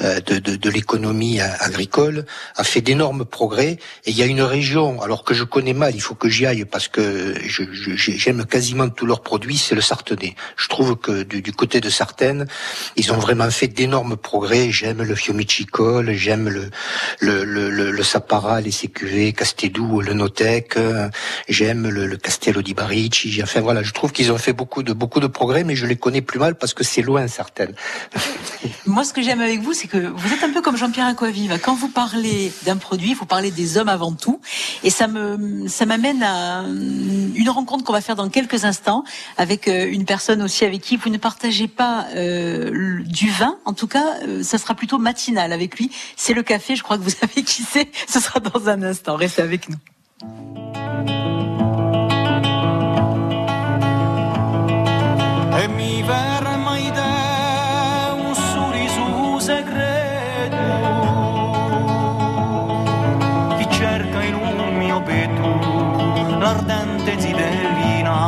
euh, 0.00 0.20
de, 0.20 0.38
de, 0.38 0.56
de 0.56 0.70
l'économie 0.74 1.40
agricole, 1.40 2.26
a 2.56 2.64
fait 2.64 2.80
d'énormes 2.80 3.24
progrès. 3.24 3.78
Et 4.04 4.10
il 4.10 4.16
y 4.16 4.22
a 4.22 4.26
une 4.26 4.42
région, 4.42 5.00
alors 5.00 5.24
que 5.24 5.34
je 5.34 5.44
connais 5.44 5.72
mal, 5.72 5.94
il 5.94 6.00
faut 6.02 6.14
que 6.14 6.28
j'y 6.28 6.46
aille 6.46 6.64
parce 6.64 6.88
que 6.88 7.34
j'aime 7.96 8.44
quasiment 8.44 8.88
tous 8.88 9.06
leurs 9.06 9.22
produits, 9.22 9.58
c'est 9.58 9.74
le 9.74 9.80
Sartenay. 9.80 10.34
Je 10.56 10.68
trouve 10.68 10.96
que 10.96 11.22
du, 11.22 11.52
côté 11.52 11.80
de 11.80 11.88
Sartène, 11.88 12.46
ils 12.96 13.12
ont 13.12 13.18
vraiment 13.18 13.50
fait 13.50 13.68
d'énormes 13.68 14.16
progrès. 14.16 14.70
J'aime 14.70 15.02
le 15.02 15.14
Fiumicicole, 15.14 16.12
j'aime 16.12 16.48
le 16.48 16.70
le, 17.20 17.44
le, 17.44 17.70
le, 17.70 18.02
Sapara, 18.02 18.60
les 18.60 18.70
CQV, 18.70 19.32
Castelou, 19.32 20.00
le 20.00 20.12
Notec, 20.12 20.76
j'aime 21.48 21.88
le, 21.88 22.06
le 22.06 22.16
Castello 22.16 22.60
di 22.62 22.74
Barici. 22.74 23.40
Enfin 23.42 23.60
voilà, 23.60 23.82
je 23.82 23.92
trouve 23.92 24.12
qu'ils 24.12 24.32
ont 24.32 24.38
fait 24.38 24.52
beaucoup 24.52 24.82
de 24.82 24.92
beaucoup 24.92 25.20
de 25.20 25.26
progrès, 25.26 25.64
mais 25.64 25.76
je 25.76 25.86
les 25.86 25.96
connais 25.96 26.22
plus 26.22 26.38
mal 26.38 26.54
parce 26.56 26.74
que 26.74 26.84
c'est 26.84 27.02
loin 27.02 27.26
Sartène. 27.28 27.74
Moi, 28.86 29.04
ce 29.04 29.12
que 29.12 29.22
j'aime 29.22 29.40
avec 29.40 29.60
vous, 29.60 29.72
c'est 29.72 29.88
que 29.88 29.98
vous 29.98 30.32
êtes 30.32 30.42
un 30.42 30.50
peu 30.50 30.62
comme 30.64 30.76
Jean-Pierre 30.78 31.06
Aquaviva. 31.06 31.58
Quand 31.58 31.74
vous 31.74 31.88
parlez 31.88 32.50
d'un 32.64 32.78
produit, 32.78 33.12
vous 33.12 33.26
parlez 33.26 33.50
des 33.50 33.76
hommes 33.76 33.90
avant 33.90 34.12
tout. 34.12 34.40
Et 34.82 34.90
ça 34.90 35.06
me, 35.06 35.68
ça 35.68 35.84
m'amène 35.84 36.22
à 36.22 36.62
une 36.62 37.50
rencontre 37.50 37.84
qu'on 37.84 37.92
va 37.92 38.00
faire 38.00 38.16
dans 38.16 38.30
quelques 38.30 38.64
instants 38.64 39.04
avec 39.36 39.68
euh, 39.68 39.86
une 39.86 40.06
personne 40.06 40.42
aussi 40.42 40.64
avec 40.64 40.80
qui 40.80 40.96
vous 40.96 41.10
ne 41.10 41.18
partagez 41.18 41.68
pas 41.68 42.06
euh, 42.16 43.02
du 43.04 43.28
vin. 43.28 43.58
En 43.66 43.74
tout 43.74 43.86
cas, 43.86 44.16
euh, 44.26 44.42
ça 44.42 44.56
sera 44.56 44.74
plutôt 44.74 44.98
matinal 44.98 45.52
avec 45.52 45.78
lui. 45.78 45.90
C'est 46.16 46.32
le 46.32 46.42
café. 46.42 46.74
Je 46.76 46.82
crois 46.82 46.96
que 46.96 47.02
vous 47.02 47.10
savez 47.20 47.42
qui 47.42 47.62
c'est. 47.62 47.90
Ce 48.08 48.18
sera 48.18 48.40
dans 48.40 48.68
un 48.68 48.82
instant. 48.82 49.16
Restez 49.16 49.42
avec 49.42 49.68
nous. 49.68 49.76
ardente 66.54 67.20
zibellina. 67.20 68.18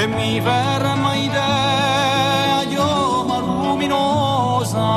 E 0.00 0.06
mi 0.06 0.40
ferma 0.40 1.14
idea 1.14 2.64
di 2.68 2.76
oma 2.76 3.38
luminosa, 3.38 4.90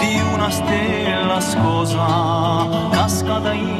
di 0.00 0.20
una 0.34 0.50
stella 0.50 1.40
scosa, 1.40 2.06
casca 2.90 3.52
in 3.52 3.75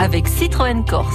avec 0.00 0.28
Citroën 0.28 0.82
Corse. 0.82 1.14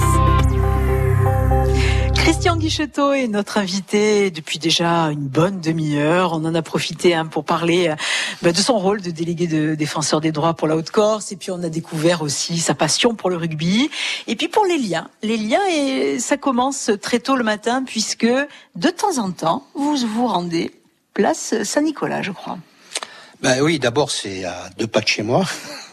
Christian 2.14 2.56
Guichetot 2.56 3.14
est 3.14 3.26
notre 3.26 3.58
invité 3.58 4.30
depuis 4.30 4.60
déjà 4.60 5.06
une 5.10 5.26
bonne 5.26 5.60
demi-heure. 5.60 6.32
On 6.32 6.44
en 6.44 6.54
a 6.54 6.62
profité 6.62 7.12
hein, 7.12 7.26
pour 7.26 7.44
parler 7.44 7.88
euh, 7.88 7.96
bah, 8.42 8.52
de 8.52 8.56
son 8.56 8.78
rôle 8.78 9.02
de 9.02 9.10
délégué 9.10 9.48
de 9.48 9.74
défenseur 9.74 10.20
des 10.20 10.30
droits 10.30 10.54
pour 10.54 10.68
la 10.68 10.76
Haute-Corse. 10.76 11.32
Et 11.32 11.36
puis 11.36 11.50
on 11.50 11.64
a 11.64 11.68
découvert 11.68 12.22
aussi 12.22 12.58
sa 12.58 12.74
passion 12.74 13.16
pour 13.16 13.28
le 13.28 13.36
rugby. 13.36 13.90
Et 14.28 14.36
puis 14.36 14.46
pour 14.46 14.64
les 14.64 14.78
liens. 14.78 15.08
Les 15.24 15.36
liens, 15.36 15.66
et 15.68 16.20
ça 16.20 16.36
commence 16.36 16.92
très 17.02 17.18
tôt 17.18 17.34
le 17.34 17.44
matin 17.44 17.82
puisque 17.84 18.26
de 18.26 18.88
temps 18.88 19.18
en 19.18 19.32
temps, 19.32 19.66
vous 19.74 19.96
vous 19.96 20.28
rendez 20.28 20.70
place 21.12 21.60
Saint-Nicolas, 21.64 22.22
je 22.22 22.30
crois. 22.30 22.58
Ben 23.42 23.60
oui, 23.60 23.78
d'abord 23.78 24.10
c'est 24.10 24.44
à 24.44 24.70
deux 24.78 24.86
pas 24.86 25.00
de 25.00 25.08
chez 25.08 25.22
moi. 25.22 25.44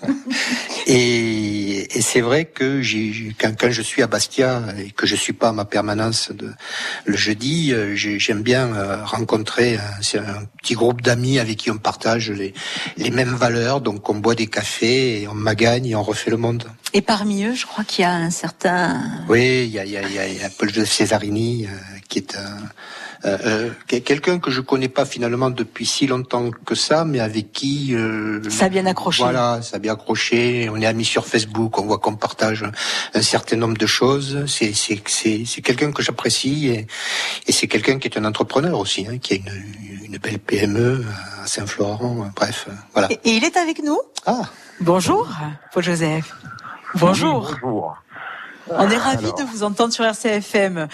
et, 0.88 1.88
c'est 2.02 2.22
vrai 2.22 2.46
que 2.46 2.82
j'ai, 2.82 3.36
quand, 3.40 3.70
je 3.70 3.82
suis 3.82 4.02
à 4.02 4.08
Bastia 4.08 4.64
et 4.78 4.92
que 4.92 5.08
je 5.08 5.16
suis 5.16 5.34
pas 5.34 5.50
à 5.50 5.52
ma 5.52 5.66
permanence 5.66 6.32
de, 6.32 6.52
le 7.06 7.18
jeudi, 7.18 7.74
euh, 7.74 7.96
j'aime 7.96 8.42
bien 8.42 8.74
euh, 8.74 9.04
rencontrer 9.06 9.78
un, 9.78 10.20
un, 10.20 10.46
petit 10.62 10.74
groupe 10.74 11.02
d'amis 11.02 11.40
avec 11.40 11.58
qui 11.58 11.72
on 11.72 11.78
partage 11.78 12.32
les, 12.32 12.54
les 12.98 13.12
mêmes 13.12 13.34
valeurs. 13.36 13.82
Donc 13.82 14.10
on 14.10 14.16
boit 14.16 14.36
des 14.36 14.48
cafés 14.48 15.22
et 15.22 15.28
on 15.28 15.34
magagne 15.34 15.88
et 15.88 15.96
on 15.96 16.04
refait 16.04 16.32
le 16.32 16.38
monde. 16.38 16.66
Et 16.94 17.02
parmi 17.02 17.44
eux, 17.44 17.56
je 17.56 17.66
crois 17.66 17.84
qu'il 17.84 18.04
y 18.04 18.06
a 18.06 18.14
un 18.14 18.30
certain... 18.30 19.02
Oui, 19.30 19.66
il 19.66 19.72
y 19.72 19.80
a, 19.80 19.86
il 19.86 19.92
y 19.92 19.98
a, 19.98 20.28
il 20.28 20.38
y 20.38 20.44
a 20.44 20.50
Paul 20.50 20.72
de 20.72 20.86
Césarini 20.86 21.66
euh, 21.66 21.70
qui 22.10 22.20
est 22.20 22.36
un 22.36 22.58
euh, 23.26 23.38
euh 23.46 23.70
quelqu'un 23.88 24.40
que 24.40 24.52
je 24.52 24.62
connais 24.62 24.90
pas 24.90 25.06
finalement 25.06 25.50
depuis 25.50 25.86
si 25.86 26.08
longtemps 26.08 26.52
que 26.66 26.76
ça, 26.76 27.06
mais 27.06 27.20
avec 27.20 27.52
qui 27.52 27.96
euh, 27.96 28.42
ça 28.50 28.66
a 28.66 28.70
bien 28.70 28.86
accroché. 28.86 29.24
Voilà, 29.24 29.62
ça 29.62 29.78
a 29.78 29.80
bien 29.80 29.94
accroché. 29.94 30.70
On 30.72 30.78
est 30.78 30.86
amis 30.86 31.06
sur 31.06 31.26
Facebook, 31.26 31.78
on 31.80 31.86
voit 31.86 32.00
qu'on 32.00 32.16
partage 32.16 32.66
un 33.14 33.22
certain 33.22 33.58
nombre 33.58 33.78
de 33.78 33.86
choses. 33.86 34.46
C'est 34.48 34.74
c'est 34.74 35.02
c'est 35.08 35.44
c'est 35.46 35.62
quelqu'un 35.62 35.92
que 35.92 36.02
j'apprécie 36.04 36.70
et, 36.70 36.88
et 37.48 37.52
c'est 37.52 37.68
quelqu'un 37.68 38.00
qui 38.00 38.08
est 38.08 38.18
un 38.18 38.26
entrepreneur 38.26 38.78
aussi, 38.78 39.06
hein, 39.10 39.18
qui 39.20 39.34
a 39.34 39.38
une, 39.38 40.06
une 40.06 40.18
belle 40.18 40.40
PME 40.40 41.06
à 41.42 41.48
Saint-Florent. 41.48 42.32
Bref, 42.36 42.68
voilà. 42.94 43.12
Et, 43.12 43.20
il 43.26 43.44
est 43.44 43.58
avec 43.58 43.82
nous? 43.84 44.00
Ah. 44.26 44.44
Bonjour, 44.80 45.30
Paul 45.72 45.84
Joseph. 45.84 46.34
Bonjour. 46.96 47.56
bonjour. 47.62 48.03
On 48.78 48.90
est 48.90 48.98
ravis 48.98 49.34
de 49.34 49.44
vous 49.44 49.64
entendre 49.64 49.94
sur 49.94 50.06
RCFM. 50.06 50.88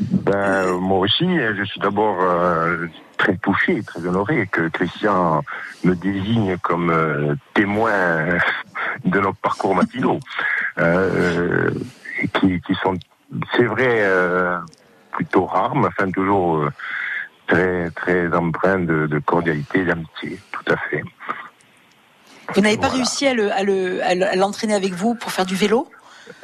Ben, 0.00 0.72
moi 0.78 1.00
aussi, 1.00 1.26
je 1.26 1.64
suis 1.64 1.80
d'abord 1.80 2.16
euh, 2.20 2.86
très 3.16 3.36
touché, 3.36 3.82
très 3.82 4.06
honoré 4.06 4.46
que 4.50 4.68
Christian 4.68 5.42
me 5.84 5.94
désigne 5.94 6.56
comme 6.58 6.90
euh, 6.90 7.34
témoin 7.54 8.38
de 9.04 9.20
notre 9.20 9.38
parcours 9.38 9.74
matinaux, 9.74 10.20
euh, 10.78 11.70
qui, 12.34 12.60
qui, 12.60 12.74
sont, 12.82 12.94
c'est 13.56 13.64
vrai, 13.64 14.08
plutôt 15.12 15.46
rares, 15.46 15.74
mais 15.74 15.88
enfin 15.88 16.10
toujours 16.10 16.68
très 17.46 17.90
très 17.90 18.32
empreints 18.32 18.78
de, 18.78 19.06
de 19.06 19.18
cordialité 19.18 19.80
et 19.80 19.84
d'amitié, 19.84 20.38
tout 20.52 20.72
à 20.72 20.76
fait. 20.76 21.02
Vous 22.54 22.60
n'avez 22.60 22.76
pas 22.76 22.88
réussi 22.88 23.26
à 23.26 23.34
l'entraîner 23.34 24.72
le, 24.72 24.74
à 24.74 24.76
avec 24.76 24.92
vous 24.92 25.14
pour 25.14 25.32
faire 25.32 25.46
du 25.46 25.54
vélo? 25.54 25.88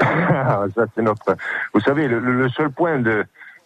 Ça, 0.00 0.86
c'est 0.94 1.02
notre. 1.02 1.36
Vous 1.74 1.80
savez, 1.80 2.08
le, 2.08 2.48
seul 2.50 2.70
point 2.70 2.98
de, 2.98 3.24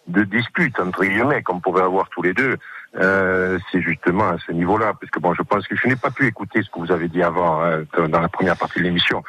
de 0.09 0.25
dispute 0.25 0.79
entre 0.81 1.05
guillemets 1.05 1.43
qu'on 1.43 1.61
pourrait 1.61 1.83
avoir 1.83 2.09
tous 2.11 2.23
les 2.23 2.35
deux, 2.35 2.57
euh, 2.97 3.59
c'est 3.71 3.81
justement 3.81 4.29
à 4.29 4.37
ce 4.47 4.53
niveau-là, 4.53 4.93
parce 5.01 5.11
que 5.11 5.19
bon, 5.21 5.35
je 5.35 5.43
pense 5.43 5.67
que 5.67 5.77
je 5.77 5.89
n'ai 5.89 5.97
pas 5.97 6.11
pu 6.11 6.27
écouter 6.27 6.63
ce 6.63 6.71
que 6.71 6.79
vous 6.79 6.93
avez 6.93 7.09
dit 7.09 7.23
avant 7.23 7.63
hein, 7.63 7.85
dans 8.09 8.21
la 8.21 8.29
première 8.29 8.57
partie 8.57 8.79
de 8.79 8.85
l'émission. 8.85 9.23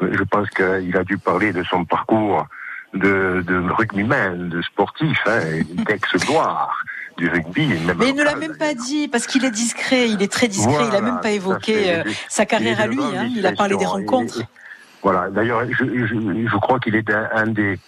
Je 0.00 0.22
pense 0.22 0.48
qu'il 0.50 0.96
a 0.96 1.04
dû 1.04 1.18
parler 1.18 1.52
de 1.52 1.62
son 1.62 1.84
parcours 1.84 2.46
de, 2.94 3.44
de 3.46 3.70
rugbyman, 3.70 4.48
de 4.48 4.62
sportif, 4.62 5.18
hein, 5.26 5.40
d'ex-gloire 5.86 6.74
du 7.18 7.28
rugby. 7.28 7.68
Mais 7.98 8.08
il 8.08 8.14
ne 8.14 8.24
l'a 8.24 8.34
même 8.34 8.56
pas 8.56 8.74
dit 8.74 9.08
parce 9.08 9.26
qu'il 9.26 9.44
est 9.44 9.50
discret, 9.50 10.08
il 10.08 10.22
est 10.22 10.32
très 10.32 10.48
discret. 10.48 10.84
il 10.84 10.90
n'a 10.90 11.00
même 11.00 11.20
pas 11.20 11.30
évoqué 11.30 11.92
euh, 11.92 12.02
sa 12.28 12.46
carrière 12.46 12.80
à 12.80 12.86
lui. 12.86 13.02
Hein, 13.02 13.28
il 13.34 13.46
a 13.46 13.52
parlé 13.52 13.76
des 13.76 13.86
rencontres. 13.86 14.42
Voilà. 15.02 15.30
D'ailleurs, 15.30 15.64
je, 15.70 15.84
je, 15.84 16.06
je, 16.06 16.56
crois 16.56 16.78
qu'il 16.78 16.94
est 16.94 17.10
un 17.10 17.46
des 17.46 17.78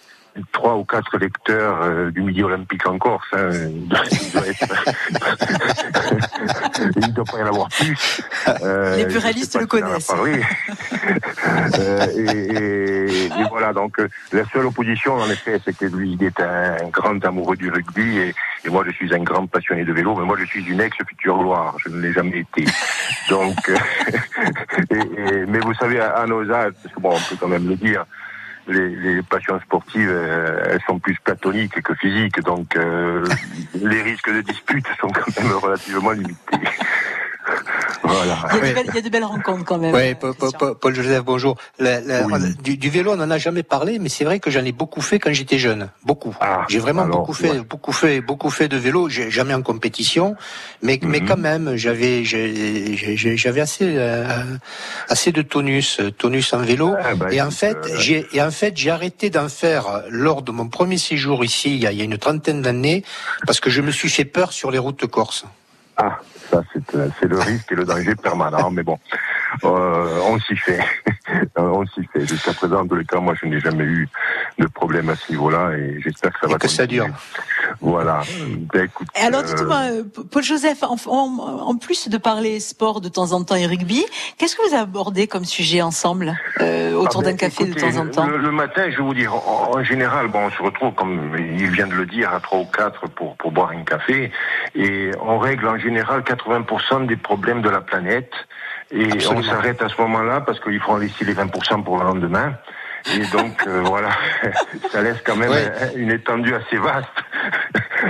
trois 0.51 0.75
ou 0.75 0.83
quatre 0.83 1.17
lecteurs 1.17 1.81
euh, 1.83 2.11
du 2.11 2.21
Midi 2.21 2.43
Olympique 2.43 2.85
en 2.87 2.97
Corse. 2.97 3.27
Hein. 3.33 3.49
Il, 3.51 3.87
doit, 3.87 3.99
doit 7.13 7.25
pas 7.25 7.39
y 7.39 7.43
en 7.43 7.47
avoir 7.47 7.69
plus. 7.69 8.21
Euh, 8.63 8.97
Les 8.97 9.05
pluralistes 9.05 9.59
le 9.59 9.67
connaissent. 9.67 10.11
euh, 11.79 12.07
et, 12.17 13.25
et, 13.25 13.29
voilà, 13.49 13.73
donc 13.73 13.99
euh, 13.99 14.07
la 14.31 14.45
seule 14.45 14.65
opposition, 14.65 15.15
en 15.15 15.29
effet, 15.29 15.59
c'est 15.63 15.77
que 15.77 15.85
lui, 15.85 16.17
il 16.19 16.23
est 16.23 16.39
un, 16.39 16.89
grand 16.89 17.23
amoureux 17.25 17.55
du 17.55 17.69
rugby 17.69 18.17
et, 18.17 18.33
et, 18.65 18.69
moi, 18.69 18.83
je 18.85 18.91
suis 18.91 19.13
un 19.13 19.23
grand 19.23 19.45
passionné 19.47 19.83
de 19.83 19.93
vélo, 19.93 20.15
mais 20.15 20.25
moi, 20.25 20.37
je 20.39 20.45
suis 20.45 20.65
une 20.65 20.81
ex-future 20.81 21.37
gloire. 21.37 21.75
Je 21.79 21.89
ne 21.89 22.01
l'ai 22.01 22.13
jamais 22.13 22.39
été. 22.39 22.65
Donc, 23.29 23.69
euh, 23.69 23.77
et, 24.89 25.45
mais 25.47 25.59
vous 25.59 25.75
savez, 25.75 25.99
à, 25.99 26.15
à 26.15 26.25
nos 26.25 26.49
âges, 26.51 26.73
parce 26.81 26.95
que 26.95 26.99
bon, 26.99 27.11
on 27.11 27.19
peut 27.29 27.37
quand 27.39 27.47
même 27.47 27.67
le 27.67 27.75
dire, 27.75 28.05
les, 28.67 29.21
passions 29.23 29.59
sportives, 29.61 30.09
euh, 30.09 30.63
elles 30.69 30.81
sont 30.87 30.99
plus 30.99 31.17
platoniques 31.23 31.81
que 31.81 31.93
physiques, 31.95 32.41
donc 32.41 32.75
euh, 32.75 33.25
les 33.81 34.01
risques 34.01 34.33
de 34.33 34.41
dispute 34.41 34.85
sont 34.99 35.07
quand 35.07 35.41
même 35.41 35.53
relativement 35.53 36.11
limités. 36.11 36.57
Voilà. 38.13 38.37
Il, 38.51 38.67
y 38.67 38.71
a 38.71 38.83
belles, 38.83 39.03
de 39.03 39.09
belles 39.09 39.23
rencontres 39.23 39.65
quand 39.65 39.77
même. 39.77 39.93
Oui, 39.93 40.15
Paul, 40.15 40.95
Joseph, 40.95 41.23
bonjour. 41.23 41.57
du, 41.79 42.89
vélo, 42.89 43.13
on 43.13 43.17
n'en 43.17 43.29
a 43.29 43.37
jamais 43.37 43.63
parlé, 43.63 43.99
mais 43.99 44.09
c'est 44.09 44.23
vrai 44.23 44.39
que 44.39 44.51
j'en 44.51 44.63
ai 44.63 44.71
beaucoup 44.71 45.01
fait 45.01 45.19
quand 45.19 45.33
j'étais 45.33 45.57
jeune. 45.57 45.89
Beaucoup. 46.03 46.35
Ah, 46.39 46.65
J'ai 46.69 46.79
vraiment 46.79 47.05
beaucoup 47.05 47.33
fait, 47.33 47.59
beaucoup 47.59 47.91
fait, 47.91 48.21
beaucoup 48.21 48.49
fait 48.49 48.67
de 48.67 48.77
vélo. 48.77 49.09
Jamais 49.09 49.53
en 49.53 49.61
compétition, 49.61 50.35
mais, 50.81 50.99
mais 51.01 51.19
mhm. 51.19 51.27
quand 51.27 51.37
même, 51.37 51.75
j'avais, 51.75 52.23
j'avais 52.23 53.61
assez, 53.61 53.95
euh, 53.97 54.43
assez 55.09 55.31
de 55.31 55.41
tonus, 55.41 56.01
tonus 56.17 56.53
en 56.53 56.59
vélo. 56.59 56.95
Ah, 56.99 57.15
bah, 57.15 57.27
et 57.31 57.41
en 57.41 57.51
fait, 57.51 57.77
euh, 57.77 57.95
j'ai, 57.99 58.25
et 58.33 58.41
en 58.41 58.51
fait, 58.51 58.75
j'ai 58.75 58.89
arrêté 58.89 59.29
d'en 59.29 59.49
faire 59.49 60.03
lors 60.09 60.41
de 60.41 60.51
mon 60.51 60.67
premier 60.67 60.97
séjour 60.97 61.43
ici, 61.43 61.75
il 61.75 61.81
y 61.81 61.87
a, 61.87 61.91
il 61.91 61.97
y 61.97 62.01
a 62.01 62.05
une 62.05 62.17
trentaine 62.17 62.61
d'années, 62.61 63.03
parce 63.45 63.59
que 63.59 63.69
je 63.69 63.81
me 63.81 63.91
suis 63.91 64.09
fait 64.09 64.25
peur 64.25 64.53
sur 64.53 64.71
les 64.71 64.79
routes 64.79 65.07
corse. 65.07 65.45
Ah, 65.97 66.19
ça 66.53 66.63
c'est 67.19 67.27
le 67.27 67.39
risque 67.39 67.71
et 67.71 67.75
le 67.75 67.85
danger 67.85 68.15
permanent, 68.15 68.69
mais 68.69 68.83
bon, 68.83 68.99
euh, 69.63 70.19
on 70.25 70.39
s'y 70.39 70.55
fait. 70.55 70.79
on 71.57 71.85
s'y 71.85 72.03
fait. 72.05 72.25
Jusqu'à 72.27 72.53
présent, 72.53 72.81
en 72.81 72.87
tous 72.87 72.95
les 72.95 73.05
cas, 73.05 73.19
moi 73.19 73.33
je 73.39 73.47
n'ai 73.47 73.59
jamais 73.59 73.83
eu 73.83 74.07
de 74.59 74.67
problème 74.67 75.09
à 75.09 75.15
ce 75.15 75.31
niveau-là 75.31 75.71
et 75.77 75.99
j'espère 76.01 76.33
que 76.33 76.39
ça 76.41 76.47
va 76.47 76.57
que 76.57 76.67
ça 76.67 76.85
dure. 76.85 77.07
Voilà. 77.81 78.21
Ben, 78.73 78.85
écoute, 78.85 79.07
et 79.15 79.25
alors 79.25 79.43
dites-moi, 79.43 79.81
euh, 79.91 80.03
Paul 80.31 80.43
Joseph, 80.43 80.83
en, 80.83 80.97
en, 81.07 81.75
plus 81.75 82.09
de 82.09 82.17
parler 82.17 82.59
sport 82.59 83.01
de 83.01 83.09
temps 83.09 83.31
en 83.31 83.43
temps 83.43 83.55
et 83.55 83.65
rugby, 83.65 84.05
qu'est-ce 84.37 84.55
que 84.55 84.69
vous 84.69 84.75
abordez 84.75 85.27
comme 85.27 85.45
sujet 85.45 85.81
ensemble 85.81 86.37
euh, 86.61 86.93
autour 86.93 87.21
ah 87.21 87.25
ben, 87.25 87.31
d'un 87.31 87.37
café 87.37 87.65
de 87.65 87.73
temps 87.73 87.97
en 87.97 88.07
temps? 88.07 88.27
le, 88.27 88.51
matin, 88.51 88.89
je 88.89 88.97
vais 88.97 89.03
vous 89.03 89.13
dire, 89.13 89.33
en, 89.33 89.83
général, 89.83 90.27
bon, 90.27 90.45
on 90.45 90.51
se 90.51 90.61
retrouve, 90.61 90.93
comme 90.93 91.35
il 91.37 91.71
vient 91.71 91.87
de 91.87 91.95
le 91.95 92.05
dire, 92.05 92.33
à 92.33 92.39
trois 92.39 92.59
ou 92.59 92.65
quatre 92.65 93.07
pour, 93.09 93.35
pour 93.37 93.51
boire 93.51 93.71
un 93.71 93.83
café 93.83 94.31
et 94.75 95.11
on 95.21 95.37
règle 95.37 95.67
en 95.67 95.77
général 95.77 96.21
80% 96.21 97.05
des 97.05 97.17
problèmes 97.17 97.61
de 97.61 97.69
la 97.69 97.81
planète. 97.81 98.31
Et 98.93 99.07
on 99.27 99.41
s'arrête 99.41 99.81
à 99.81 99.89
ce 99.89 99.99
moment-là 100.01 100.41
parce 100.41 100.59
qu'il 100.59 100.79
faut 100.79 100.91
en 100.91 100.97
laisser 100.97 101.25
les 101.25 101.33
20% 101.33 101.83
pour 101.83 101.97
le 101.97 102.03
lendemain. 102.03 102.53
Et 103.13 103.25
donc 103.27 103.65
euh, 103.67 103.81
voilà, 103.85 104.09
ça 104.91 105.01
laisse 105.01 105.17
quand 105.25 105.35
même 105.35 105.51
une 105.95 106.11
étendue 106.11 106.53
assez 106.53 106.77
vaste. 106.77 107.07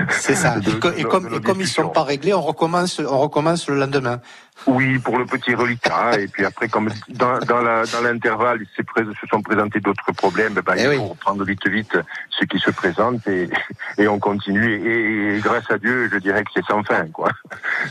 C'est 0.10 0.36
ça. 0.36 0.58
et, 0.98 1.04
comme, 1.04 1.34
et 1.34 1.42
comme 1.42 1.62
ils 1.62 1.68
sont 1.68 1.90
pas 1.90 2.04
réglés, 2.04 2.34
on 2.34 2.42
recommence, 2.42 3.00
on 3.00 3.18
recommence 3.20 3.70
le 3.70 3.76
lendemain. 3.76 4.20
Oui, 4.68 5.00
pour 5.00 5.18
le 5.18 5.26
petit 5.26 5.54
reliquat. 5.54 6.20
et 6.20 6.28
puis 6.28 6.46
après, 6.46 6.68
comme 6.70 6.90
dans, 7.10 7.40
dans 7.40 7.62
l'intervalle, 8.02 8.60
dans 8.60 9.14
se 9.14 9.28
sont 9.28 9.42
présentés 9.42 9.80
d'autres 9.80 10.12
problèmes, 10.14 10.54
ben, 10.54 10.76
eh 10.78 10.82
il 10.84 10.98
faut 10.98 11.08
reprendre 11.08 11.44
vite 11.44 11.68
vite 11.68 11.98
ce 12.30 12.46
qui 12.46 12.60
se 12.60 12.72
présente 12.72 13.28
et, 13.28 13.50
et 13.98 14.08
on 14.08 14.20
continue. 14.20 15.36
Et, 15.36 15.40
grâce 15.40 15.70
à 15.70 15.78
Dieu, 15.78 16.10
je 16.12 16.18
dirais 16.18 16.44
que 16.44 16.52
c'est 16.56 16.66
sans 16.66 16.84
fin, 16.84 17.08
quoi. 17.08 17.30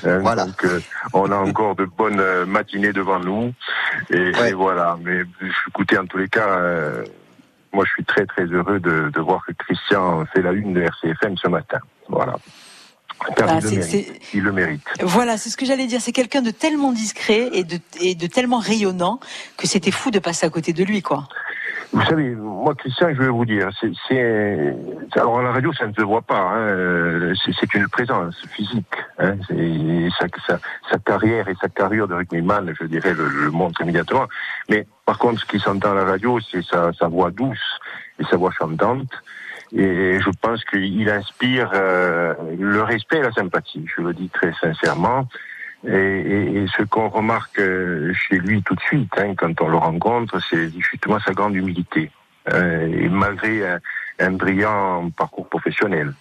Hein, 0.05 0.19
voilà. 0.21 0.47
Donc, 0.47 0.65
euh, 0.65 0.81
on 1.13 1.31
a 1.31 1.37
encore 1.37 1.77
de 1.77 1.85
bonnes 1.85 2.23
matinées 2.47 2.93
devant 2.93 3.19
nous. 3.19 3.53
Et, 4.11 4.53
voilà. 4.53 4.97
Mais 5.03 5.23
écoutez, 5.69 5.99
en 5.99 6.07
tous 6.07 6.19
les 6.19 6.29
cas. 6.29 6.49
Euh, 6.49 7.05
moi, 7.75 7.85
je 7.87 7.93
suis 7.93 8.05
très 8.05 8.27
très 8.27 8.45
heureux 8.45 8.81
de, 8.81 9.09
de 9.09 9.21
voir 9.21 9.43
que 9.47 9.53
Christian 9.53 10.27
fait 10.27 10.43
la 10.43 10.53
une 10.53 10.75
de 10.75 10.83
RCFM 10.83 11.39
ce 11.39 11.49
matin. 11.49 11.79
Voilà. 12.09 12.37
Il, 14.35 14.43
le 14.43 14.53
mérite. 14.53 14.83
Voilà, 15.01 15.37
c'est 15.37 15.51
ce 15.51 15.57
que 15.57 15.67
j'allais 15.67 15.87
dire. 15.87 16.01
C'est 16.01 16.13
quelqu'un 16.13 16.43
de 16.43 16.51
tellement 16.51 16.93
discret 16.93 17.49
et 17.53 17.65
de, 17.65 17.79
et 18.01 18.15
de 18.15 18.27
tellement 18.27 18.59
rayonnant 18.59 19.21
que 19.57 19.67
c'était 19.67 19.91
fou 19.91 20.11
de 20.11 20.19
passer 20.19 20.47
à 20.47 20.51
côté 20.51 20.73
de 20.73 20.85
lui, 20.85 21.03
quoi. 21.03 21.29
Vous 21.93 22.03
savez, 22.05 22.35
moi, 22.35 22.75
Christian, 22.75 23.09
je 23.13 23.21
vais 23.21 23.29
vous 23.29 23.45
dire, 23.45 23.69
c'est, 24.09 24.75
alors 25.15 25.41
à 25.41 25.43
la 25.43 25.53
radio, 25.53 25.75
ça 25.75 25.87
ne 25.87 25.93
se 25.93 26.01
voit 26.01 26.23
pas. 26.23 26.55
Hein, 26.55 27.35
c'est 27.61 27.75
une 27.75 27.87
présence 27.89 28.35
physique. 28.51 28.87
Hein, 29.19 29.37
sa, 30.19 30.27
sa, 30.47 30.59
sa, 30.91 30.99
carrière 30.99 31.49
et 31.49 31.55
sa 31.61 31.69
carrière 31.69 32.09
de 32.09 32.15
rugbyman, 32.15 32.73
je 32.81 32.87
dirais, 32.87 33.13
le, 33.13 33.29
le 33.29 33.51
montre 33.51 33.83
immédiatement. 33.83 34.27
Mais 34.71 34.87
par 35.05 35.19
contre, 35.19 35.43
ce 35.43 35.47
qui 35.47 35.61
s'entend 35.61 35.93
à 35.93 35.97
la 35.97 36.05
radio, 36.05 36.39
c'est 36.51 36.65
sa, 36.65 36.95
sa 36.95 37.09
voix 37.09 37.31
douce 37.31 37.79
et 38.19 38.25
sa 38.25 38.39
voix 38.39 38.53
chantante. 38.53 39.11
Et 39.75 40.21
je 40.21 40.31
pense 40.41 40.65
qu'il 40.65 41.09
inspire 41.09 41.71
euh, 41.75 42.35
le 42.59 42.83
respect 42.83 43.19
et 43.19 43.23
la 43.23 43.33
sympathie. 43.33 43.87
Je 43.97 44.03
le 44.03 44.13
dis 44.13 44.29
très 44.29 44.53
sincèrement. 44.61 45.29
Et, 45.87 45.91
et, 45.91 46.63
et 46.63 46.67
ce 46.77 46.83
qu'on 46.83 47.09
remarque 47.09 47.59
euh, 47.59 48.13
chez 48.15 48.39
lui 48.39 48.63
tout 48.63 48.75
de 48.75 48.81
suite, 48.81 49.13
hein, 49.17 49.35
quand 49.37 49.61
on 49.61 49.69
le 49.69 49.79
rencontre, 49.79 50.39
c'est 50.49 50.71
justement 50.79 51.19
sa 51.21 51.33
grande 51.33 51.57
humilité. 51.57 52.11
Euh, 52.53 52.87
et 52.87 53.09
malgré 53.09 53.67
un, 53.67 53.81
un 54.19 54.31
brillant 54.33 55.11
parcours 55.11 55.49
professionnel. 55.49 56.13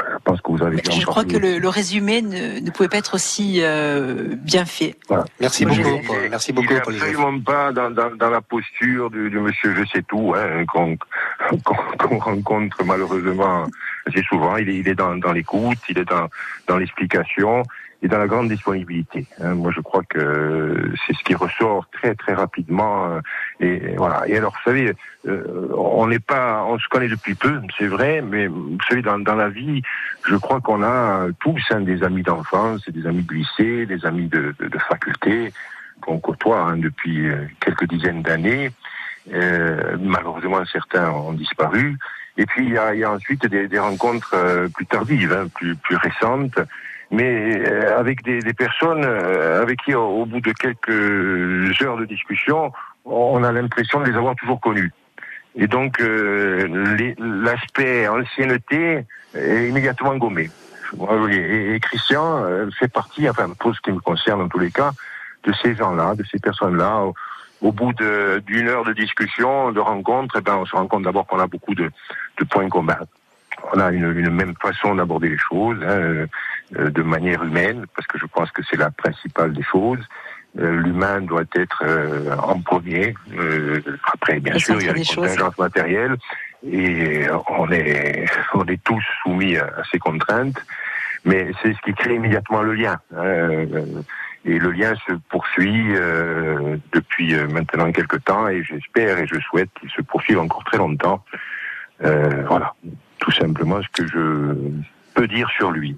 Je 0.00 0.18
pense 0.24 0.40
que 0.40 0.52
vous 0.52 0.62
avez 0.62 0.76
Je 0.76 1.04
crois 1.04 1.24
que 1.24 1.36
le, 1.36 1.58
le 1.58 1.68
résumé 1.68 2.22
ne, 2.22 2.60
ne, 2.60 2.70
pouvait 2.70 2.88
pas 2.88 2.98
être 2.98 3.14
aussi 3.14 3.60
euh, 3.62 4.36
bien 4.36 4.64
fait. 4.64 4.94
Voilà. 5.08 5.24
Merci 5.40 5.64
beaucoup. 5.64 5.80
il. 5.80 6.30
Merci 6.30 6.50
il 6.50 6.54
beaucoup, 6.54 6.72
est 6.72 6.80
Paul 6.80 6.94
Joseph. 6.94 7.08
absolument 7.08 7.40
pas 7.40 7.72
dans, 7.72 7.90
dans, 7.90 8.14
dans 8.14 8.30
la 8.30 8.40
posture 8.40 9.10
du, 9.10 9.28
du 9.28 9.38
monsieur 9.40 9.74
je 9.74 9.84
sais 9.86 10.02
tout 10.02 10.34
hein, 10.36 10.64
qu'on 10.66 10.96
qu'on 11.64 11.74
qu'on 11.98 12.18
rencontre 12.18 12.84
malheureusement 12.84 13.66
assez 14.06 14.22
souvent. 14.22 14.56
Il 14.56 14.68
est, 14.68 14.76
il 14.76 14.88
est 14.88 14.94
dans, 14.94 15.16
dans 15.16 15.32
l'écoute, 15.32 15.78
il 15.88 15.98
est 15.98 16.08
dans, 16.08 16.28
dans 16.68 16.76
l'explication 16.76 17.64
et 18.00 18.08
dans 18.08 18.18
la 18.18 18.28
grande 18.28 18.48
disponibilité. 18.48 19.26
hein. 19.40 19.54
Moi, 19.54 19.72
je 19.74 19.80
crois 19.80 20.02
que 20.08 20.92
c'est 21.04 21.14
ce 21.16 21.24
qui 21.24 21.34
ressort 21.34 21.88
très 21.90 22.14
très 22.14 22.32
rapidement. 22.34 23.06
euh, 23.10 23.20
Et, 23.60 23.96
voilà. 23.96 24.22
Et 24.28 24.36
alors, 24.36 24.52
vous 24.52 24.70
savez, 24.70 24.92
euh, 25.26 25.68
on 25.76 26.06
n'est 26.06 26.20
pas, 26.20 26.64
on 26.64 26.78
se 26.78 26.86
connaît 26.88 27.08
depuis 27.08 27.34
peu, 27.34 27.60
c'est 27.76 27.88
vrai, 27.88 28.20
mais 28.22 28.46
vous 28.46 28.78
savez, 28.88 29.02
dans, 29.02 29.18
dans 29.18 29.34
la 29.34 29.48
vie, 29.48 29.82
je 30.28 30.36
crois 30.36 30.60
qu'on 30.60 30.82
a 30.84 31.26
tous 31.40 31.60
hein, 31.70 31.80
des 31.80 32.02
amis 32.04 32.22
d'enfance, 32.22 32.88
des 32.88 33.04
amis 33.06 33.22
de 33.22 33.34
lycée, 33.34 33.86
des 33.86 34.06
amis 34.06 34.28
de, 34.28 34.54
de, 34.60 34.68
de 34.68 34.78
faculté 34.78 35.52
qu'on 36.00 36.20
côtoie 36.20 36.60
hein, 36.60 36.76
depuis 36.76 37.28
euh, 37.28 37.46
quelques 37.58 37.86
dizaines 37.88 38.22
d'années. 38.22 38.70
Euh, 39.32 39.96
malheureusement, 40.00 40.64
certains 40.66 41.10
ont 41.10 41.32
disparu. 41.32 41.98
Et 42.36 42.46
puis, 42.46 42.66
il 42.66 42.72
y 42.74 42.78
a, 42.78 42.94
il 42.94 43.00
y 43.00 43.04
a 43.04 43.10
ensuite 43.10 43.44
des, 43.46 43.66
des 43.66 43.78
rencontres 43.80 44.30
euh, 44.34 44.68
plus 44.68 44.86
tardives, 44.86 45.32
hein, 45.32 45.48
plus, 45.52 45.74
plus 45.74 45.96
récentes, 45.96 46.60
mais 47.10 47.66
euh, 47.66 47.98
avec 47.98 48.22
des, 48.22 48.40
des 48.40 48.52
personnes 48.52 49.04
euh, 49.04 49.62
avec 49.62 49.80
qui, 49.80 49.94
au, 49.94 50.26
bout 50.26 50.40
de 50.40 50.52
quelques 50.52 51.82
heures 51.82 51.96
de 51.96 52.04
discussion, 52.04 52.72
on 53.04 53.42
a 53.42 53.52
l'impression 53.52 54.00
de 54.00 54.10
les 54.10 54.16
avoir 54.16 54.36
toujours 54.36 54.60
connus. 54.60 54.92
Et 55.56 55.66
donc, 55.66 56.00
euh, 56.00 57.14
l'aspect 57.18 58.06
ancienneté 58.06 59.04
est 59.34 59.68
immédiatement 59.68 60.16
gommé. 60.16 60.50
Et, 61.30 61.78
Christian 61.80 62.44
euh, 62.44 62.70
fait 62.78 62.88
partie, 62.88 63.28
enfin, 63.28 63.50
pour 63.58 63.74
ce 63.74 63.80
qui 63.80 63.92
me 63.92 64.00
concerne 64.00 64.42
en 64.42 64.48
tous 64.48 64.58
les 64.58 64.70
cas, 64.70 64.92
de 65.44 65.52
ces 65.62 65.74
gens-là, 65.74 66.14
de 66.14 66.24
ces 66.30 66.38
personnes-là. 66.38 67.04
Au, 67.60 67.72
bout 67.72 67.92
d'une 67.92 68.68
heure 68.68 68.84
de 68.84 68.92
discussion, 68.92 69.72
de 69.72 69.80
rencontre, 69.80 70.36
eh 70.38 70.40
ben, 70.40 70.56
on 70.56 70.66
se 70.66 70.76
rend 70.76 70.86
compte 70.86 71.02
d'abord 71.02 71.26
qu'on 71.26 71.40
a 71.40 71.48
beaucoup 71.48 71.74
de, 71.74 71.90
de 72.38 72.44
points 72.44 72.68
communs. 72.68 72.98
On 73.72 73.80
a 73.80 73.90
une, 73.92 74.16
une 74.18 74.30
même 74.30 74.54
façon 74.60 74.94
d'aborder 74.94 75.28
les 75.30 75.38
choses, 75.38 75.78
hein, 75.82 76.26
euh, 76.76 76.90
de 76.90 77.02
manière 77.02 77.42
humaine, 77.42 77.84
parce 77.94 78.06
que 78.06 78.18
je 78.18 78.26
pense 78.26 78.50
que 78.50 78.62
c'est 78.68 78.76
la 78.76 78.90
principale 78.90 79.52
des 79.52 79.62
choses. 79.62 80.00
Euh, 80.58 80.80
L'humain 80.80 81.20
doit 81.20 81.44
être 81.54 81.82
euh, 81.86 82.34
en 82.38 82.60
premier. 82.60 83.14
Après, 84.12 84.40
bien 84.40 84.58
sûr, 84.58 84.80
il 84.80 84.86
y 84.86 84.88
a 84.88 84.92
les 84.92 85.04
choses. 85.04 85.26
contingences 85.28 85.58
matérielles 85.58 86.16
et 86.66 87.26
on 87.50 87.70
est, 87.70 88.24
on 88.54 88.64
est 88.64 88.82
tous 88.82 89.02
soumis 89.22 89.56
à, 89.56 89.64
à 89.66 89.82
ces 89.92 89.98
contraintes, 89.98 90.58
mais 91.24 91.50
c'est 91.62 91.72
ce 91.74 91.80
qui 91.82 91.92
crée 91.94 92.14
immédiatement 92.14 92.62
le 92.62 92.74
lien. 92.74 92.98
hein. 93.16 93.64
Et 94.44 94.58
le 94.58 94.70
lien 94.70 94.94
se 95.06 95.12
poursuit 95.28 95.94
euh, 95.96 96.76
depuis 96.92 97.34
maintenant 97.52 97.92
quelques 97.92 98.24
temps 98.24 98.48
et 98.48 98.62
j'espère 98.62 99.18
et 99.18 99.26
je 99.26 99.38
souhaite 99.40 99.68
qu'il 99.78 99.90
se 99.90 100.00
poursuive 100.00 100.38
encore 100.38 100.64
très 100.64 100.78
longtemps. 100.78 101.22
Euh, 102.04 102.44
voilà, 102.48 102.72
tout 103.18 103.32
simplement 103.32 103.80
ce 103.82 103.88
que 103.92 104.06
je 104.08 104.54
peux 105.14 105.26
dire 105.28 105.48
sur 105.50 105.70
lui. 105.70 105.96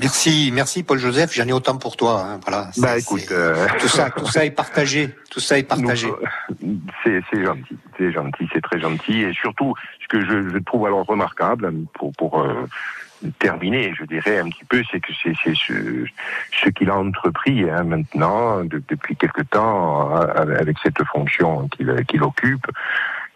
Merci, 0.00 0.50
merci 0.52 0.84
Paul 0.84 0.98
Joseph. 0.98 1.32
J'en 1.34 1.48
ai 1.48 1.52
autant 1.52 1.76
pour 1.76 1.96
toi. 1.96 2.22
hein, 2.24 2.40
Voilà. 2.46 2.70
Bah 2.76 2.96
écoute, 2.98 3.26
euh, 3.32 3.66
tout 3.80 3.88
ça, 3.88 4.10
tout 4.10 4.26
ça 4.28 4.44
est 4.44 4.52
partagé. 4.52 5.12
Tout 5.30 5.40
ça 5.40 5.58
est 5.58 5.62
partagé. 5.68 6.08
C'est 7.04 7.44
gentil, 7.44 7.76
c'est 7.96 8.12
gentil, 8.12 8.48
c'est 8.52 8.60
très 8.60 8.78
gentil. 8.80 9.22
Et 9.22 9.32
surtout, 9.32 9.74
ce 10.02 10.08
que 10.08 10.20
je, 10.24 10.50
je 10.50 10.58
trouve 10.58 10.86
alors 10.86 11.04
remarquable, 11.06 11.72
pour, 11.94 12.12
pour 12.12 12.40
euh, 12.42 12.66
terminer, 13.38 13.92
je 13.98 14.04
dirais 14.04 14.38
un 14.38 14.48
petit 14.48 14.64
peu, 14.64 14.82
c'est 14.90 15.00
que 15.00 15.12
c'est 15.22 15.34
ce, 15.54 16.04
ce 16.62 16.68
qu'il 16.70 16.90
a 16.90 16.96
entrepris 16.96 17.68
hein, 17.70 17.84
maintenant, 17.84 18.62
de- 18.64 18.82
depuis 18.88 19.16
quelque 19.16 19.42
temps, 19.42 20.16
euh, 20.16 20.58
avec 20.58 20.76
cette 20.82 21.02
fonction 21.04 21.66
qu'il 21.68 21.94
qu'il 22.06 22.22
occupe. 22.22 22.66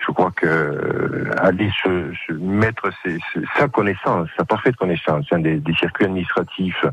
Je 0.04 0.10
crois 0.12 0.32
que 0.32 0.46
euh, 0.46 1.30
aller 1.38 1.70
se, 1.82 2.12
se 2.26 2.32
mettre 2.32 2.90
ses- 3.02 3.18
ses- 3.32 3.44
sa 3.56 3.68
connaissance, 3.68 4.28
sa 4.36 4.44
parfaite 4.44 4.74
connaissance 4.76 5.24
hein, 5.30 5.38
des, 5.38 5.58
des 5.60 5.74
circuits 5.74 6.06
administratifs 6.06 6.84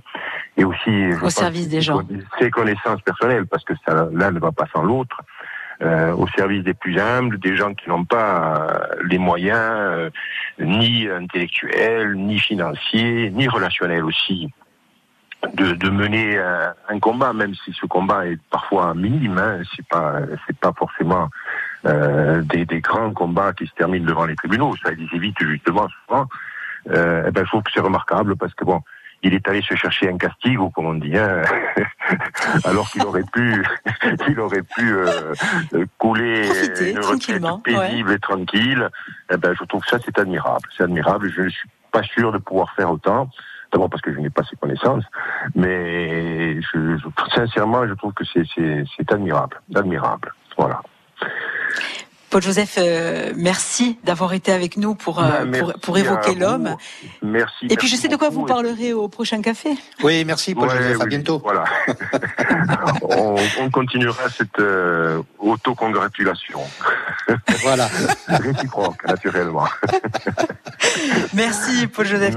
et 0.57 0.63
aussi 0.63 1.07
Au 1.21 1.29
service 1.29 1.69
des 1.69 1.81
gens. 1.81 2.01
ses 2.39 2.51
connaissances 2.51 3.01
personnelles, 3.01 3.47
parce 3.47 3.63
que 3.63 3.73
ça, 3.85 4.07
l'un 4.13 4.31
ne 4.31 4.39
va 4.39 4.51
pas 4.51 4.65
sans 4.73 4.83
l'autre, 4.83 5.21
euh, 5.81 6.11
au 6.13 6.27
service 6.29 6.63
des 6.63 6.73
plus 6.73 6.99
humbles, 6.99 7.39
des 7.39 7.55
gens 7.55 7.73
qui 7.73 7.89
n'ont 7.89 8.03
pas 8.05 8.67
euh, 8.69 8.79
les 9.05 9.17
moyens, 9.17 9.57
euh, 9.59 10.09
ni 10.59 11.07
intellectuels, 11.07 12.13
ni 12.15 12.37
financiers, 12.37 13.31
ni 13.31 13.47
relationnels 13.47 14.03
aussi, 14.03 14.51
de, 15.53 15.73
de 15.73 15.89
mener 15.89 16.37
euh, 16.37 16.69
un 16.89 16.99
combat, 16.99 17.33
même 17.33 17.53
si 17.55 17.73
ce 17.73 17.85
combat 17.85 18.27
est 18.27 18.39
parfois 18.49 18.93
minime, 18.93 19.37
hein, 19.37 19.61
c'est 19.75 19.87
pas, 19.87 20.19
c'est 20.45 20.57
pas 20.57 20.73
forcément 20.77 21.29
euh, 21.85 22.41
des, 22.41 22.65
des 22.65 22.81
grands 22.81 23.11
combats 23.11 23.53
qui 23.53 23.65
se 23.65 23.73
terminent 23.73 24.05
devant 24.05 24.25
les 24.25 24.35
tribunaux, 24.35 24.75
ça 24.83 24.91
les 24.91 25.07
évite 25.13 25.39
justement 25.39 25.87
souvent. 26.05 26.27
Euh, 26.89 27.23
eh 27.27 27.31
ben, 27.31 27.43
je 27.43 27.49
trouve 27.49 27.63
que 27.63 27.71
c'est 27.73 27.81
remarquable 27.81 28.35
parce 28.35 28.53
que 28.53 28.65
bon, 28.65 28.81
il 29.23 29.33
est 29.33 29.47
allé 29.47 29.61
se 29.61 29.75
chercher 29.75 30.09
un 30.09 30.17
castigo, 30.17 30.69
comme 30.69 30.85
on 30.87 30.93
dit, 30.93 31.17
hein, 31.17 31.41
alors 32.63 32.89
qu'il 32.89 33.03
aurait 33.03 33.23
pu, 33.33 33.65
il 34.27 34.39
aurait 34.39 34.63
pu 34.63 34.93
euh, 34.93 35.33
couler 35.97 36.43
Profiter 36.47 36.91
une 36.91 36.99
retraite 36.99 37.43
paisible 37.63 38.11
et 38.13 38.19
tranquille. 38.19 38.89
Eh 39.31 39.37
ben, 39.37 39.53
je 39.57 39.63
trouve 39.65 39.81
que 39.81 39.89
ça 39.89 39.99
c'est 40.03 40.17
admirable, 40.19 40.67
c'est 40.75 40.83
admirable. 40.83 41.31
Je 41.35 41.43
ne 41.43 41.49
suis 41.49 41.69
pas 41.91 42.03
sûr 42.03 42.31
de 42.31 42.37
pouvoir 42.37 42.73
faire 42.73 42.91
autant. 42.91 43.29
D'abord 43.71 43.89
parce 43.89 44.01
que 44.01 44.13
je 44.13 44.19
n'ai 44.19 44.29
pas 44.29 44.43
ces 44.49 44.55
connaissances, 44.55 45.03
mais 45.55 46.61
je, 46.61 46.97
sincèrement, 47.33 47.87
je 47.87 47.93
trouve 47.93 48.13
que 48.13 48.23
c'est 48.25 49.11
admirable, 49.11 49.61
admirable. 49.75 50.33
Voilà. 50.57 50.81
Paul 52.29 52.43
Joseph, 52.43 52.75
euh, 52.77 53.33
merci 53.35 53.97
d'avoir 54.03 54.33
été 54.33 54.51
avec 54.51 54.77
nous 54.77 54.93
pour, 54.93 55.19
euh, 55.19 55.45
Ben, 55.45 55.73
pour, 55.81 55.97
évoquer 55.97 56.35
l'homme. 56.35 56.75
Merci. 57.23 57.65
Et 57.69 57.75
puis 57.75 57.87
je 57.87 57.95
sais 57.95 58.07
de 58.07 58.15
quoi 58.15 58.29
vous 58.29 58.45
parlerez 58.45 58.93
au 58.93 59.07
prochain 59.07 59.41
café. 59.41 59.71
Oui, 60.03 60.23
merci 60.25 60.53
Paul 60.53 60.67
Ouais, 60.67 60.77
Joseph. 60.77 61.01
À 61.01 61.03
oui, 61.05 61.09
bientôt. 61.09 61.39
Voilà. 61.39 61.63
on, 63.01 63.35
on 63.59 63.69
continuera 63.71 64.29
cette 64.29 64.59
euh, 64.59 65.21
auto-congratulation. 65.39 66.59
Voilà. 67.61 67.89
Réciproque, 68.27 69.03
naturellement. 69.07 69.65
Merci 71.33 71.87
Paul 71.87 72.05
Joseph 72.05 72.35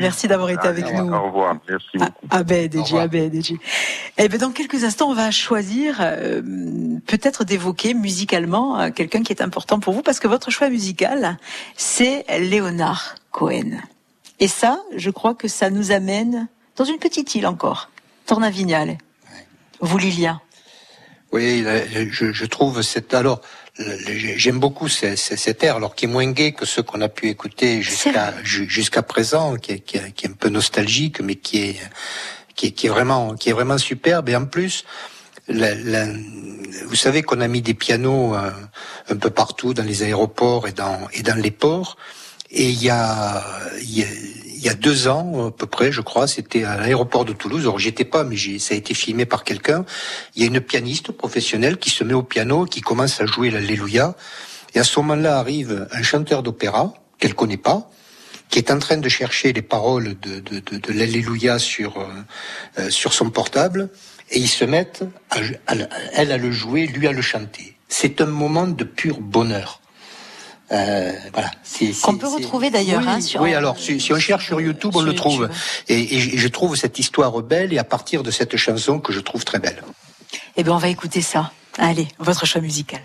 Merci. 0.00 0.28
D'avoir 0.28 0.50
été 0.50 0.66
avec 0.66 0.92
nous. 0.92 1.12
Au 1.12 1.26
revoir. 1.26 1.56
Merci 1.68 1.98
beaucoup. 1.98 2.26
Abed, 2.30 2.74
Edji. 2.74 2.98
Abed, 2.98 3.34
Edji. 3.34 3.58
Eh 4.16 4.28
ben, 4.28 4.38
dans 4.38 4.50
quelques 4.50 4.84
instants, 4.84 5.10
on 5.10 5.14
va 5.14 5.30
choisir 5.30 5.96
euh, 6.00 6.42
peut-être 7.06 7.44
d'évoquer 7.44 7.94
musicalement 7.94 8.90
quelqu'un 8.90 9.22
qui 9.22 9.27
est 9.32 9.42
important 9.42 9.80
pour 9.80 9.92
vous, 9.94 10.02
parce 10.02 10.20
que 10.20 10.28
votre 10.28 10.50
choix 10.50 10.68
musical, 10.70 11.38
c'est 11.76 12.24
Léonard 12.38 13.14
Cohen. 13.30 13.78
Et 14.40 14.48
ça, 14.48 14.80
je 14.96 15.10
crois 15.10 15.34
que 15.34 15.48
ça 15.48 15.70
nous 15.70 15.90
amène 15.90 16.48
dans 16.76 16.84
une 16.84 16.98
petite 16.98 17.34
île 17.34 17.46
encore, 17.46 17.90
Tornavignale. 18.26 18.98
Vous, 19.80 19.98
Lilian 19.98 20.40
Oui, 21.32 21.64
je, 22.10 22.32
je 22.32 22.46
trouve 22.46 22.82
cette 22.82 23.14
alors 23.14 23.40
j'aime 24.36 24.58
beaucoup 24.58 24.88
ce- 24.88 25.14
ce- 25.14 25.36
cet 25.36 25.62
air, 25.62 25.76
alors 25.76 25.94
qui 25.94 26.06
est 26.06 26.08
moins 26.08 26.28
gai 26.32 26.52
que 26.52 26.66
ceux 26.66 26.82
qu'on 26.82 27.00
a 27.00 27.08
pu 27.08 27.28
écouter 27.28 27.80
jusqu'à 27.80 28.34
ju- 28.42 28.68
jusqu'à 28.68 29.02
présent, 29.02 29.54
qui 29.56 29.72
est, 29.72 29.78
qui, 29.80 29.98
est, 29.98 30.10
qui 30.12 30.26
est 30.26 30.30
un 30.30 30.32
peu 30.32 30.48
nostalgique, 30.48 31.20
mais 31.20 31.36
qui 31.36 31.58
est 31.60 31.76
qui 32.56 32.66
est, 32.66 32.70
qui 32.72 32.86
est 32.86 32.90
vraiment 32.90 33.36
qui 33.36 33.50
est 33.50 33.52
vraiment 33.52 33.78
superbe. 33.78 34.28
Et 34.30 34.34
en 34.36 34.46
plus, 34.46 34.84
la- 35.48 35.74
la- 35.74 36.06
vous 36.86 36.96
savez 36.96 37.22
qu'on 37.22 37.40
a 37.40 37.48
mis 37.48 37.62
des 37.62 37.74
pianos 37.74 38.34
euh, 38.34 38.50
un 39.08 39.16
peu 39.16 39.30
partout 39.30 39.74
dans 39.74 39.82
les 39.84 40.02
aéroports 40.02 40.68
et 40.68 40.72
dans 40.72 41.08
et 41.12 41.22
dans 41.22 41.36
les 41.40 41.50
ports. 41.50 41.96
Et 42.50 42.70
il 42.70 42.82
y 42.82 42.88
a, 42.88 43.44
y 43.82 44.02
a, 44.02 44.06
y 44.56 44.68
a 44.70 44.74
deux 44.74 45.06
ans 45.06 45.48
à 45.48 45.50
peu 45.50 45.66
près, 45.66 45.92
je 45.92 46.00
crois, 46.00 46.26
c'était 46.26 46.64
à 46.64 46.78
l'aéroport 46.78 47.26
de 47.26 47.34
Toulouse. 47.34 47.62
Alors 47.62 47.78
j'étais 47.78 48.06
pas, 48.06 48.24
mais 48.24 48.36
ça 48.58 48.72
a 48.72 48.76
été 48.76 48.94
filmé 48.94 49.26
par 49.26 49.44
quelqu'un. 49.44 49.84
Il 50.34 50.42
y 50.42 50.44
a 50.44 50.48
une 50.48 50.60
pianiste 50.60 51.12
professionnelle 51.12 51.76
qui 51.76 51.90
se 51.90 52.04
met 52.04 52.14
au 52.14 52.22
piano, 52.22 52.64
qui 52.64 52.80
commence 52.80 53.20
à 53.20 53.26
jouer 53.26 53.50
l'Alléluia. 53.50 54.16
Et 54.74 54.78
à 54.78 54.84
ce 54.84 54.98
moment-là 55.00 55.38
arrive 55.38 55.88
un 55.92 56.02
chanteur 56.02 56.42
d'opéra 56.42 56.94
qu'elle 57.18 57.34
connaît 57.34 57.58
pas, 57.58 57.90
qui 58.48 58.58
est 58.58 58.70
en 58.70 58.78
train 58.78 58.96
de 58.96 59.08
chercher 59.10 59.52
les 59.52 59.60
paroles 59.62 60.18
de, 60.20 60.40
de, 60.40 60.60
de, 60.60 60.78
de 60.78 60.92
l'Alléluia 60.92 61.58
sur 61.58 61.98
euh, 61.98 62.06
euh, 62.78 62.90
sur 62.90 63.12
son 63.12 63.28
portable 63.28 63.90
et 64.30 64.38
ils 64.38 64.48
se 64.48 64.64
mettent, 64.64 65.04
elle 66.12 66.32
à 66.32 66.36
le 66.36 66.50
jouer, 66.50 66.86
lui 66.86 67.06
à 67.06 67.12
le 67.12 67.22
chanter. 67.22 67.76
C'est 67.88 68.20
un 68.20 68.26
moment 68.26 68.66
de 68.66 68.84
pur 68.84 69.20
bonheur. 69.20 69.80
Euh, 70.70 71.12
voilà. 71.32 71.50
Qu'on 72.02 72.18
peut 72.18 72.28
retrouver 72.28 72.70
d'ailleurs. 72.70 73.00
Oui, 73.00 73.08
hein, 73.08 73.40
oui, 73.40 73.54
alors 73.54 73.78
si, 73.78 74.12
on 74.12 74.18
cherche 74.18 74.46
sur 74.46 74.60
YouTube, 74.60 74.90
on 74.94 75.00
le 75.00 75.14
trouve. 75.14 75.48
Et, 75.88 76.18
je 76.18 76.48
trouve 76.48 76.76
cette 76.76 76.98
histoire 76.98 77.40
belle, 77.40 77.72
et 77.72 77.78
à 77.78 77.84
partir 77.84 78.22
de 78.22 78.30
cette 78.30 78.56
chanson 78.56 79.00
que 79.00 79.12
je 79.12 79.20
trouve 79.20 79.44
très 79.44 79.58
belle. 79.58 79.82
Eh 80.56 80.62
bien, 80.62 80.74
on 80.74 80.78
va 80.78 80.88
écouter 80.88 81.22
ça. 81.22 81.52
Allez, 81.78 82.08
votre 82.18 82.44
choix 82.44 82.60
musical. 82.60 83.00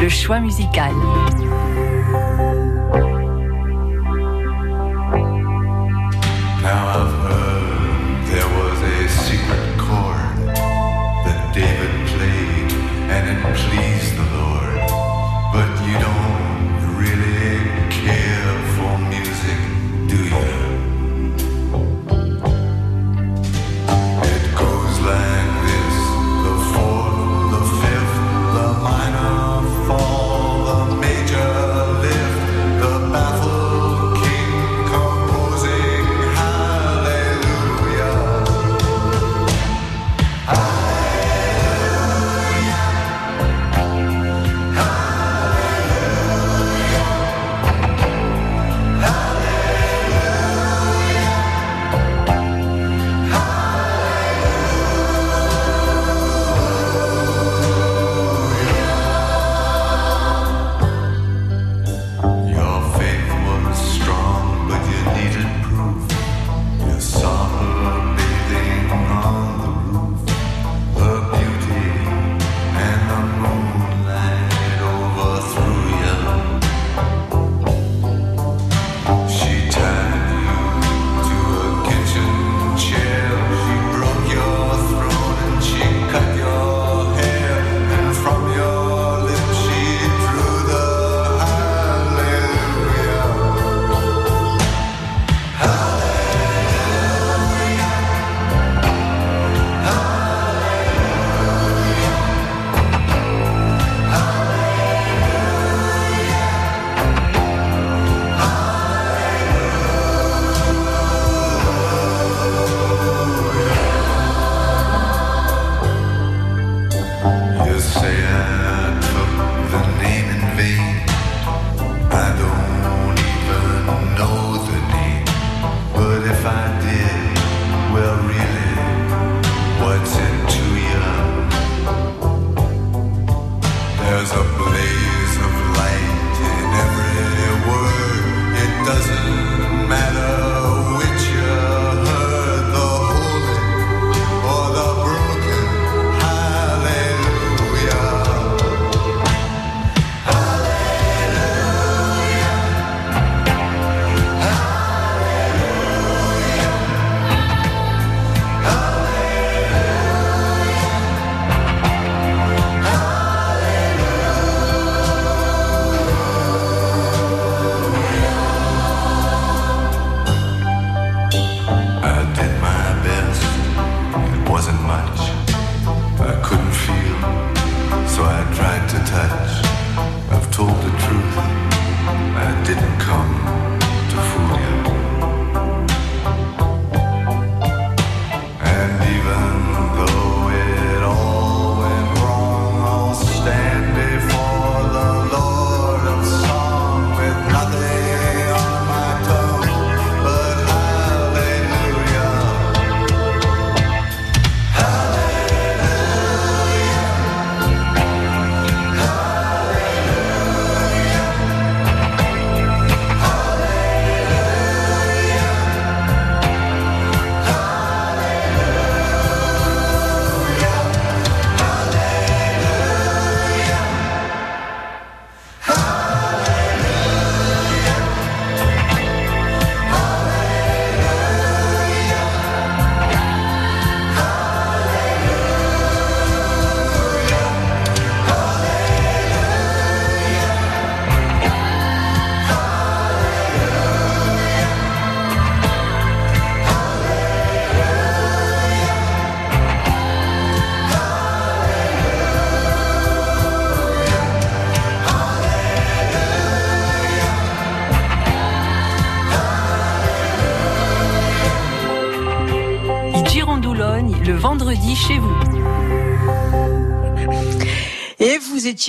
Le 0.00 0.08
choix 0.08 0.40
musical. 0.40 0.92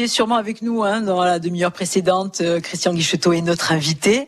sûrement 0.08 0.36
avec 0.36 0.62
nous 0.62 0.84
hein, 0.84 1.02
dans 1.02 1.24
la 1.24 1.39
demi-heure 1.39 1.72
précédente. 1.72 2.41
Euh, 2.41 2.60
Christian 2.60 2.93
Guicheteau 2.93 3.34
est 3.34 3.41
notre 3.41 3.72
invité. 3.72 4.28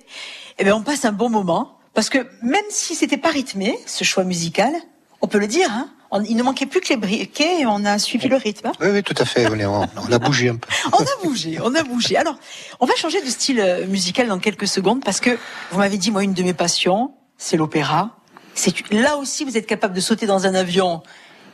Eh 0.60 0.64
bien, 0.64 0.76
on 0.76 0.84
passe 0.84 1.06
un 1.06 1.12
bon 1.12 1.30
moment 1.30 1.78
parce 1.94 2.10
que 2.10 2.20
même 2.42 2.64
si 2.70 2.96
c'était 2.96 3.18
pas 3.18 3.30
rythmé, 3.30 3.78
ce 3.86 4.04
choix 4.04 4.24
musical, 4.24 4.74
on 5.22 5.28
peut 5.28 5.40
le 5.40 5.48
dire. 5.48 5.70
Hein, 5.72 5.90
il 6.28 6.36
ne 6.36 6.44
manquait 6.44 6.66
plus 6.66 6.82
que 6.82 6.90
les 6.90 6.98
briquets 6.98 7.62
et 7.62 7.66
on 7.66 7.86
a 7.86 7.98
suivi 7.98 8.28
le 8.28 8.36
rythme. 8.36 8.68
Hein. 8.68 8.74
Oui, 8.82 8.88
oui, 8.92 9.04
tout 9.04 9.16
à 9.18 9.26
fait. 9.26 9.48
On, 9.48 9.58
est, 9.58 9.66
on, 9.66 9.82
on, 9.82 10.12
a 10.12 10.20
bougé 10.20 10.50
un 10.50 10.56
peu. 10.58 10.68
on 10.94 11.04
a 11.04 11.24
bougé, 11.24 11.60
on 11.64 11.74
a 11.74 11.84
bougé. 11.84 12.18
Alors, 12.18 12.36
on 12.80 12.86
va 12.86 12.96
changer 12.96 13.22
de 13.22 13.30
style 13.30 13.60
euh, 13.60 13.88
musical 13.88 14.28
dans 14.28 14.40
quelques 14.40 14.68
secondes 14.68 15.04
parce 15.04 15.20
que 15.20 15.38
vous 15.72 15.80
m'avez 15.80 15.98
dit, 15.98 16.12
moi, 16.12 16.24
une 16.24 16.34
de 16.34 16.44
mes 16.44 16.54
passions, 16.54 17.14
c'est 17.38 17.58
l'opéra. 17.58 18.18
C'est 18.54 18.92
là 18.92 19.18
aussi, 19.18 19.46
vous 19.46 19.58
êtes 19.58 19.68
capable 19.68 19.94
de 19.94 20.02
sauter 20.02 20.26
dans 20.26 20.46
un 20.46 20.54
avion 20.54 21.02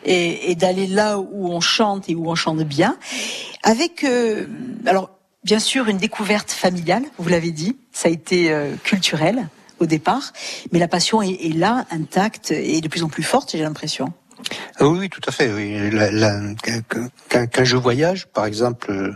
et, 0.05 0.51
et 0.51 0.55
d'aller 0.55 0.87
là 0.87 1.19
où 1.19 1.47
on 1.51 1.59
chante 1.61 2.09
et 2.09 2.15
où 2.15 2.29
on 2.29 2.35
chante 2.35 2.59
bien. 2.59 2.97
Avec, 3.63 4.03
euh, 4.03 4.45
alors, 4.85 5.09
bien 5.43 5.59
sûr, 5.59 5.87
une 5.87 5.97
découverte 5.97 6.51
familiale. 6.51 7.03
Vous 7.17 7.29
l'avez 7.29 7.51
dit, 7.51 7.77
ça 7.91 8.09
a 8.09 8.11
été 8.11 8.51
euh, 8.51 8.75
culturel 8.83 9.47
au 9.79 9.85
départ, 9.85 10.33
mais 10.71 10.79
la 10.79 10.87
passion 10.87 11.21
est, 11.21 11.33
est 11.45 11.53
là, 11.55 11.85
intacte 11.91 12.51
et 12.51 12.81
de 12.81 12.87
plus 12.87 13.03
en 13.03 13.09
plus 13.09 13.23
forte. 13.23 13.51
J'ai 13.51 13.61
l'impression. 13.61 14.11
Ah 14.79 14.87
Oui, 14.87 14.99
oui, 14.99 15.09
tout 15.09 15.21
à 15.27 15.31
fait. 15.31 15.51
Oui. 15.51 15.89
La- 15.91 16.11
la- 16.11 16.39
quand, 16.63 17.47
quand- 17.51 17.63
je 17.65 17.75
voyage, 17.75 18.27
par 18.27 18.45
exemple, 18.45 18.91
euh, 18.91 19.11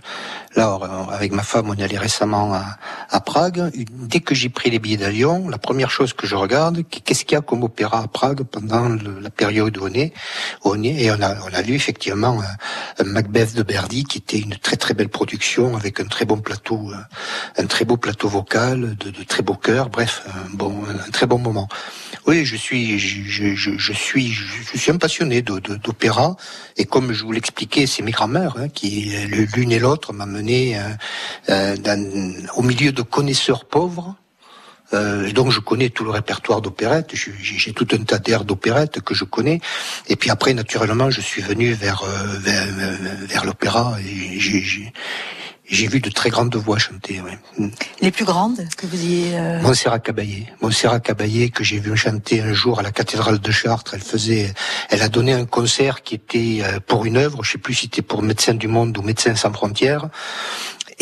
là, 0.55 0.79
euh, 0.81 1.11
avec 1.11 1.31
ma 1.31 1.43
femme, 1.43 1.69
on 1.69 1.75
est 1.75 1.83
allé 1.83 1.97
récemment 1.97 2.53
à, 2.53 2.77
à 3.09 3.19
Prague. 3.21 3.71
Dès 3.73 4.19
que 4.19 4.35
j'ai 4.35 4.49
pris 4.49 4.69
les 4.69 4.79
billets 4.79 4.97
d'avion, 4.97 5.47
la 5.49 5.57
première 5.57 5.91
chose 5.91 6.13
que 6.13 6.27
je 6.27 6.35
regarde, 6.35 6.83
qu'est-ce 6.89 7.25
qu'il 7.25 7.35
y 7.35 7.37
a 7.37 7.41
comme 7.41 7.63
opéra 7.63 8.01
à 8.03 8.07
Prague 8.07 8.43
pendant 8.43 8.89
la 8.89 9.29
période 9.29 9.77
où 9.77 9.85
on 9.85 9.93
est, 9.93 10.13
où 10.65 10.71
on 10.71 10.83
est? 10.83 11.03
Et 11.03 11.11
on 11.11 11.21
a, 11.21 11.35
on 11.49 11.53
a 11.53 11.61
vu 11.61 11.73
effectivement 11.75 12.41
un, 12.41 13.03
un 13.03 13.07
Macbeth 13.07 13.55
de 13.55 13.63
Verdi 13.63 14.03
qui 14.03 14.17
était 14.19 14.39
une 14.39 14.55
très 14.57 14.77
très 14.77 14.93
belle 14.93 15.09
production 15.09 15.75
avec 15.75 15.99
un 15.99 16.05
très 16.05 16.25
bon 16.25 16.37
plateau, 16.39 16.91
euh, 16.91 17.61
un 17.61 17.65
très 17.67 17.85
beau 17.85 17.97
plateau 17.97 18.27
vocal, 18.27 18.95
de, 18.97 19.09
de 19.09 19.23
très 19.23 19.43
beaux 19.43 19.55
chœurs. 19.55 19.89
Bref, 19.89 20.23
un 20.27 20.55
bon, 20.55 20.83
un 21.07 21.11
très 21.11 21.27
bon 21.27 21.39
moment. 21.39 21.67
Oui, 22.27 22.45
je 22.45 22.55
suis, 22.55 22.99
je, 22.99 23.55
je, 23.55 23.77
je- 23.77 23.93
suis, 23.93 24.31
je 24.31 24.77
suis 24.77 24.91
un 24.91 24.97
passionné 24.97 25.41
d'opéra 25.41 26.35
et 26.77 26.85
comme 26.85 27.13
je 27.13 27.23
vous 27.23 27.31
l'expliquais, 27.31 27.87
c'est 27.87 28.03
mes 28.03 28.11
grands-mères 28.11 28.55
hein, 28.57 28.69
qui, 28.69 29.15
euh, 29.15 29.45
l'une 29.55 29.71
et 29.71 29.79
l'autre, 29.79 30.13
m'a 30.13 30.25
mené 30.41 30.77
euh, 30.77 30.81
euh, 31.49 31.77
dans- 31.77 32.33
au 32.55 32.63
milieu 32.63 32.91
de 32.91 33.01
connaisseurs 33.01 33.65
pauvres. 33.65 34.15
Euh, 34.93 35.31
donc 35.31 35.51
je 35.51 35.61
connais 35.61 35.89
tout 35.89 36.03
le 36.03 36.11
répertoire 36.11 36.59
d'opérettes, 36.61 37.11
j'ai 37.15 37.71
tout 37.71 37.87
un 37.93 38.03
tas 38.03 38.19
d'airs 38.19 38.43
d'opérettes 38.43 38.99
que 38.99 39.13
je 39.15 39.23
connais. 39.23 39.61
Et 40.09 40.17
puis 40.17 40.29
après, 40.29 40.53
naturellement, 40.53 41.09
je 41.09 41.21
suis 41.21 41.41
venu 41.41 41.71
vers 41.71 42.03
vers, 43.31 43.45
l'opéra 43.45 43.95
j'ai 45.71 45.87
vu 45.87 45.99
de 46.01 46.09
très 46.09 46.29
grandes 46.29 46.53
voix 46.55 46.77
chanter. 46.77 47.21
ouais. 47.21 47.39
Mm. 47.57 47.69
Les 48.01 48.11
plus 48.11 48.25
grandes 48.25 48.67
que 48.77 48.85
vous 48.85 48.99
ayez. 49.01 49.37
euh, 49.37 49.61
Montserrat 49.61 49.99
Caballé. 49.99 50.45
Montserrat 50.61 50.99
Caballé 50.99 51.49
que 51.49 51.63
j'ai 51.63 51.79
vu 51.79 51.95
chanter 51.95 52.41
un 52.41 52.53
jour 52.53 52.79
à 52.79 52.83
la 52.83 52.91
cathédrale 52.91 53.39
de 53.39 53.51
Chartres. 53.51 53.93
Elle 53.95 54.01
faisait, 54.01 54.53
elle 54.89 55.01
a 55.01 55.07
donné 55.09 55.31
un 55.33 55.45
concert 55.45 56.03
qui 56.03 56.15
était 56.15 56.59
euh, 56.61 56.79
pour 56.85 57.05
une 57.05 57.17
œuvre, 57.17 57.43
je 57.43 57.53
sais 57.53 57.57
plus 57.57 57.73
si 57.73 57.81
c'était 57.85 58.01
pour 58.01 58.21
Médecins 58.21 58.53
du 58.53 58.67
Monde 58.67 58.97
ou 58.97 59.01
Médecins 59.01 59.35
sans 59.35 59.53
frontières. 59.53 60.09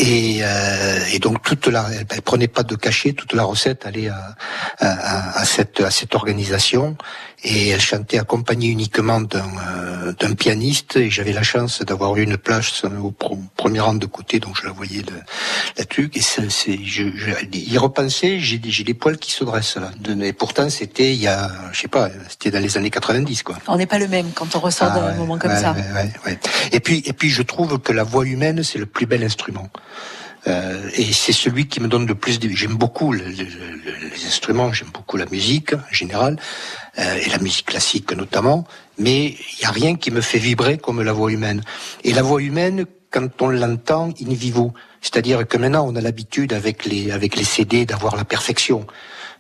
Et, 0.02 0.40
euh, 0.44 1.00
et 1.14 1.20
donc 1.20 1.42
toute 1.44 1.68
la, 1.68 1.86
elle, 1.92 2.06
elle 2.10 2.22
prenait 2.22 2.48
pas 2.48 2.64
de 2.64 2.76
cachet, 2.76 3.12
toute 3.12 3.34
la 3.34 3.44
recette 3.44 3.86
allait 3.86 4.08
à, 4.08 4.36
à, 4.80 5.40
à 5.42 5.46
cette, 5.46 5.82
à 5.82 5.92
cette 5.92 6.16
organisation. 6.16 6.96
Et 7.44 7.70
elle 7.70 7.80
chantait 7.82 8.20
accompagnée 8.20 8.68
uniquement 8.68 9.22
d'un 9.22 9.40
euh, 9.68 10.14
d'un 10.20 10.34
pianiste. 10.36 10.96
Et 10.98 11.10
j'avais 11.10 11.32
la 11.34 11.44
chance 11.44 11.82
d'avoir 11.84 12.16
eu 12.18 12.24
une 12.24 12.38
place 12.38 12.84
au 13.02 13.12
premier 13.56 13.80
rang 13.80 13.94
de 13.94 14.06
côté, 14.06 14.40
donc 14.40 14.58
je 14.62 14.66
la 14.68 14.74
voyais 14.74 15.04
truc. 15.90 16.16
Et 16.18 16.22
c'est, 16.22 16.50
c'est- 16.52 16.80
je, 16.84 17.04
je, 17.16 17.32
y 17.54 17.78
repenser, 17.78 18.40
j'ai 18.40 18.58
des- 18.58 18.72
j'ai 18.72 18.84
les 18.84 18.94
poils 18.94 19.18
qui 19.18 19.32
se 19.32 19.44
dressent 19.46 19.78
là. 19.78 19.92
Et 20.22 20.34
pourtant, 20.34 20.70
c'était 20.70 21.14
il 21.14 21.22
y 21.22 21.28
a, 21.28 21.50
je 21.72 21.80
sais 21.82 21.88
pas, 21.88 22.10
c'était 22.30 22.52
dans 22.52 22.60
les 22.62 22.78
années 22.78 22.90
90 22.90 23.44
quoi. 23.44 23.58
On 23.68 23.78
n'est 23.78 23.86
pas 23.86 24.00
le 24.00 24.08
même 24.08 24.32
quand 24.36 24.54
on 24.56 24.60
ressort 24.60 24.90
Ah 24.92 25.00
d'un 25.00 25.06
ouais, 25.08 25.16
moment 25.16 25.38
comme 25.38 25.52
ouais, 25.52 25.62
ça. 25.62 25.72
ouais, 25.74 25.86
ouais, 25.96 26.12
ouais. 26.26 26.40
Et 26.74 26.80
puis, 26.82 27.02
et 27.06 27.14
puis, 27.14 27.30
je 27.30 27.42
trouve 27.42 27.80
que 27.80 27.94
la 27.94 28.04
voix 28.04 28.26
humaine, 28.26 28.64
c'est 28.64 28.80
le 28.80 28.86
plus 28.86 29.06
bel 29.06 29.24
instrument. 29.24 29.70
Euh, 30.48 30.90
et 30.96 31.12
c'est 31.12 31.34
celui 31.34 31.68
qui 31.68 31.82
me 31.82 31.88
donne 31.90 32.08
le 32.08 32.16
plus. 32.16 32.40
J'aime 32.56 32.76
beaucoup 32.78 33.12
le- 33.12 33.24
le- 33.26 33.44
le- 33.44 34.10
les 34.16 34.26
instruments, 34.26 34.72
j'aime 34.72 34.90
beaucoup 34.94 35.18
la 35.18 35.26
musique 35.26 35.74
en 35.74 35.94
général, 35.94 36.38
euh, 36.98 37.20
et 37.26 37.30
la 37.30 37.40
musique 37.40 37.66
classique 37.66 38.12
notamment, 38.14 38.66
mais 38.98 39.26
il 39.26 39.60
n'y 39.60 39.66
a 39.66 39.72
rien 39.72 39.96
qui 39.96 40.12
me 40.12 40.22
fait 40.22 40.40
vibrer 40.40 40.78
comme 40.78 41.02
la 41.02 41.12
voix 41.12 41.32
humaine. 41.32 41.62
Et 42.06 42.14
la 42.14 42.22
voix 42.22 42.42
humaine, 42.42 42.86
quand 43.12 43.42
on 43.42 43.50
l'entend 43.50 44.14
in 44.22 44.34
vivo, 44.34 44.74
c'est-à-dire 45.02 45.46
que 45.46 45.58
maintenant 45.58 45.86
on 45.86 45.96
a 45.98 46.02
l'habitude 46.02 46.54
avec 46.54 46.86
les, 46.86 47.12
avec 47.12 47.36
les 47.36 47.44
CD 47.44 47.86
d'avoir 47.86 48.16
la 48.16 48.24
perfection, 48.24 48.88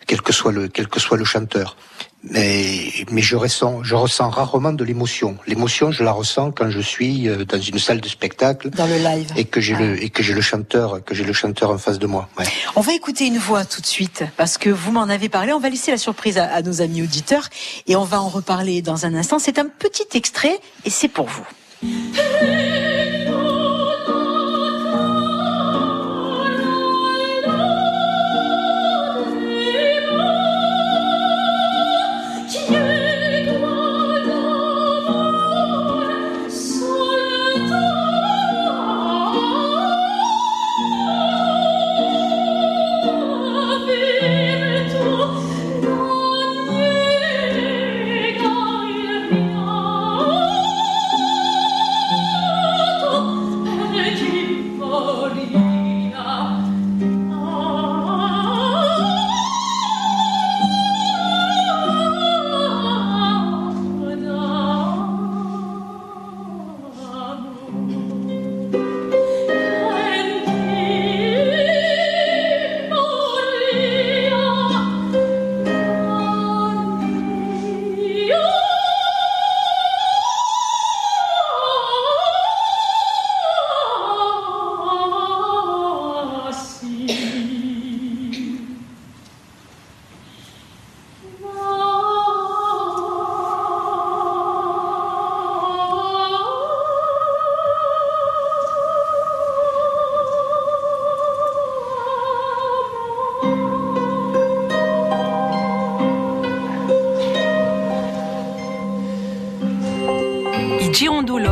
quel 0.06 0.22
que 0.22 0.34
soit 0.34 0.52
le, 0.52 0.68
quel 0.68 0.88
que 0.90 1.00
soit 1.00 1.18
le 1.18 1.26
chanteur. 1.26 1.78
Mais, 2.24 2.92
mais 3.12 3.22
je 3.22 3.38
ressens, 3.38 3.82
je 3.84 3.96
ressens 3.96 4.30
rarement 4.30 4.74
de 4.74 4.84
l'émotion. 4.84 5.38
L'émotion, 5.48 5.90
je 5.92 6.04
la 6.04 6.12
ressens 6.12 6.52
quand 6.52 6.70
je 6.70 6.82
suis 6.82 7.30
euh, 7.30 7.46
dans 7.46 7.62
une 7.62 7.80
salle 7.80 8.02
de 8.02 8.10
spectacle 8.10 8.70
Dans 8.72 8.88
le 8.88 8.98
live. 8.98 9.32
et 9.38 9.46
que 9.46 9.62
j'ai 9.62 9.74
le 9.76 10.04
et 10.04 10.10
que 10.10 10.22
j'ai 10.22 10.34
le 10.34 10.42
chanteur, 10.42 11.02
que 11.06 11.16
j'ai 11.16 11.24
le 11.24 11.32
chanteur 11.32 11.70
en 11.70 11.78
face 11.78 11.98
de 11.98 12.08
moi. 12.08 12.28
Ouais. 12.38 12.46
On 12.76 12.82
va 12.82 12.94
écouter 12.94 13.26
une 13.28 13.38
voix 13.38 13.64
tout 13.64 13.80
de 13.80 13.86
suite 13.86 14.26
parce 14.36 14.58
que 14.58 14.70
vous 14.70 14.92
m'en 14.92 15.04
avez 15.04 15.30
parlé. 15.30 15.54
On 15.54 15.60
va 15.60 15.70
laisser 15.70 15.92
la 15.92 15.98
surprise 15.98 16.38
à, 16.38 16.44
à 16.54 16.62
nos 16.62 16.82
amis 16.82 17.02
auditeurs 17.04 17.48
et 17.88 17.96
on 17.96 18.04
va 18.04 18.20
en 18.22 18.28
reparler 18.28 18.82
dans 18.82 19.06
un 19.06 19.14
instant. 19.16 19.40
C'est 19.40 19.58
un 19.58 19.68
petit 19.68 20.08
extrait 20.18 20.60
et 20.84 20.90
c'est 20.90 21.08
pour 21.08 21.28
vous. 21.28 21.48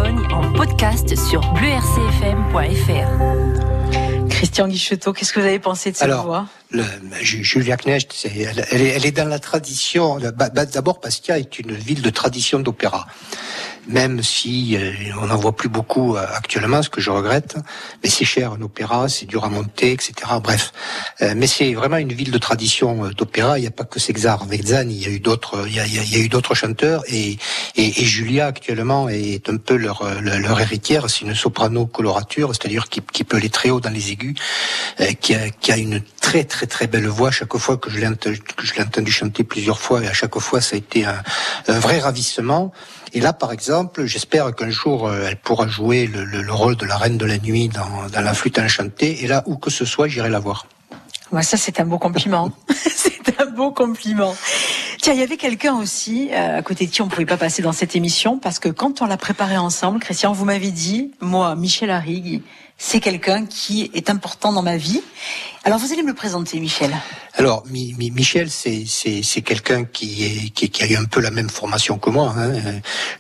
En 0.06 0.52
podcast 0.54 1.16
sur 1.16 1.42
bleurcfm.fr. 1.54 3.10
Christian 4.30 4.68
Guichetot, 4.68 5.12
qu'est-ce 5.14 5.34
que 5.34 5.40
vous 5.40 5.46
avez 5.48 5.58
pensé 5.58 5.92
de 5.92 5.96
cette 5.96 6.04
Alors, 6.06 6.26
voix? 6.26 6.46
le, 6.70 6.84
Ju- 7.22 7.44
Julia 7.44 7.78
Knecht, 7.78 8.14
c'est- 8.14 8.30
elle, 8.38 8.64
elle 8.70 8.82
est, 8.84 8.90
elle 8.90 9.06
est 9.08 9.12
dans 9.12 9.28
la 9.28 9.40
tradition. 9.40 10.20
bah, 10.36 10.50
bah, 10.54 10.66
D'abord, 10.68 11.00
Bastia 11.02 11.40
est 11.40 11.58
une 11.58 11.72
ville 11.74 12.04
de 12.04 12.12
tradition 12.12 12.60
d'opéra. 12.60 13.08
Même 13.88 14.22
si 14.22 14.76
euh, 14.76 14.92
on 15.22 15.28
n'en 15.28 15.38
voit 15.38 15.56
plus 15.56 15.70
beaucoup 15.70 16.16
euh, 16.18 16.26
actuellement, 16.36 16.82
ce 16.84 16.90
que 16.90 17.00
je 17.00 17.10
regrette, 17.10 17.56
mais 18.04 18.10
c'est 18.10 18.26
cher 18.26 18.52
un 18.54 18.62
opéra, 18.62 19.08
c'est 19.08 19.26
dur 19.26 19.46
à 19.46 19.50
monter, 19.50 19.92
etc. 19.94 20.14
Bref, 20.44 20.74
Euh, 21.22 21.34
mais 21.36 21.48
c'est 21.48 21.74
vraiment 21.74 21.98
une 21.98 22.14
ville 22.14 22.32
de 22.32 22.38
tradition 22.38 23.10
d'opéra. 23.18 23.58
Il 23.58 23.62
n'y 23.62 23.68
a 23.68 23.72
pas 23.72 23.86
que 23.86 24.00
Sexar 24.00 24.46
Vezan, 24.46 24.90
il 24.90 25.02
y 25.02 25.06
a 25.06 25.10
eu 25.10 25.20
d'autres, 25.20 25.66
il 25.68 25.76
il 25.88 26.12
y 26.14 26.16
a- 26.16 26.20
eu 26.20 26.30
d'autres 26.30 26.54
chanteurs 26.56 27.04
et, 27.08 27.38
et, 27.76 28.02
et 28.02 28.06
Julia 28.06 28.48
actuellement 28.48 29.08
est 29.10 29.50
un 29.50 29.58
peu 29.58 29.76
leur, 29.78 30.04
leur, 30.22 30.60
héritière. 30.60 31.10
C'est 31.10 31.22
une 31.26 31.34
soprano 31.36 31.86
colorature, 31.86 32.50
c'est-à-dire 32.54 32.90
qui, 32.90 33.02
qui 33.14 33.24
peut 33.24 33.38
aller 33.38 33.50
très 33.50 33.70
haut 33.70 33.80
dans 33.80 33.90
les 33.90 34.12
aigus, 34.12 34.36
qui, 35.22 35.34
a, 35.36 35.50
qui 35.50 35.72
a 35.72 35.78
une 35.78 36.02
très 36.28 36.44
très 36.44 36.68
très 36.68 36.88
belle 36.88 37.08
voix. 37.08 37.32
Chaque 37.32 37.56
fois 37.58 37.78
que 37.78 37.90
je 37.90 37.98
l'ai 38.00 38.82
entendu 38.88 39.12
chanter 39.12 39.44
plusieurs 39.54 39.80
fois, 39.80 40.04
et 40.04 40.08
à 40.08 40.14
chaque 40.22 40.38
fois 40.40 40.60
ça 40.62 40.76
a 40.76 40.80
été 40.86 41.06
un, 41.06 41.22
un 41.70 41.80
vrai 41.80 42.00
ravissement. 42.00 42.72
Et 43.14 43.22
là, 43.22 43.32
par 43.32 43.52
exemple, 43.58 44.06
j'espère 44.06 44.54
qu'un 44.54 44.70
jour 44.70 45.08
euh, 45.08 45.28
elle 45.30 45.38
pourra 45.38 45.68
jouer 45.68 46.06
le, 46.08 46.26
le- 46.26 46.42
le 46.42 46.54
rôle 46.54 46.76
de 46.76 46.86
la 46.86 46.98
reine 46.98 47.18
de 47.18 47.26
la 47.26 47.38
nuit 47.38 47.70
dans, 47.70 48.10
dans 48.14 48.22
la 48.30 48.34
flûte 48.34 48.60
enchantée. 48.60 49.24
Et 49.24 49.28
là, 49.28 49.44
où 49.46 49.56
que 49.56 49.70
ce 49.70 49.86
soit, 49.86 50.08
j'irai 50.10 50.30
la 50.30 50.40
voir. 50.40 50.60
Ouais, 51.32 51.44
ça, 51.44 51.56
c'est 51.58 51.80
un 51.80 51.86
beau 51.86 51.98
compliment. 51.98 52.52
c'est 53.04 53.40
un 53.42 53.46
beau 53.46 53.72
compliment. 53.72 54.36
Tiens, 55.02 55.14
il 55.14 55.20
y 55.20 55.24
avait 55.24 55.38
quelqu'un 55.38 55.76
aussi 55.76 56.30
euh, 56.34 56.58
à 56.60 56.62
côté 56.62 56.86
de 56.88 56.92
qui 56.92 57.02
on 57.02 57.08
pouvait 57.08 57.26
pas 57.26 57.38
passer 57.38 57.62
dans 57.62 57.72
cette 57.82 57.96
émission 57.96 58.38
parce 58.40 58.60
que 58.60 58.70
quand 58.70 59.02
on 59.02 59.06
l'a 59.06 59.18
préparé 59.18 59.58
ensemble, 59.58 60.00
Christian, 60.00 60.34
vous 60.34 60.44
m'avez 60.46 60.72
dit, 60.72 61.12
moi, 61.22 61.56
Michel 61.56 61.90
Arrigue, 61.92 62.42
c'est 62.78 63.00
quelqu'un 63.00 63.46
qui 63.46 63.90
est 63.94 64.10
important 64.10 64.52
dans 64.54 64.62
ma 64.64 64.78
vie. 64.78 65.02
Alors, 65.68 65.80
vous 65.80 65.92
allez 65.92 66.02
me 66.02 66.08
le 66.08 66.14
présenter, 66.14 66.62
Michel. 66.62 66.96
Alors, 67.34 67.66
Mi- 67.68 67.94
Mi- 67.98 68.10
Michel, 68.10 68.50
c'est 68.50 69.42
quelqu'un 69.42 69.84
qui 69.84 70.24
est 70.24 70.50
qui, 70.52 70.70
qui 70.70 70.82
a 70.82 70.88
eu 70.88 70.96
un 70.96 71.04
peu 71.04 71.20
la 71.20 71.30
même 71.30 71.50
formation 71.50 71.98
que 71.98 72.10
moi. 72.10 72.34
hein. 72.38 72.54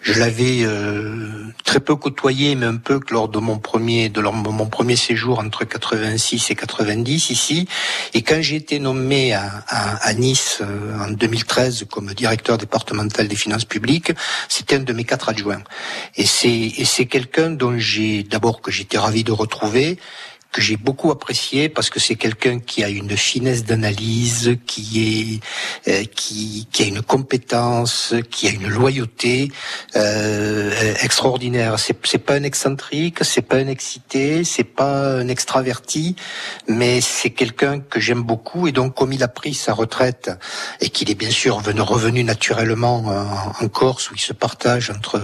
Je 0.01 0.13
l'avais 0.17 0.61
euh, 0.63 1.43
très 1.65 1.81
peu 1.81 1.97
côtoyé, 1.97 2.55
mais 2.55 2.65
un 2.65 2.77
peu 2.77 3.01
lors 3.11 3.27
de 3.27 3.37
mon 3.39 3.59
premier 3.59 4.07
de 4.07 4.21
mon 4.21 4.65
premier 4.67 4.95
séjour 4.95 5.39
entre 5.39 5.65
86 5.65 6.49
et 6.51 6.55
90 6.55 7.31
ici. 7.31 7.67
Et 8.13 8.21
quand 8.21 8.41
j'ai 8.41 8.55
été 8.55 8.79
nommé 8.79 9.33
à, 9.33 9.43
à, 9.67 9.97
à 10.07 10.13
Nice 10.13 10.59
euh, 10.61 10.97
en 11.03 11.11
2013 11.11 11.85
comme 11.91 12.13
directeur 12.13 12.57
départemental 12.57 13.27
des 13.27 13.35
finances 13.35 13.65
publiques, 13.65 14.13
c'était 14.47 14.77
un 14.77 14.79
de 14.79 14.93
mes 14.93 15.03
quatre 15.03 15.27
adjoints. 15.27 15.63
Et 16.15 16.25
c'est 16.25 16.47
et 16.49 16.85
c'est 16.85 17.07
quelqu'un 17.07 17.49
dont 17.49 17.77
j'ai 17.77 18.23
d'abord 18.23 18.61
que 18.61 18.71
j'étais 18.71 18.97
ravi 18.97 19.25
de 19.25 19.33
retrouver 19.33 19.99
que 20.57 20.63
j'ai 20.63 20.75
beaucoup 20.75 21.11
apprécié 21.11 21.69
parce 21.69 21.91
que 21.91 21.99
c'est 21.99 22.15
quelqu'un 22.15 22.57
qui 22.57 22.83
a 22.83 22.89
une 22.89 23.15
finesse 23.15 23.63
d'analyse, 23.63 24.57
qui 24.65 25.39
est 25.85 25.91
euh, 25.91 26.03
qui, 26.15 26.67
qui 26.71 26.81
a 26.81 26.87
une 26.87 27.03
compétence, 27.03 28.15
qui 28.31 28.47
a 28.47 28.51
une 28.51 28.67
loyauté 28.67 29.51
euh, 29.95 30.95
extraordinaire. 31.03 31.77
C'est 31.77 31.95
c'est 32.07 32.17
pas 32.17 32.33
un 32.33 32.41
excentrique, 32.41 33.23
c'est 33.23 33.43
pas 33.43 33.57
un 33.57 33.67
excité, 33.67 34.43
c'est 34.43 34.63
pas 34.63 35.19
un 35.19 35.27
extraverti, 35.27 36.15
mais 36.67 37.01
c'est 37.01 37.29
quelqu'un 37.29 37.79
que 37.79 37.99
j'aime 37.99 38.23
beaucoup 38.23 38.67
et 38.67 38.71
donc 38.71 38.95
comme 38.95 39.13
il 39.13 39.21
a 39.21 39.27
pris 39.27 39.53
sa 39.53 39.73
retraite 39.73 40.31
et 40.81 40.89
qu'il 40.89 41.11
est 41.11 41.19
bien 41.25 41.29
sûr 41.29 41.59
venu, 41.59 41.81
revenu 41.81 42.23
naturellement 42.23 43.05
en, 43.61 43.67
Corse 43.67 44.09
où 44.09 44.15
il 44.15 44.21
se 44.21 44.33
partage 44.33 44.89
entre 44.89 45.21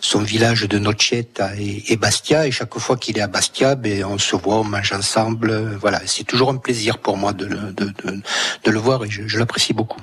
son 0.00 0.22
village 0.22 0.62
de 0.62 0.78
Nocetta 0.78 1.54
et, 1.56 1.92
et 1.92 1.96
Bastia 1.96 2.48
et 2.48 2.50
chaque 2.50 2.76
fois 2.78 2.96
qu'il 2.96 3.18
est 3.18 3.20
à 3.20 3.28
Bastia, 3.28 3.76
ben 3.76 4.04
on 4.04 4.18
se 4.18 4.34
voit, 4.34 4.56
on 4.56 4.71
mange 4.72 4.92
ensemble. 4.92 5.50
euh, 5.50 5.76
Voilà, 5.80 6.00
c'est 6.06 6.24
toujours 6.24 6.50
un 6.50 6.56
plaisir 6.56 6.98
pour 6.98 7.16
moi 7.16 7.32
de 7.32 7.46
le, 7.46 7.56
de, 7.72 7.84
de, 8.04 8.20
de 8.64 8.70
le 8.70 8.78
voir 8.78 9.04
et 9.04 9.10
je, 9.10 9.28
je 9.28 9.38
l'apprécie 9.38 9.72
beaucoup. 9.74 10.00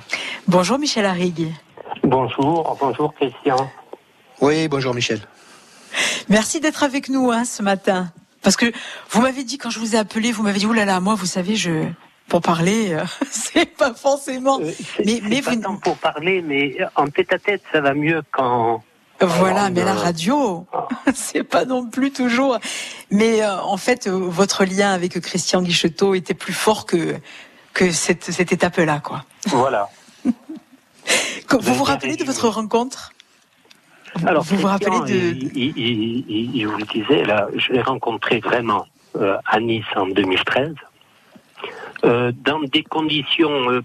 Bonjour, 0.48 0.78
Michel 0.78 1.04
Arrigue. 1.04 1.52
Bonjour, 2.04 2.76
bonjour 2.80 3.12
Christian. 3.14 3.70
Oui, 4.40 4.68
bonjour 4.68 4.94
Michel. 4.94 5.20
Merci 6.28 6.60
d'être 6.60 6.82
avec 6.84 7.08
nous 7.08 7.30
hein, 7.30 7.44
ce 7.44 7.62
matin. 7.62 8.10
Parce 8.42 8.56
que 8.56 8.72
vous 9.10 9.20
m'avez 9.20 9.44
dit, 9.44 9.58
quand 9.58 9.68
je 9.70 9.78
vous 9.80 9.94
ai 9.96 9.98
appelé, 9.98 10.32
vous 10.32 10.42
m'avez 10.42 10.58
dit, 10.60 10.66
oulala, 10.66 10.86
là 10.86 10.92
là, 10.94 11.00
moi, 11.00 11.14
vous 11.14 11.26
savez, 11.26 11.56
je, 11.56 11.84
pour 12.28 12.40
parler, 12.40 12.92
euh, 12.94 13.04
c'est 13.30 13.66
pas 13.76 13.92
forcément. 13.92 14.58
mais, 15.04 15.20
mais 15.28 15.42
pas 15.42 15.50
vous, 15.50 15.60
tant 15.60 15.76
pour 15.76 15.96
parler, 15.98 16.40
mais 16.40 16.78
en 16.96 17.08
tête 17.08 17.32
à 17.34 17.38
tête, 17.38 17.62
ça 17.72 17.80
va 17.82 17.92
mieux 17.92 18.22
quand. 18.32 18.82
Voilà, 19.20 19.68
mais 19.70 19.84
la 19.84 19.92
euh, 19.92 19.98
radio, 19.98 20.66
c'est 21.14 21.44
pas 21.44 21.64
non 21.64 21.86
plus 21.86 22.10
toujours. 22.10 22.58
Mais 23.10 23.42
euh, 23.42 23.60
en 23.60 23.76
fait, 23.76 24.06
euh, 24.06 24.10
votre 24.12 24.64
lien 24.64 24.92
avec 24.92 25.18
Christian 25.20 25.62
Guichetot 25.62 26.14
était 26.14 26.34
plus 26.34 26.52
fort 26.54 26.86
que 26.86 27.16
que 27.72 27.90
cette, 27.92 28.24
cette 28.24 28.50
étape-là, 28.52 29.00
quoi. 29.00 29.24
Voilà. 29.46 29.88
Vous 30.24 31.74
vous 31.74 31.84
rappelez 31.84 32.16
de 32.16 32.24
votre 32.24 32.48
rencontre? 32.48 33.12
Alors, 34.26 34.42
vous 34.42 34.56
vous 34.56 34.66
rappelez 34.66 34.98
de 35.00 35.14
il, 35.36 35.56
il, 35.56 35.78
il- 35.78 36.24
il- 36.28 36.56
il 36.56 36.66
vous 36.66 36.76
le 36.78 36.84
disait, 36.84 37.24
là, 37.24 37.46
je 37.56 37.72
l'ai 37.72 37.80
rencontré 37.82 38.40
vraiment 38.40 38.86
euh, 39.16 39.36
à 39.46 39.60
Nice 39.60 39.84
en 39.94 40.06
2013, 40.06 40.74
euh, 42.04 42.32
dans 42.44 42.58
des 42.60 42.82
conditions 42.82 43.82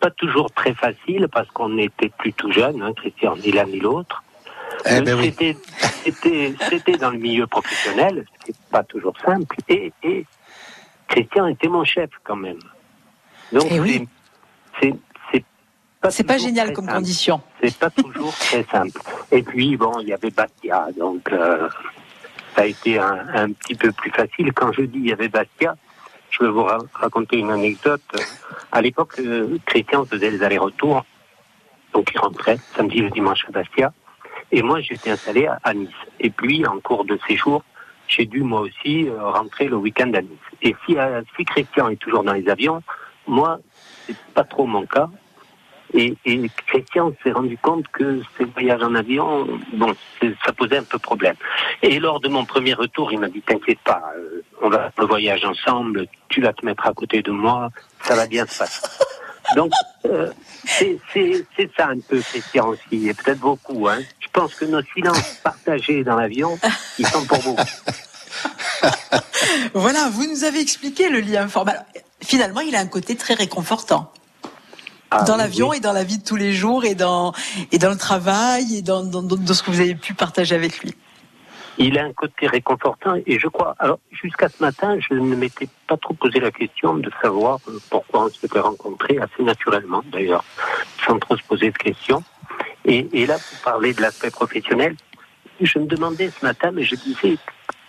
pas 0.00 0.10
toujours 0.10 0.50
très 0.50 0.74
faciles, 0.74 1.28
parce 1.30 1.48
qu'on 1.50 1.78
était 1.78 2.08
plutôt 2.08 2.50
jeunes, 2.50 2.82
hein, 2.82 2.92
Christian, 2.96 3.36
ni 3.36 3.52
l'un 3.52 3.66
ni 3.66 3.78
l'autre. 3.78 4.22
Eh 4.86 5.00
ben 5.00 5.18
oui. 5.18 5.24
C'était 5.26 5.56
c'était- 6.04 6.54
c'était 6.68 6.96
dans 6.96 7.10
le 7.10 7.18
milieu 7.18 7.46
professionnel, 7.46 8.24
c'est 8.44 8.56
pas 8.70 8.82
toujours 8.82 9.14
simple, 9.24 9.56
et, 9.68 9.92
et 10.02 10.26
Christian 11.08 11.46
était 11.46 11.68
mon 11.68 11.84
chef 11.84 12.10
quand 12.24 12.36
même. 12.36 12.58
Donc 13.52 13.66
Eh 13.70 13.80
oui. 13.80 14.08
c'est- 14.80 14.94
c'est 15.30 15.44
c'est 16.10 16.24
pas 16.24 16.38
génial 16.38 16.72
comme 16.72 16.86
simple. 16.86 16.96
condition. 16.96 17.40
C'est 17.62 17.76
pas 17.78 17.90
toujours 17.90 18.32
très 18.38 18.64
simple. 18.64 18.98
Et 19.30 19.42
puis, 19.42 19.76
bon, 19.76 19.92
il 20.00 20.08
y 20.08 20.12
avait 20.12 20.30
Bastia, 20.30 20.88
donc 20.98 21.30
euh, 21.32 21.68
ça 22.56 22.62
a 22.62 22.66
été 22.66 22.98
un, 22.98 23.26
un 23.34 23.52
petit 23.52 23.74
peu 23.76 23.92
plus 23.92 24.10
facile. 24.10 24.52
Quand 24.52 24.72
je 24.72 24.82
dis 24.82 24.98
il 24.98 25.06
y 25.08 25.12
avait 25.12 25.28
Bastia, 25.28 25.76
je 26.30 26.42
vais 26.44 26.50
vous 26.50 26.64
ra- 26.64 26.78
raconter 26.94 27.36
une 27.38 27.50
anecdote. 27.52 28.02
À 28.72 28.80
l'époque, 28.82 29.14
euh, 29.20 29.58
Christian 29.66 30.04
faisait 30.06 30.30
les 30.30 30.42
allers-retours, 30.42 31.04
donc 31.92 32.10
il 32.12 32.18
rentrait 32.18 32.58
samedi 32.76 32.98
et 32.98 33.02
le 33.02 33.10
dimanche 33.10 33.44
à 33.48 33.52
Bastia, 33.52 33.92
et 34.52 34.62
moi 34.62 34.80
j'étais 34.80 35.10
installé 35.10 35.48
à, 35.64 35.74
Nice. 35.74 35.88
Et 36.20 36.30
puis, 36.30 36.64
en 36.66 36.78
cours 36.78 37.04
de 37.04 37.18
séjour, 37.26 37.64
j'ai 38.06 38.26
dû 38.26 38.42
moi 38.42 38.60
aussi 38.60 39.08
euh, 39.08 39.30
rentrer 39.30 39.66
le 39.66 39.76
week-end 39.76 40.12
à 40.14 40.20
Nice. 40.20 40.38
Et 40.60 40.76
si, 40.86 40.96
euh, 40.96 41.22
si 41.36 41.44
Christian 41.44 41.88
est 41.88 41.96
toujours 41.96 42.22
dans 42.22 42.34
les 42.34 42.48
avions, 42.48 42.82
moi, 43.26 43.58
c'est 44.06 44.16
pas 44.34 44.44
trop 44.44 44.66
mon 44.66 44.86
cas. 44.86 45.08
Et, 45.94 46.16
Christian 46.66 47.12
s'est 47.22 47.32
rendu 47.32 47.58
compte 47.58 47.86
que 47.88 48.22
ces 48.38 48.44
voyages 48.44 48.82
en 48.82 48.94
avion, 48.94 49.46
bon, 49.74 49.94
ça 50.44 50.52
posait 50.52 50.78
un 50.78 50.84
peu 50.84 50.98
problème. 50.98 51.34
Et 51.82 51.98
lors 52.00 52.18
de 52.20 52.28
mon 52.28 52.46
premier 52.46 52.72
retour, 52.72 53.12
il 53.12 53.18
m'a 53.18 53.28
dit 53.28 53.42
T'inquiète 53.42 53.80
pas, 53.80 54.02
euh, 54.16 54.42
on 54.62 54.70
va 54.70 54.90
faire 54.90 55.04
le 55.04 55.06
voyage 55.06 55.44
ensemble, 55.44 56.06
tu 56.28 56.40
vas 56.40 56.54
te 56.54 56.64
mettre 56.64 56.86
à 56.86 56.94
côté 56.94 57.20
de 57.22 57.30
moi, 57.30 57.70
ça 58.00 58.14
va 58.14 58.26
bien 58.26 58.46
se 58.46 58.58
passer. 58.58 58.88
Donc, 59.56 59.72
euh, 60.06 60.30
c'est 60.78 60.98
ça 61.76 61.88
un 61.88 61.98
peu, 62.00 62.20
Christian 62.20 62.68
aussi, 62.68 63.08
et 63.08 63.14
peut-être 63.14 63.40
beaucoup. 63.40 63.88
Hein. 63.88 63.98
Je 64.20 64.28
pense 64.32 64.54
que 64.54 64.64
nos 64.64 64.82
silences 64.94 65.36
partagés 65.42 66.04
dans 66.04 66.16
l'avion, 66.16 66.58
ils 66.98 67.06
sont 67.06 67.24
pour 67.24 67.38
vous. 67.40 67.56
Voilà, 69.74 70.08
vous 70.10 70.26
nous 70.26 70.44
avez 70.44 70.60
expliqué 70.60 71.08
le 71.08 71.20
lien 71.20 71.44
informel. 71.44 71.84
Finalement, 72.22 72.60
il 72.60 72.74
a 72.74 72.80
un 72.80 72.86
côté 72.86 73.16
très 73.16 73.34
réconfortant. 73.34 74.12
Ah, 75.10 75.24
dans 75.24 75.36
l'avion 75.36 75.70
oui. 75.70 75.76
et 75.76 75.80
dans 75.80 75.92
la 75.92 76.04
vie 76.04 76.18
de 76.18 76.24
tous 76.24 76.36
les 76.36 76.52
jours 76.54 76.84
et 76.84 76.94
dans, 76.94 77.32
et 77.70 77.78
dans 77.78 77.90
le 77.90 77.98
travail 77.98 78.76
et 78.76 78.82
dans- 78.82 79.04
dans 79.04 79.54
ce 79.54 79.62
que 79.62 79.70
vous 79.70 79.80
avez 79.80 79.94
pu 79.94 80.14
partager 80.14 80.54
avec 80.54 80.78
lui. 80.82 80.94
Il 81.78 81.98
a 81.98 82.04
un 82.04 82.12
côté 82.12 82.46
réconfortant 82.46 83.16
et 83.26 83.38
je 83.38 83.48
crois. 83.48 83.74
Alors 83.78 83.98
jusqu'à 84.10 84.48
ce 84.48 84.62
matin, 84.62 84.98
je 85.00 85.14
ne 85.14 85.34
m'étais 85.34 85.68
pas 85.86 85.96
trop 85.96 86.14
posé 86.14 86.38
la 86.38 86.50
question 86.50 86.94
de 86.94 87.10
savoir 87.22 87.58
euh, 87.68 87.78
pourquoi 87.90 88.26
on 88.26 88.30
s'était 88.30 88.60
rencontrés 88.60 89.18
assez 89.18 89.42
naturellement, 89.42 90.02
d'ailleurs, 90.12 90.44
sans 91.06 91.18
trop 91.18 91.36
se 91.36 91.42
poser 91.44 91.70
de 91.70 91.78
questions. 91.78 92.22
Et, 92.84 93.26
là, 93.26 93.36
vous 93.36 93.58
parlez 93.64 93.94
de 93.94 94.02
l'aspect 94.02 94.30
professionnel. 94.30 94.96
Je 95.60 95.78
me 95.78 95.86
demandais 95.86 96.30
ce 96.30 96.44
matin, 96.44 96.72
mais 96.72 96.82
je 96.82 96.96
disais 96.96 97.38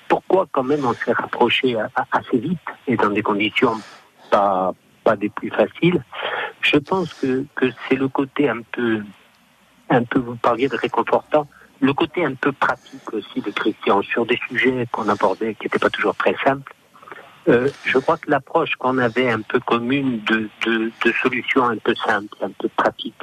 pourquoi 0.07 0.47
quand 0.51 0.63
même 0.63 0.85
on 0.85 0.93
s'est 0.93 1.75
a- 1.75 1.89
assez 2.11 2.37
vite 2.37 2.59
et 2.87 2.95
dans 2.95 3.09
des 3.09 3.23
conditions 3.23 3.75
pas 4.29 4.73
pas 5.03 5.15
des 5.17 5.29
plus 5.29 5.49
faciles. 5.49 6.01
Je 6.61 6.77
pense 6.77 7.13
que 7.15 7.45
que 7.55 7.65
c'est 7.87 7.95
le 7.95 8.07
côté 8.07 8.47
un 8.47 8.61
peu 8.71 9.03
un 9.89 10.03
peu, 10.03 10.19
vous 10.19 10.35
parliez 10.35 10.67
de 10.67 10.75
réconfortant, 10.75 11.47
le 11.83 11.93
côté 11.93 12.23
un 12.23 12.33
peu 12.33 12.53
pratique 12.53 13.11
aussi 13.13 13.41
de 13.41 13.51
Christian 13.51 14.01
sur 14.01 14.25
des 14.25 14.39
sujets 14.47 14.87
qu'on 14.91 15.09
abordait 15.09 15.53
qui 15.55 15.65
n'étaient 15.65 15.79
pas 15.79 15.89
toujours 15.89 16.15
très 16.15 16.33
simples. 16.43 16.73
Euh, 17.49 17.67
je 17.83 17.97
crois 17.97 18.17
que 18.17 18.31
l'approche 18.31 18.73
qu'on 18.79 18.97
avait 18.99 19.29
un 19.29 19.41
peu 19.41 19.59
commune 19.59 20.21
de, 20.23 20.49
de, 20.65 20.91
de 21.03 21.11
solutions 21.21 21.65
un 21.65 21.75
peu 21.77 21.93
simples, 21.95 22.37
un 22.41 22.51
peu 22.57 22.69
pratiques, 22.69 23.21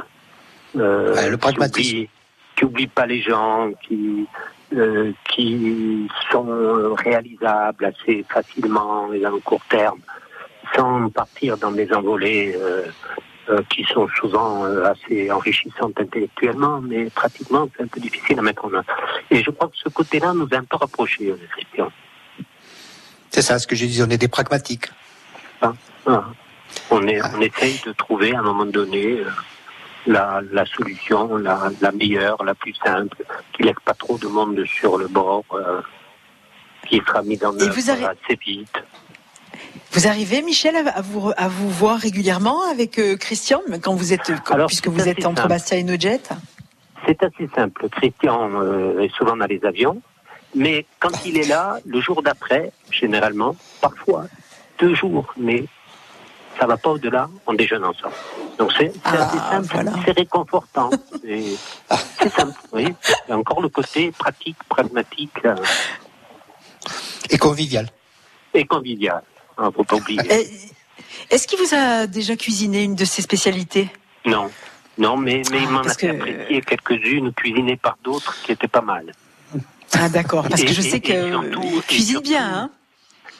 euh, 0.76 1.14
Ouais, 1.14 1.30
le 1.30 1.38
pragmatisme. 1.38 1.90
qui 1.90 1.96
oublie, 1.96 2.10
qui 2.54 2.64
oublie 2.66 2.86
pas 2.86 3.06
les 3.06 3.22
gens, 3.22 3.70
qui 3.82 4.26
euh, 4.74 5.10
qui 5.30 6.06
sont 6.30 6.94
réalisables 6.96 7.86
assez 7.86 8.24
facilement 8.28 9.10
et 9.12 9.20
dans 9.20 9.30
le 9.30 9.40
court 9.40 9.64
terme, 9.70 10.00
sans 10.76 11.08
partir 11.08 11.56
dans 11.56 11.72
des 11.72 11.90
envolées 11.94 12.54
euh, 13.50 13.62
qui 13.68 13.84
sont 13.84 14.08
souvent 14.18 14.64
euh, 14.64 14.84
assez 14.84 15.30
enrichissantes 15.30 15.98
intellectuellement, 16.00 16.80
mais 16.80 17.10
pratiquement 17.10 17.68
c'est 17.76 17.82
un 17.82 17.86
peu 17.86 18.00
difficile 18.00 18.38
à 18.38 18.42
mettre 18.42 18.64
en 18.64 18.72
œuvre. 18.72 18.84
Et 19.30 19.42
je 19.42 19.50
crois 19.50 19.68
que 19.68 19.76
ce 19.76 19.88
côté-là 19.88 20.32
nous 20.34 20.48
a 20.52 20.56
un 20.56 20.64
peu 20.64 20.76
rapprochés, 20.76 21.30
euh, 21.30 21.36
Christian. 21.52 21.90
C'est 23.30 23.42
ça 23.42 23.58
ce 23.58 23.66
que 23.66 23.76
je 23.76 23.86
dis, 23.86 24.02
on 24.02 24.10
est 24.10 24.18
des 24.18 24.28
pragmatiques. 24.28 24.88
Ah. 25.60 25.72
On, 26.90 27.06
est, 27.06 27.20
on 27.36 27.40
essaye 27.40 27.80
de 27.84 27.92
trouver 27.92 28.34
à 28.34 28.38
un 28.38 28.42
moment 28.42 28.66
donné 28.66 29.22
la, 30.06 30.40
la 30.52 30.64
solution, 30.66 31.36
la, 31.36 31.70
la 31.80 31.92
meilleure, 31.92 32.42
la 32.44 32.54
plus 32.54 32.74
simple, 32.74 33.16
qui 33.52 33.62
laisse 33.64 33.74
pas 33.84 33.94
trop 33.94 34.18
de 34.18 34.26
monde 34.26 34.64
sur 34.64 34.96
le 34.96 35.08
bord, 35.08 35.44
euh, 35.52 35.80
qui 36.88 37.00
sera 37.06 37.22
mise 37.22 37.44
en 37.44 37.54
œuvre 37.58 37.76
assez 37.76 38.38
vite. 38.46 38.82
Vous 39.92 40.06
arrivez, 40.06 40.42
Michel, 40.42 40.76
à 40.76 41.00
vous, 41.02 41.32
à 41.36 41.48
vous 41.48 41.68
voir 41.68 41.98
régulièrement 41.98 42.62
avec 42.70 42.98
euh, 42.98 43.16
Christian, 43.16 43.60
quand 43.82 43.94
vous 43.94 44.12
êtes, 44.12 44.32
Alors, 44.50 44.68
puisque 44.68 44.86
vous 44.88 45.08
êtes 45.08 45.26
entre 45.26 45.42
simple. 45.42 45.48
Bastia 45.48 45.78
et 45.78 45.82
Nodjet 45.82 46.20
C'est 47.06 47.22
assez 47.22 47.48
simple. 47.54 47.88
Christian 47.90 48.50
euh, 48.62 49.00
est 49.00 49.12
souvent 49.16 49.36
dans 49.36 49.46
les 49.46 49.60
avions, 49.64 50.00
mais 50.54 50.86
quand 51.00 51.24
il 51.26 51.38
est 51.38 51.48
là, 51.48 51.78
le 51.86 52.00
jour 52.00 52.22
d'après, 52.22 52.70
généralement, 52.90 53.56
parfois 53.80 54.26
deux 54.78 54.94
jours, 54.94 55.32
mais 55.36 55.64
ça 56.58 56.66
va 56.66 56.76
pas 56.76 56.90
au-delà, 56.90 57.28
on 57.46 57.54
déjeune 57.54 57.84
ensemble. 57.84 58.14
Donc 58.58 58.72
c'est 58.78 58.92
c'est 59.04 59.16
assez 59.16 59.38
simple, 59.38 59.90
c'est 60.04 60.12
réconfortant. 60.12 60.90
Et 61.24 61.56
C'est 62.20 62.28
simple, 62.32 62.52
oui. 62.72 62.94
Et 63.28 63.32
encore 63.32 63.60
le 63.60 63.68
côté 63.70 64.12
pratique, 64.12 64.56
pragmatique 64.68 65.38
euh, 65.44 65.56
Et 67.28 67.38
convivial. 67.38 67.88
et 68.54 68.64
convivial. 68.66 69.22
Hein, 69.60 69.70
faut 69.74 69.84
pas 69.84 69.96
oublier. 69.96 70.20
Eh, 70.30 70.48
Est-ce 71.34 71.46
qu'il 71.46 71.58
vous 71.58 71.74
a 71.74 72.06
déjà 72.06 72.34
cuisiné 72.36 72.82
une 72.82 72.94
de 72.94 73.04
ses 73.04 73.22
spécialités? 73.22 73.88
Non, 74.24 74.50
non, 74.98 75.16
mais, 75.16 75.42
mais 75.50 75.58
il 75.62 75.68
m'en 75.68 75.80
a 75.80 75.84
parce 75.84 75.96
fait 75.98 76.08
que- 76.08 76.12
apprécier 76.16 76.60
quelques-unes 76.62 77.32
cuisinées 77.34 77.76
par 77.76 77.96
d'autres 78.02 78.36
qui 78.42 78.52
étaient 78.52 78.68
pas 78.68 78.80
mal. 78.80 79.12
Ah 79.92 80.08
d'accord, 80.08 80.48
parce 80.48 80.62
que 80.62 80.72
je 80.72 80.80
sais 80.80 80.96
et 80.96 81.00
que 81.00 81.28
surtout- 81.30 81.60
il 81.64 81.78
et 81.78 81.82
cuisine 81.82 82.06
surtout- 82.16 82.28
bien, 82.30 82.44
hein 82.54 82.70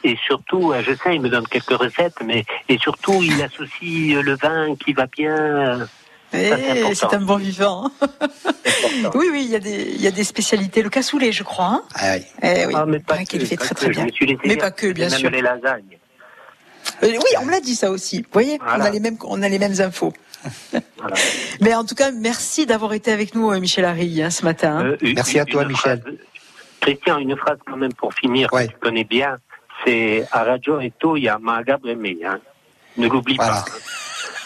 Et 0.04 0.16
surtout, 0.26 0.72
euh, 0.72 0.82
je 0.86 0.92
sais, 0.94 1.14
il 1.14 1.20
me 1.20 1.28
donne 1.28 1.46
quelques 1.48 1.70
recettes, 1.70 2.16
mais 2.24 2.44
et 2.68 2.78
surtout, 2.78 3.22
il 3.22 3.40
associe 3.42 4.16
euh, 4.16 4.22
le 4.22 4.36
vin 4.36 4.74
qui 4.76 4.92
va 4.92 5.06
bien. 5.06 5.34
euh, 5.36 5.86
Eh, 6.32 6.50
c'est 6.50 6.94
c'est 6.94 7.14
un 7.14 7.20
bon 7.20 7.36
vivant. 7.36 7.86
hein. 8.00 8.08
oui, 9.14 9.28
oui, 9.32 9.42
il 9.44 9.50
y, 9.50 9.56
a 9.56 9.58
des, 9.58 9.92
il 9.94 10.00
y 10.00 10.06
a 10.06 10.10
des 10.10 10.24
spécialités. 10.24 10.82
Le 10.82 10.90
cassoulet, 10.90 11.32
je 11.32 11.42
crois. 11.42 11.66
hein 11.66 11.82
Ah 11.94 12.14
oui. 12.16 12.24
Eh 12.42 12.66
oui, 12.66 12.72
Ah, 12.76 12.84
mais 12.86 12.96
il 12.98 13.04
pas 13.04 13.18
qu'il 13.24 13.40
que, 13.40 13.46
fait 13.46 13.56
pas 13.56 13.64
très 13.66 13.74
que, 13.74 13.80
très 13.80 13.90
bien. 13.90 14.06
Mais 14.44 14.56
pas 14.56 14.70
que, 14.70 14.90
bien 14.92 15.08
même 15.08 15.18
sûr. 15.18 15.30
les 15.30 15.42
lasagnes. 15.42 15.98
Euh, 17.02 17.06
oui, 17.08 17.30
on 17.40 17.44
me 17.46 17.50
l'a 17.50 17.60
dit 17.60 17.74
ça 17.74 17.90
aussi. 17.90 18.18
Vous 18.22 18.28
voyez, 18.32 18.58
on, 18.60 18.80
a 18.80 18.90
les 18.90 19.00
mêmes, 19.00 19.16
on 19.24 19.42
a 19.42 19.48
les 19.48 19.58
mêmes 19.58 19.80
infos. 19.80 20.12
Mais 21.60 21.74
en 21.74 21.84
tout 21.84 21.94
cas, 21.94 22.10
merci 22.10 22.66
d'avoir 22.66 22.92
été 22.92 23.12
avec 23.12 23.34
nous, 23.34 23.50
euh, 23.50 23.60
Michel 23.60 23.84
Harry, 23.84 24.22
hein, 24.22 24.30
ce 24.30 24.44
matin. 24.44 24.78
hein. 24.78 24.84
Euh, 24.86 24.96
une- 25.00 25.14
Merci 25.14 25.38
à 25.38 25.44
toi, 25.44 25.64
Michel. 25.64 26.00
phrase- 26.00 26.14
Christian, 26.80 27.18
une 27.18 27.36
phrase 27.36 27.58
quand 27.66 27.76
même 27.76 27.92
pour 27.92 28.14
finir, 28.14 28.48
que 28.50 28.62
tu 28.66 28.76
connais 28.80 29.04
bien, 29.04 29.36
c'est 29.84 30.26
à 30.32 30.44
Radio 30.44 30.80
Eto, 30.80 31.16
il 31.16 31.24
y 31.24 31.28
a 31.28 31.38
Maga 31.38 31.76
Bremé, 31.76 32.16
hein. 32.24 32.40
Ne 32.96 33.06
l'oublie 33.08 33.36
pas. 33.36 33.64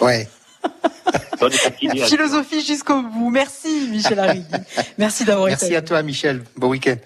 Ouais. 0.01 0.28
Philosophie 2.06 2.64
jusqu'au 2.64 3.02
bout. 3.02 3.31
Merci, 3.31 3.89
Michel 3.90 4.18
Harry. 4.18 4.43
merci 4.98 5.24
d'avoir 5.24 5.48
été 5.48 5.56
Merci 5.60 5.76
à 5.76 5.82
toi, 5.82 6.02
Michel. 6.02 6.43
Bon 6.56 6.68
week-end. 6.68 6.97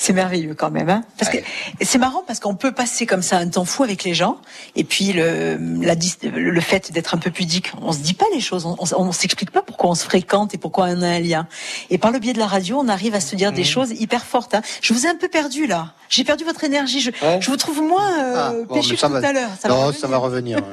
C'est 0.00 0.12
merveilleux 0.12 0.54
quand 0.54 0.70
même. 0.70 0.88
Hein 0.88 1.02
parce 1.18 1.28
que 1.30 1.38
c'est 1.80 1.98
marrant 1.98 2.22
parce 2.24 2.38
qu'on 2.38 2.54
peut 2.54 2.70
passer 2.70 3.04
comme 3.04 3.20
ça 3.20 3.38
un 3.38 3.48
temps 3.48 3.64
fou 3.64 3.82
avec 3.82 4.04
les 4.04 4.14
gens 4.14 4.38
et 4.76 4.84
puis 4.84 5.12
le, 5.12 5.58
la, 5.82 5.94
le 6.22 6.60
fait 6.60 6.92
d'être 6.92 7.14
un 7.14 7.18
peu 7.18 7.32
pudique, 7.32 7.72
on 7.82 7.90
se 7.90 7.98
dit 7.98 8.14
pas 8.14 8.26
les 8.32 8.40
choses, 8.40 8.64
on, 8.64 8.76
on, 8.78 8.86
on 8.96 9.10
s'explique 9.12 9.50
pas 9.50 9.60
pourquoi 9.60 9.90
on 9.90 9.94
se 9.96 10.04
fréquente 10.04 10.54
et 10.54 10.58
pourquoi 10.58 10.86
on 10.90 11.02
a 11.02 11.08
un 11.08 11.18
lien. 11.18 11.48
Et 11.90 11.98
par 11.98 12.12
le 12.12 12.20
biais 12.20 12.32
de 12.32 12.38
la 12.38 12.46
radio, 12.46 12.78
on 12.80 12.86
arrive 12.88 13.14
à 13.16 13.20
se 13.20 13.34
dire 13.34 13.50
Mmh. 13.50 13.54
des 13.56 13.64
choses 13.64 13.90
hyper 13.90 14.24
fortes. 14.24 14.54
Hein. 14.54 14.62
Je 14.82 14.94
vous 14.94 15.04
ai 15.04 15.08
un 15.08 15.16
peu 15.16 15.28
perdu 15.28 15.66
là. 15.66 15.94
J'ai 16.08 16.22
perdu 16.22 16.44
votre 16.44 16.62
énergie. 16.62 17.00
Je, 17.00 17.10
je 17.40 17.50
vous 17.50 17.56
trouve 17.56 17.82
moins 17.82 18.08
euh, 18.22 18.34
Ah, 18.36 18.52
bon, 18.68 18.74
péché 18.76 18.90
mais 18.90 18.94
que 18.94 19.00
ça 19.00 19.06
tout 19.08 19.14
va- 19.14 19.26
à 19.28 19.32
l'heure. 19.32 19.50
Ça 19.60 19.68
non, 19.68 19.86
va 19.86 19.92
ça 19.92 20.06
va 20.06 20.18
revenir. 20.18 20.58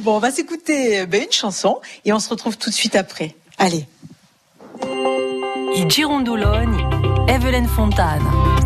Bon, 0.00 0.16
on 0.16 0.18
va 0.18 0.30
s'écouter 0.30 1.00
euh, 1.00 1.06
ben, 1.06 1.22
une 1.22 1.32
chanson 1.32 1.80
et 2.04 2.12
on 2.12 2.18
se 2.18 2.28
retrouve 2.28 2.58
tout 2.58 2.68
de 2.68 2.74
suite 2.74 2.96
après. 2.96 3.34
Allez. 3.56 3.86
I 5.74 5.84
Girondoloni, 5.88 6.82
Evelyn 7.26 7.66
Fontana. 7.66 8.63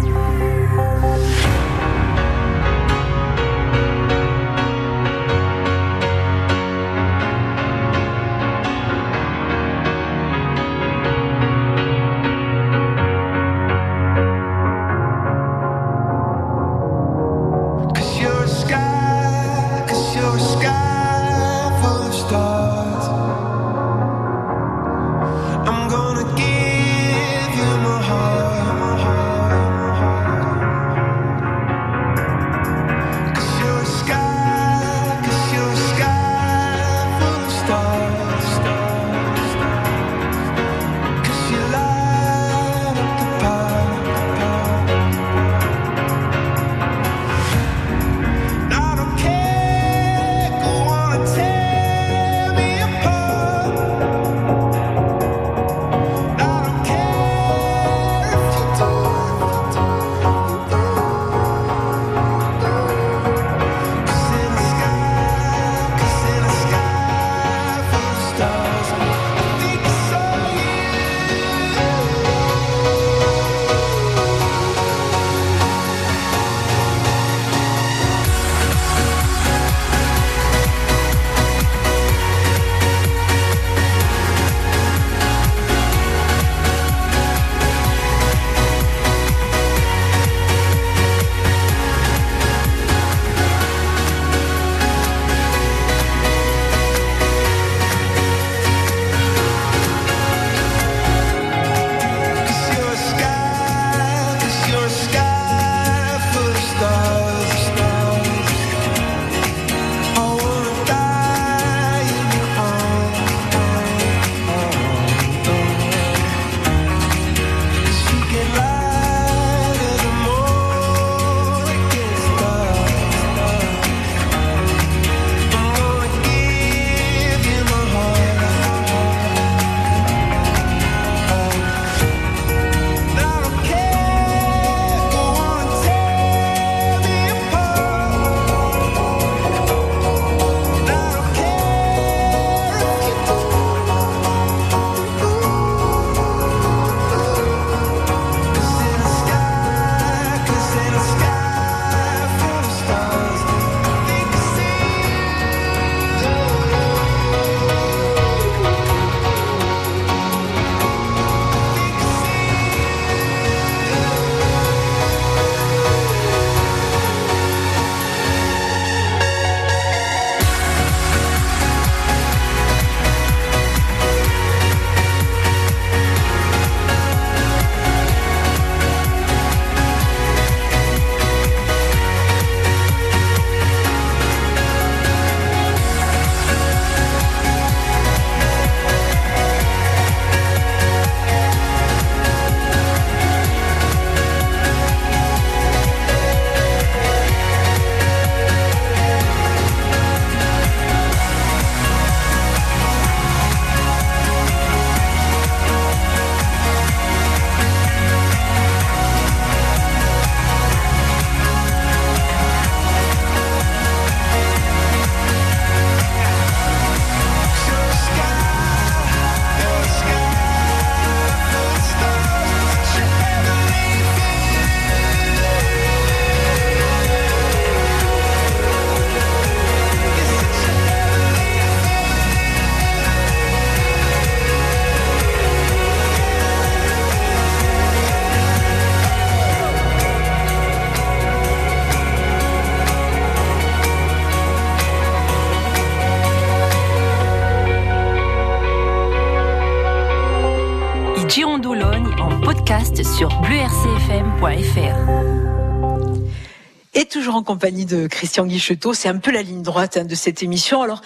De 257.70 258.06
Christian 258.06 258.46
Guichetot, 258.46 258.94
c'est 258.94 259.08
un 259.08 259.18
peu 259.18 259.30
la 259.30 259.42
ligne 259.42 259.62
droite 259.62 259.96
hein, 259.96 260.04
de 260.04 260.14
cette 260.14 260.42
émission. 260.42 260.82
Alors, 260.82 261.02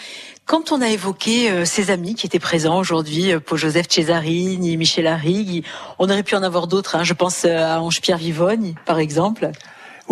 quand 0.46 0.72
on 0.72 0.80
a 0.80 0.88
évoqué 0.88 1.50
euh, 1.50 1.64
ses 1.64 1.90
amis 1.90 2.14
qui 2.14 2.26
étaient 2.26 2.38
présents 2.38 2.78
aujourd'hui, 2.78 3.32
euh, 3.32 3.40
Paul 3.40 3.58
Joseph 3.58 3.86
Cesarini, 3.88 4.76
Michel 4.76 5.06
Arrigue, 5.06 5.64
on 5.98 6.08
aurait 6.08 6.22
pu 6.22 6.34
en 6.34 6.42
avoir 6.42 6.68
d'autres. 6.68 6.96
Hein. 6.96 7.04
Je 7.04 7.14
pense 7.14 7.44
euh, 7.44 7.58
à 7.58 7.80
Ange-Pierre 7.80 8.18
Vivogne, 8.18 8.74
par 8.86 8.98
exemple. 8.98 9.50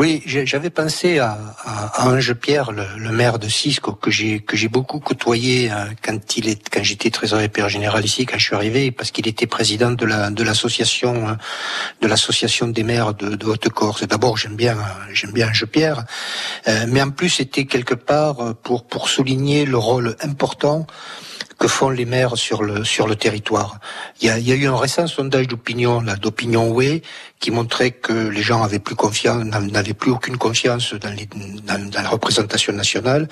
Oui, 0.00 0.22
j'avais 0.24 0.70
pensé 0.70 1.18
à, 1.18 1.36
à, 1.62 2.08
Ange 2.08 2.32
Pierre, 2.32 2.72
le, 2.72 2.86
le, 2.96 3.10
maire 3.10 3.38
de 3.38 3.48
Cisco, 3.48 3.92
que 3.92 4.10
j'ai 4.10 4.40
que 4.40 4.56
j'ai 4.56 4.68
beaucoup 4.68 4.98
côtoyé 4.98 5.70
euh, 5.70 5.74
quand 6.02 6.38
il 6.38 6.48
est 6.48 6.70
quand 6.70 6.82
j'étais 6.82 7.10
trésorier 7.10 7.50
père 7.50 7.68
général 7.68 8.02
ici, 8.02 8.24
quand 8.24 8.38
je 8.38 8.44
suis 8.44 8.54
arrivé, 8.54 8.92
parce 8.92 9.10
qu'il 9.10 9.28
était 9.28 9.46
président 9.46 9.90
de 9.90 10.06
la 10.06 10.30
de 10.30 10.42
l'association 10.42 11.28
euh, 11.28 11.32
de 12.00 12.06
l'association 12.06 12.68
des 12.68 12.82
maires 12.82 13.12
de, 13.12 13.36
de 13.36 13.44
Haute-Corse. 13.44 14.04
D'abord, 14.04 14.38
j'aime 14.38 14.56
bien 14.56 14.78
j'aime 15.12 15.32
bien 15.32 15.50
Ange 15.50 15.66
Pierre, 15.66 16.06
euh, 16.66 16.86
mais 16.88 17.02
en 17.02 17.10
plus 17.10 17.28
c'était 17.28 17.66
quelque 17.66 17.94
part 17.94 18.54
pour 18.62 18.86
pour 18.86 19.10
souligner 19.10 19.66
le 19.66 19.76
rôle 19.76 20.16
important 20.22 20.86
que 21.60 21.68
font 21.68 21.90
les 21.90 22.06
maires 22.06 22.38
sur 22.38 22.62
le 22.62 22.84
sur 22.84 23.06
le 23.06 23.16
territoire. 23.16 23.78
Il 24.20 24.28
y 24.28 24.30
a, 24.30 24.38
il 24.38 24.48
y 24.48 24.52
a 24.52 24.54
eu 24.54 24.66
un 24.66 24.76
récent 24.76 25.06
sondage 25.06 25.46
d'opinion, 25.46 26.00
là, 26.00 26.16
d'opinion 26.16 26.70
Way, 26.70 27.02
qui 27.38 27.50
montrait 27.50 27.90
que 27.90 28.14
les 28.14 28.40
gens 28.40 28.62
avaient 28.62 28.78
plus 28.78 28.94
confiance, 28.94 29.44
n'avaient 29.44 29.92
plus 29.92 30.10
aucune 30.10 30.38
confiance 30.38 30.94
dans, 30.94 31.14
les, 31.14 31.26
dans, 31.26 31.90
la 31.92 32.08
représentation 32.08 32.72
nationale. 32.72 33.28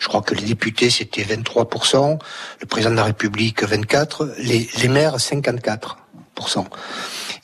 Je 0.00 0.08
crois 0.08 0.22
que 0.22 0.34
les 0.34 0.42
députés 0.42 0.90
c'était 0.90 1.22
23%, 1.22 2.18
le 2.60 2.66
président 2.66 2.90
de 2.90 2.96
la 2.96 3.04
République 3.04 3.62
24%, 3.62 4.32
les, 4.38 4.68
les 4.82 4.88
maires 4.88 5.16
54%. 5.16 5.94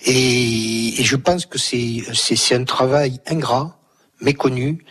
Et, 0.07 1.01
et 1.01 1.05
je 1.05 1.17
pense 1.17 1.47
que 1.47 1.59
c'est 1.59 2.03
c'est 2.13 2.57
un 2.57 2.65
travail 2.65 3.21
ingrat, 3.29 3.79
méconnu, 4.21 4.85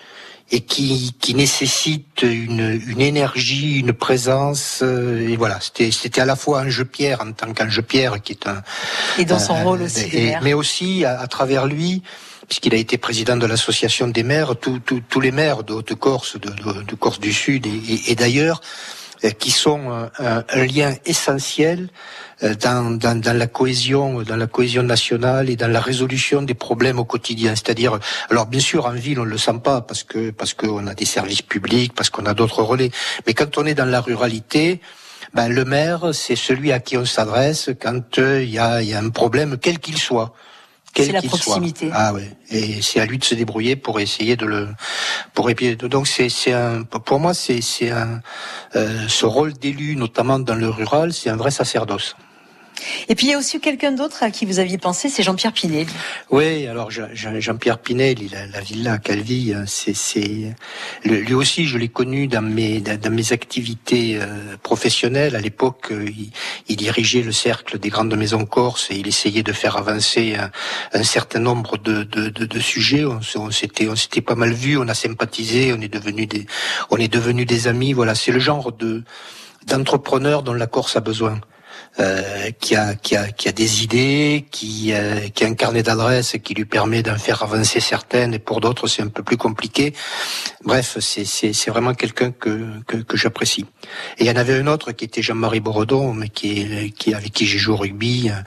et 0.54 0.62
qui, 0.62 1.16
qui 1.20 1.34
nécessite 1.34 2.22
une, 2.22 2.80
une 2.88 3.02
énergie, 3.02 3.80
une 3.80 3.92
présence. 3.92 4.82
Euh, 4.84 5.28
et 5.28 5.36
voilà, 5.36 5.60
c'était 5.60 5.90
c'était 5.90 6.22
à 6.22 6.26
la 6.26 6.36
fois 6.36 6.60
un 6.62 6.70
jeu 6.70 6.86
Pierre 6.86 7.22
en 7.22 7.32
tant 7.32 7.52
qu'un 7.54 7.70
jeu 7.70 7.82
Pierre 7.82 8.22
qui 8.22 8.34
est 8.34 8.48
un 8.48 8.62
et 9.18 9.26
dans 9.26 9.40
son 9.40 9.56
rôle 9.64 9.82
aussi, 9.82 10.08
et, 10.14 10.36
mais 10.44 10.54
aussi 10.54 11.06
à, 11.06 11.20
à 11.20 11.28
travers 11.28 11.66
lui 11.66 12.04
puisqu'il 12.48 12.76
a 12.76 12.78
été 12.78 13.00
président 13.00 13.36
de 13.36 13.48
l'association 13.48 14.08
des 14.08 14.22
maires, 14.22 14.54
tous 14.56 15.20
les 15.22 15.32
maires 15.32 15.64
de 15.64 15.74
Haute-Corse, 15.74 16.38
de, 16.40 16.50
de, 16.50 16.84
de, 16.84 16.96
Corse 16.96 17.20
du 17.20 17.34
Sud 17.34 17.66
et, 17.66 18.12
et 18.12 18.16
d'ailleurs, 18.16 18.62
qui 19.32 19.52
sont 19.52 19.90
un, 19.90 20.44
un, 20.50 20.66
lien 20.66 20.94
essentiel 21.06 21.90
euh, 22.44 22.56
dans, 22.56 22.98
dans, 22.98 23.20
dans, 23.20 23.38
la 23.38 23.48
cohésion, 23.48 24.22
dans 24.22 24.36
la 24.36 24.48
cohésion 24.48 24.84
nationale 24.84 25.50
et 25.50 25.56
dans 25.56 25.70
la 25.70 25.80
résolution 25.80 26.42
des 26.42 26.54
problèmes 26.54 27.00
au 27.00 27.06
quotidien. 27.06 27.56
C'est-à-dire, 27.56 28.00
alors 28.30 28.48
bien 28.48 28.60
sûr 28.60 28.86
en 28.86 28.92
ville 28.92 29.20
on 29.20 29.24
le 29.24 29.38
sent 29.38 29.60
pas 29.64 29.82
parce 29.82 30.04
que 30.04 30.32
parce 30.32 30.54
qu'on 30.54 30.88
a 30.88 30.94
des 30.94 31.06
services 31.06 31.42
publics, 31.42 31.94
parce 31.94 32.10
qu'on 32.10 32.26
a 32.26 32.34
d'autres 32.34 32.64
relais, 32.64 32.92
mais 33.26 33.34
quand 33.34 33.58
on 33.58 33.66
est 33.66 33.76
dans 33.76 33.86
la 33.86 34.02
ruralité, 34.02 34.82
ben, 35.34 35.48
le 35.48 35.64
maire 35.64 36.10
c'est 36.14 36.36
celui 36.36 36.72
à 36.72 36.80
qui 36.80 36.98
on 36.98 37.06
s'adresse 37.06 37.70
quand 37.82 38.20
euh, 38.20 38.44
il 38.44 38.50
y, 38.50 38.60
a, 38.60 38.82
y 38.82 38.94
a 38.94 39.00
un 39.00 39.10
problème 39.10 39.58
quel 39.62 39.80
qu'il 39.80 39.98
soit. 39.98 40.34
C'est 40.96 41.12
la 41.12 41.22
proximité. 41.22 41.88
Soit. 41.88 41.98
Ah 41.98 42.14
ouais. 42.14 42.30
Et 42.52 42.82
c'est 42.82 43.00
à 43.00 43.06
lui 43.06 43.18
de 43.18 43.24
se 43.24 43.36
débrouiller 43.36 43.76
pour 43.76 44.00
essayer 44.00 44.36
de 44.36 44.46
le, 44.46 44.68
pour 45.34 45.50
épier. 45.50 45.76
Donc 45.76 46.08
c'est 46.08 46.30
c'est 46.30 46.54
un, 46.54 46.84
pour 46.84 47.20
moi 47.20 47.34
c'est 47.34 47.62
c'est 47.62 47.90
un, 47.90 48.22
euh, 48.76 49.08
ce 49.08 49.26
rôle 49.26 49.54
d'élu 49.54 49.96
notamment 49.96 50.40
dans 50.40 50.56
le 50.56 50.70
rural, 50.70 51.14
c'est 51.14 51.30
un 51.30 51.36
vrai 51.36 51.52
sacerdoce. 51.52 52.16
Et 53.10 53.16
puis 53.16 53.28
il 53.28 53.30
y 53.32 53.34
a 53.34 53.38
aussi 53.38 53.60
quelqu'un 53.60 53.92
d'autre 53.92 54.24
à 54.24 54.32
qui 54.32 54.46
vous 54.46 54.60
aviez 54.60 54.78
pensé, 54.78 55.10
c'est 55.10 55.24
Jean-Pierre 55.24 55.54
Pinel. 55.54 55.88
Oui, 56.30 56.68
alors 56.68 56.90
Jean-Pierre 56.92 57.80
Pinel, 57.80 58.22
il 58.22 58.36
a 58.36 58.48
la 58.48 58.62
villa 58.62 58.94
à 58.94 58.98
Calvi, 58.98 59.54
hein, 59.54 59.66
c'est 59.68 60.56
lui 61.06 61.34
aussi 61.34 61.66
je 61.66 61.78
l'ai 61.78 61.88
connu 61.88 62.28
dans 62.28 62.42
mes 62.42 62.82
dans 62.82 63.14
mes 63.14 63.34
activités 63.34 64.18
euh, 64.20 64.58
professionnelles. 64.62 65.36
À 65.36 65.42
l'époque, 65.42 65.92
euh, 65.92 66.10
il, 66.68 66.76
dirigeait 66.76 67.22
le 67.22 67.32
cercle 67.32 67.80
des 67.80 67.90
grandes 67.90 68.16
maisons 68.16 68.46
corse 68.46 68.90
et 68.92 68.96
il 68.96 69.08
essayait 69.08 69.44
de 69.44 69.54
faire 69.54 69.78
avancer 69.78 70.36
un, 70.94 71.04
certain 71.04 71.40
nombre 71.40 71.78
de, 71.78 72.04
de, 72.04 72.30
de, 72.30 72.60
sujets. 72.60 73.06
On, 73.06 73.20
on 73.36 73.52
s'était 73.52 73.88
on 73.88 73.96
s'était 73.96 74.22
pas 74.22 74.36
mal 74.36 74.52
vu, 74.54 74.78
on 74.78 74.88
a 74.88 74.94
sympathisé, 74.94 75.74
on 75.74 75.82
est 75.82 75.94
devenu 75.94 76.26
des 76.26 76.46
on 76.90 76.98
est 76.98 77.12
devenu 77.12 77.46
des 77.46 77.68
amis. 77.68 77.94
Voilà, 77.94 78.16
c'est 78.16 78.32
le 78.32 78.40
genre 78.40 78.72
de 78.72 79.04
d'entrepreneur 79.68 80.44
dont 80.44 80.54
la 80.54 80.68
Corse 80.68 80.96
a 80.96 81.00
besoin. 81.00 81.40
Euh, 82.00 82.50
qui, 82.60 82.76
a, 82.76 82.96
qui, 82.96 83.16
a, 83.16 83.28
qui 83.28 83.48
a 83.48 83.52
des 83.52 83.84
idées, 83.84 84.48
qui, 84.50 84.94
euh, 84.94 85.30
qui 85.30 85.44
a 85.44 85.48
un 85.48 85.54
carnet 85.54 85.84
d'adresses 85.84 86.38
qui 86.44 86.56
lui 86.56 86.66
permet 86.66 87.04
d'en 87.04 87.20
faire 87.20 87.44
avancer 87.44 87.80
certaines, 87.80 88.34
et 88.34 88.40
pour 88.40 88.62
d'autres 88.62 88.88
c'est 88.88 89.04
un 89.04 89.10
peu 89.10 89.22
plus 89.22 89.38
compliqué. 89.38 89.94
Bref, 90.64 90.98
c'est 91.00 91.70
vraiment 91.70 91.94
quelqu'un 91.94 92.32
que, 92.32 92.82
que, 92.88 92.98
que 92.98 93.16
j'apprécie. 93.16 93.68
Et 94.18 94.24
il 94.24 94.26
y 94.26 94.32
en 94.32 94.38
avait 94.38 94.58
un 94.58 94.66
autre 94.66 94.92
qui 94.92 95.06
était 95.06 95.22
Jean-Marie 95.22 95.60
Borodon, 95.60 96.16
mais 96.16 96.30
qui, 96.30 96.92
qui, 96.94 97.14
avec 97.14 97.32
qui 97.32 97.46
j'ai 97.46 97.60
joué 97.60 97.76
au 97.76 97.78
rugby, 97.78 98.32
euh, 98.32 98.42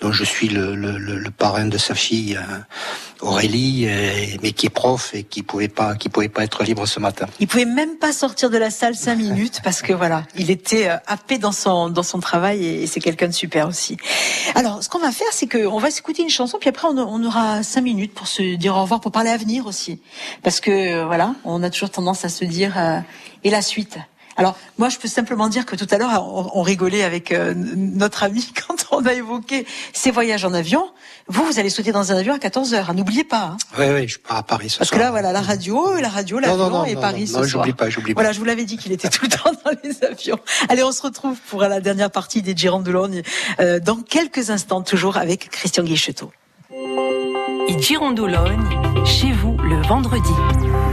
dont 0.00 0.12
je 0.12 0.22
suis 0.22 0.48
le, 0.48 0.76
le, 0.76 0.96
le, 0.96 1.30
parrain 1.32 1.66
de 1.66 1.78
sa 1.78 1.96
fille. 1.96 2.36
Euh, 2.36 2.58
Aurélie, 3.22 3.86
euh, 3.86 4.36
mais 4.42 4.52
qui 4.52 4.66
est 4.66 4.70
prof 4.70 5.14
et 5.14 5.22
qui 5.22 5.42
pouvait 5.42 5.68
pas, 5.68 5.94
qui 5.94 6.08
pouvait 6.08 6.28
pas 6.28 6.42
être 6.42 6.64
libre 6.64 6.86
ce 6.86 6.98
matin. 6.98 7.26
Il 7.38 7.46
pouvait 7.46 7.64
même 7.64 7.96
pas 7.96 8.12
sortir 8.12 8.50
de 8.50 8.58
la 8.58 8.70
salle 8.70 8.96
cinq 8.96 9.16
minutes 9.16 9.60
parce 9.62 9.80
que 9.80 9.92
voilà, 9.92 10.24
il 10.36 10.50
était 10.50 10.88
euh, 10.88 10.96
happé 11.06 11.38
dans 11.38 11.52
son 11.52 11.88
dans 11.88 12.02
son 12.02 12.18
travail 12.18 12.66
et 12.66 12.86
c'est 12.86 13.00
quelqu'un 13.00 13.28
de 13.28 13.32
super 13.32 13.68
aussi. 13.68 13.96
Alors, 14.56 14.82
ce 14.82 14.88
qu'on 14.88 14.98
va 14.98 15.12
faire, 15.12 15.28
c'est 15.30 15.46
qu'on 15.46 15.78
va 15.78 15.90
s'écouter 15.90 16.22
une 16.22 16.30
chanson, 16.30 16.58
puis 16.60 16.68
après 16.68 16.88
on, 16.88 17.24
aura 17.24 17.62
cinq 17.62 17.82
minutes 17.82 18.12
pour 18.12 18.26
se 18.26 18.56
dire 18.56 18.76
au 18.76 18.82
revoir, 18.82 19.00
pour 19.00 19.12
parler 19.12 19.30
avenir 19.30 19.66
aussi, 19.66 20.00
parce 20.42 20.58
que 20.58 20.70
euh, 20.70 21.06
voilà, 21.06 21.34
on 21.44 21.62
a 21.62 21.70
toujours 21.70 21.90
tendance 21.90 22.24
à 22.24 22.28
se 22.28 22.44
dire 22.44 22.74
et 23.44 23.50
la 23.50 23.62
suite. 23.62 23.98
Alors 24.36 24.56
moi, 24.78 24.88
je 24.88 24.98
peux 24.98 25.08
simplement 25.08 25.48
dire 25.48 25.66
que 25.66 25.76
tout 25.76 25.86
à 25.90 25.98
l'heure, 25.98 26.24
on, 26.56 26.62
rigolait 26.62 27.02
avec 27.02 27.32
euh, 27.32 27.54
notre 27.56 28.22
ami 28.22 28.52
quand 28.66 28.86
on 28.90 29.04
a 29.06 29.12
évoqué 29.12 29.66
ces 29.92 30.10
voyages 30.10 30.44
en 30.44 30.54
avion. 30.54 30.90
Vous, 31.28 31.44
vous 31.44 31.58
allez 31.58 31.70
sauter 31.70 31.92
dans 31.92 32.12
un 32.12 32.16
avion 32.16 32.34
à 32.34 32.38
14 32.38 32.74
heures. 32.74 32.90
Hein, 32.90 32.94
n'oubliez 32.94 33.24
pas. 33.24 33.54
Hein. 33.54 33.56
Oui, 33.78 33.86
oui, 33.92 34.08
je 34.08 34.18
pars 34.18 34.38
à 34.38 34.42
Paris 34.42 34.70
ce 34.70 34.78
Parce 34.78 34.90
que 34.90 34.98
là, 34.98 35.10
voilà, 35.10 35.32
la 35.32 35.40
radio, 35.40 35.94
la 36.00 36.08
radio, 36.08 36.38
l'avion 36.38 36.84
et 36.84 36.94
Paris 36.94 37.26
ce 37.26 37.32
soir. 37.32 37.44
j'oublie 37.44 37.72
pas, 37.72 37.90
j'oublie 37.90 38.14
pas. 38.14 38.22
Voilà, 38.22 38.32
je 38.32 38.38
vous 38.38 38.44
l'avais 38.44 38.64
dit 38.64 38.76
qu'il 38.76 38.92
était 38.92 39.08
tout 39.08 39.24
le 39.24 39.30
temps 39.36 39.52
dans 39.64 39.72
les 39.82 40.04
avions. 40.04 40.38
Allez, 40.68 40.82
on 40.82 40.92
se 40.92 41.02
retrouve 41.02 41.38
pour 41.48 41.62
la 41.62 41.80
dernière 41.80 42.10
partie 42.10 42.42
des 42.42 42.56
Girondoulogne 42.56 43.22
euh, 43.60 43.80
dans 43.80 43.96
quelques 43.96 44.50
instants, 44.50 44.82
toujours 44.82 45.16
avec 45.16 45.50
Christian 45.50 45.84
Guichetot. 45.84 46.32
Et 47.68 47.80
Girondoulogne, 47.80 49.04
chez 49.04 49.32
vous 49.32 49.56
le 49.58 49.80
vendredi. 49.86 50.91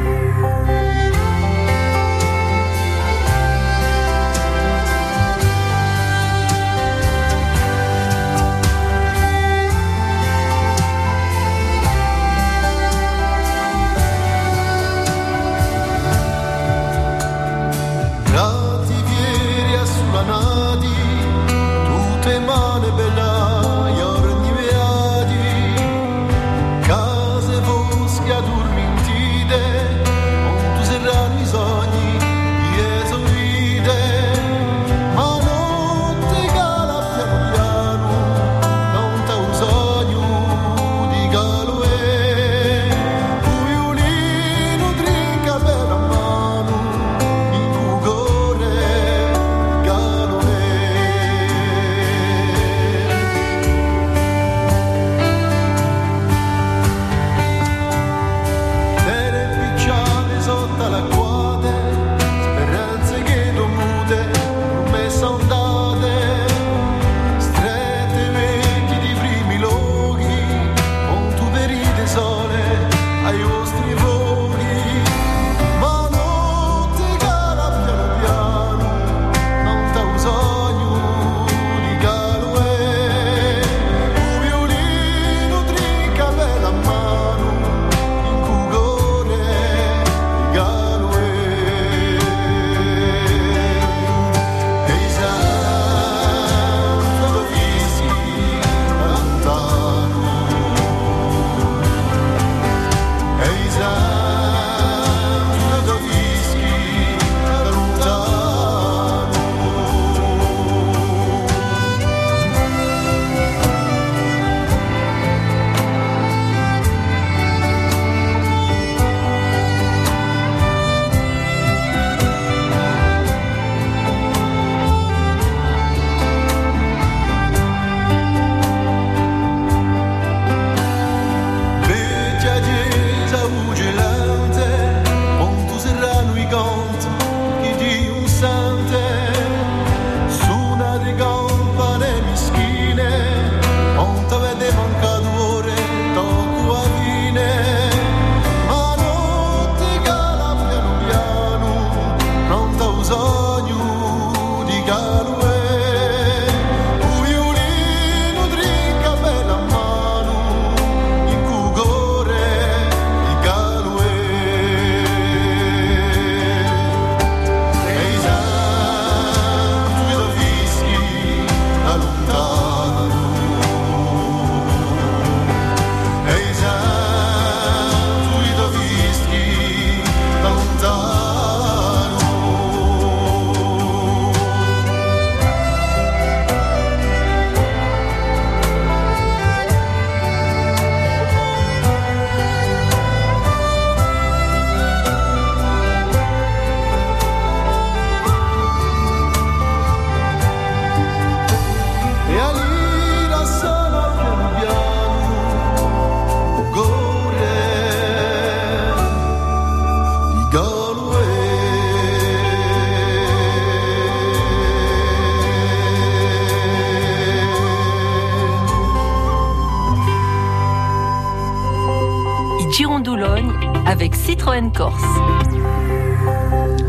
Avec 223.90 224.14
Citroën 224.14 224.72
Corse. 224.72 225.02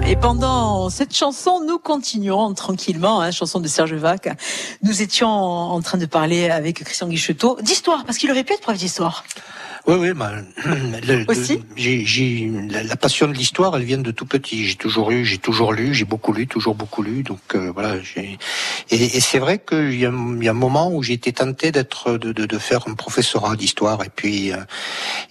Et 0.06 0.16
pendant 0.16 0.90
cette 0.90 1.16
chanson, 1.16 1.62
nous 1.66 1.78
continuons 1.78 2.52
tranquillement, 2.52 3.22
hein, 3.22 3.30
chanson 3.30 3.58
de 3.58 3.68
Serge 3.68 3.94
Vac. 3.94 4.28
Nous 4.82 5.00
étions 5.00 5.28
en 5.28 5.80
train 5.80 5.96
de 5.96 6.04
parler 6.04 6.50
avec 6.50 6.84
Christian 6.84 7.08
Guichetot 7.08 7.56
d'histoire, 7.62 8.04
parce 8.04 8.18
qu'il 8.18 8.30
aurait 8.30 8.44
pu 8.44 8.52
être 8.52 8.60
prof 8.60 8.76
d'histoire. 8.76 9.24
Oui, 9.90 9.96
oui, 9.98 10.12
bah, 10.14 10.32
le- 10.64 11.00
le- 11.18 11.24
j'ai, 11.76 12.04
j'ai- 12.06 12.50
la, 12.70 12.82
la 12.84 12.96
passion 12.96 13.26
de 13.26 13.32
l'histoire, 13.32 13.76
elle 13.76 13.82
vient 13.82 13.98
de 13.98 14.10
tout 14.12 14.26
petit. 14.26 14.64
J'ai 14.66 14.76
toujours 14.76 15.10
eu, 15.10 15.24
j'ai 15.24 15.38
toujours 15.38 15.72
lu, 15.72 15.92
j'ai 15.94 16.04
beaucoup 16.04 16.32
lu, 16.32 16.46
toujours 16.46 16.76
beaucoup 16.76 17.02
lu. 17.02 17.22
Donc 17.24 17.40
euh, 17.56 17.72
voilà. 17.74 17.96
Et, 18.16 18.38
et 18.90 19.20
c'est 19.20 19.40
vrai 19.40 19.58
qu'il 19.58 19.94
y 19.94 20.00
y 20.02 20.06
a 20.06 20.10
un 20.10 20.52
moment 20.54 20.92
où 20.94 21.02
j'ai 21.02 21.14
été 21.14 21.32
tenté 21.32 21.72
d'être, 21.72 22.12
de, 22.18 22.32
de, 22.32 22.46
de 22.46 22.58
faire 22.58 22.86
un 22.88 22.94
professorat 22.94 23.56
d'histoire. 23.56 24.04
Et 24.04 24.10
puis, 24.14 24.52
euh, 24.52 24.58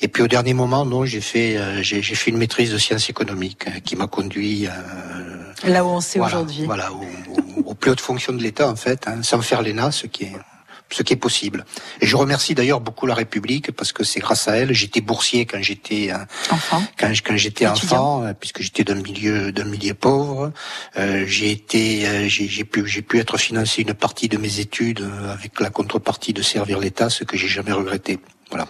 et 0.01 0.09
puis 0.09 0.23
au 0.23 0.27
dernier 0.27 0.53
moment, 0.53 0.83
non, 0.85 1.05
j'ai 1.05 1.21
fait, 1.21 1.55
euh, 1.57 1.81
j'ai, 1.81 2.01
fait 2.01 2.31
une 2.31 2.37
maîtrise 2.37 2.71
de 2.73 2.77
sciences 2.77 3.09
économiques 3.09 3.65
euh, 3.67 3.79
qui 3.79 3.95
m'a 3.95 4.07
conduit. 4.07 4.67
euh, 4.67 5.69
Là 5.71 5.85
où 5.85 5.87
on 5.89 6.01
sait 6.01 6.19
voilà, 6.19 6.35
aujourd'hui. 6.35 6.65
Voilà, 6.65 6.91
aux, 6.91 6.97
aux- 6.97 7.69
aux 7.71 7.73
plus 7.75 7.91
hautes 7.91 8.01
fonctions 8.01 8.33
de 8.33 8.41
l'État, 8.43 8.67
en 8.69 8.75
fait, 8.75 9.07
hein, 9.07 9.21
sans 9.23 9.41
faire 9.41 9.61
l'ENA, 9.61 9.91
ce 9.91 10.07
qui 10.07 10.23
est 10.25 10.33
ce 10.91 11.03
qui 11.03 11.13
est 11.13 11.17
possible. 11.17 11.65
Et 12.01 12.07
je 12.07 12.15
remercie 12.15 12.55
d'ailleurs 12.55 12.81
beaucoup 12.81 13.05
la 13.05 13.15
République 13.15 13.71
parce 13.71 13.91
que 13.91 14.03
c'est 14.03 14.19
grâce 14.19 14.47
à 14.47 14.55
elle. 14.57 14.73
J'étais 14.73 15.01
boursier 15.01 15.45
quand 15.45 15.61
j'étais 15.61 16.11
enfant, 16.49 16.83
quand, 16.97 17.11
quand 17.25 17.37
j'étais 17.37 17.67
enfant, 17.67 18.23
euh, 18.23 18.33
puisque 18.33 18.61
j'étais 18.61 18.83
d'un 18.83 18.95
milieu 18.95 19.51
d'un 19.51 19.65
milieu 19.65 19.93
pauvre. 19.93 20.51
Euh, 20.97 21.25
j'ai 21.27 21.51
été, 21.51 22.07
euh, 22.07 22.27
j'ai 22.27 22.47
j'ai 22.47 22.63
pu 22.63 22.87
j'ai 22.87 23.01
pu 23.01 23.19
être 23.19 23.37
financé 23.37 23.81
une 23.81 23.93
partie 23.93 24.27
de 24.27 24.37
mes 24.37 24.59
études 24.59 25.01
euh, 25.01 25.33
avec 25.33 25.59
la 25.59 25.69
contrepartie 25.69 26.33
de 26.33 26.41
servir 26.41 26.79
l'État, 26.79 27.09
ce 27.09 27.23
que 27.23 27.37
j'ai 27.37 27.47
jamais 27.47 27.71
regretté. 27.71 28.19
Voilà. 28.49 28.67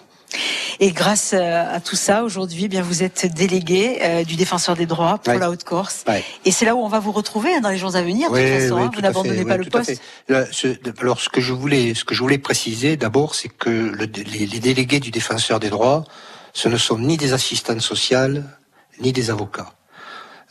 Et 0.79 0.91
grâce 0.91 1.31
euh, 1.33 1.75
à 1.75 1.79
tout 1.79 1.95
ça, 1.95 2.23
aujourd'hui, 2.23 2.65
eh 2.65 2.67
bien 2.67 2.81
vous 2.81 3.03
êtes 3.03 3.25
délégué 3.33 3.97
euh, 4.01 4.23
du 4.23 4.35
défenseur 4.35 4.75
des 4.75 4.85
droits 4.85 5.17
pour 5.17 5.33
Ouais. 5.33 5.39
la 5.39 5.49
Haute-Corse. 5.49 6.03
Ouais. 6.07 6.23
Et 6.45 6.51
c'est 6.51 6.65
là 6.65 6.75
où 6.75 6.79
on 6.79 6.87
va 6.87 6.99
vous 6.99 7.11
retrouver 7.11 7.53
hein, 7.53 7.61
dans 7.61 7.69
les 7.69 7.77
jours 7.77 7.95
à 7.95 8.01
venir. 8.01 8.31
De 8.31 8.37
toute 8.37 8.61
façon, 8.61 8.75
oui, 8.75 8.81
hein, 8.83 8.87
tout 8.89 8.95
vous 8.97 9.01
n'abandonnez 9.01 9.45
pas 9.45 9.55
oui, 9.57 9.65
le 9.65 9.69
poste. 9.69 10.01
Là, 10.27 10.45
ce- 10.51 10.77
alors, 11.01 11.19
ce 11.19 11.29
que 11.29 11.41
je 11.41 11.51
voulais, 11.53 11.93
ce 11.95 12.05
que 12.05 12.13
je 12.15 12.21
voulais 12.21 12.37
préciser 12.37 12.95
d'abord, 12.97 13.35
c'est 13.35 13.49
que 13.49 13.69
le- 13.69 14.05
les, 14.05 14.45
les 14.45 14.59
délégués 14.59 14.99
du 14.99 15.11
défenseur 15.11 15.59
des 15.59 15.69
droits, 15.69 16.03
ce 16.53 16.69
ne 16.69 16.77
sont 16.77 16.97
ni 16.99 17.17
des 17.17 17.33
assistantes 17.33 17.81
sociales, 17.81 18.45
ni 19.01 19.11
des 19.11 19.29
avocats. 19.31 19.73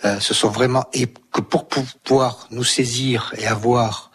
Euh, 0.04 0.20
ce 0.20 0.32
sont 0.34 0.48
vraiment 0.48 0.84
et 0.92 1.06
que 1.32 1.40
pour 1.40 1.66
pouvoir 1.66 2.46
nous 2.50 2.64
saisir 2.64 3.32
et 3.38 3.46
avoir 3.46 4.07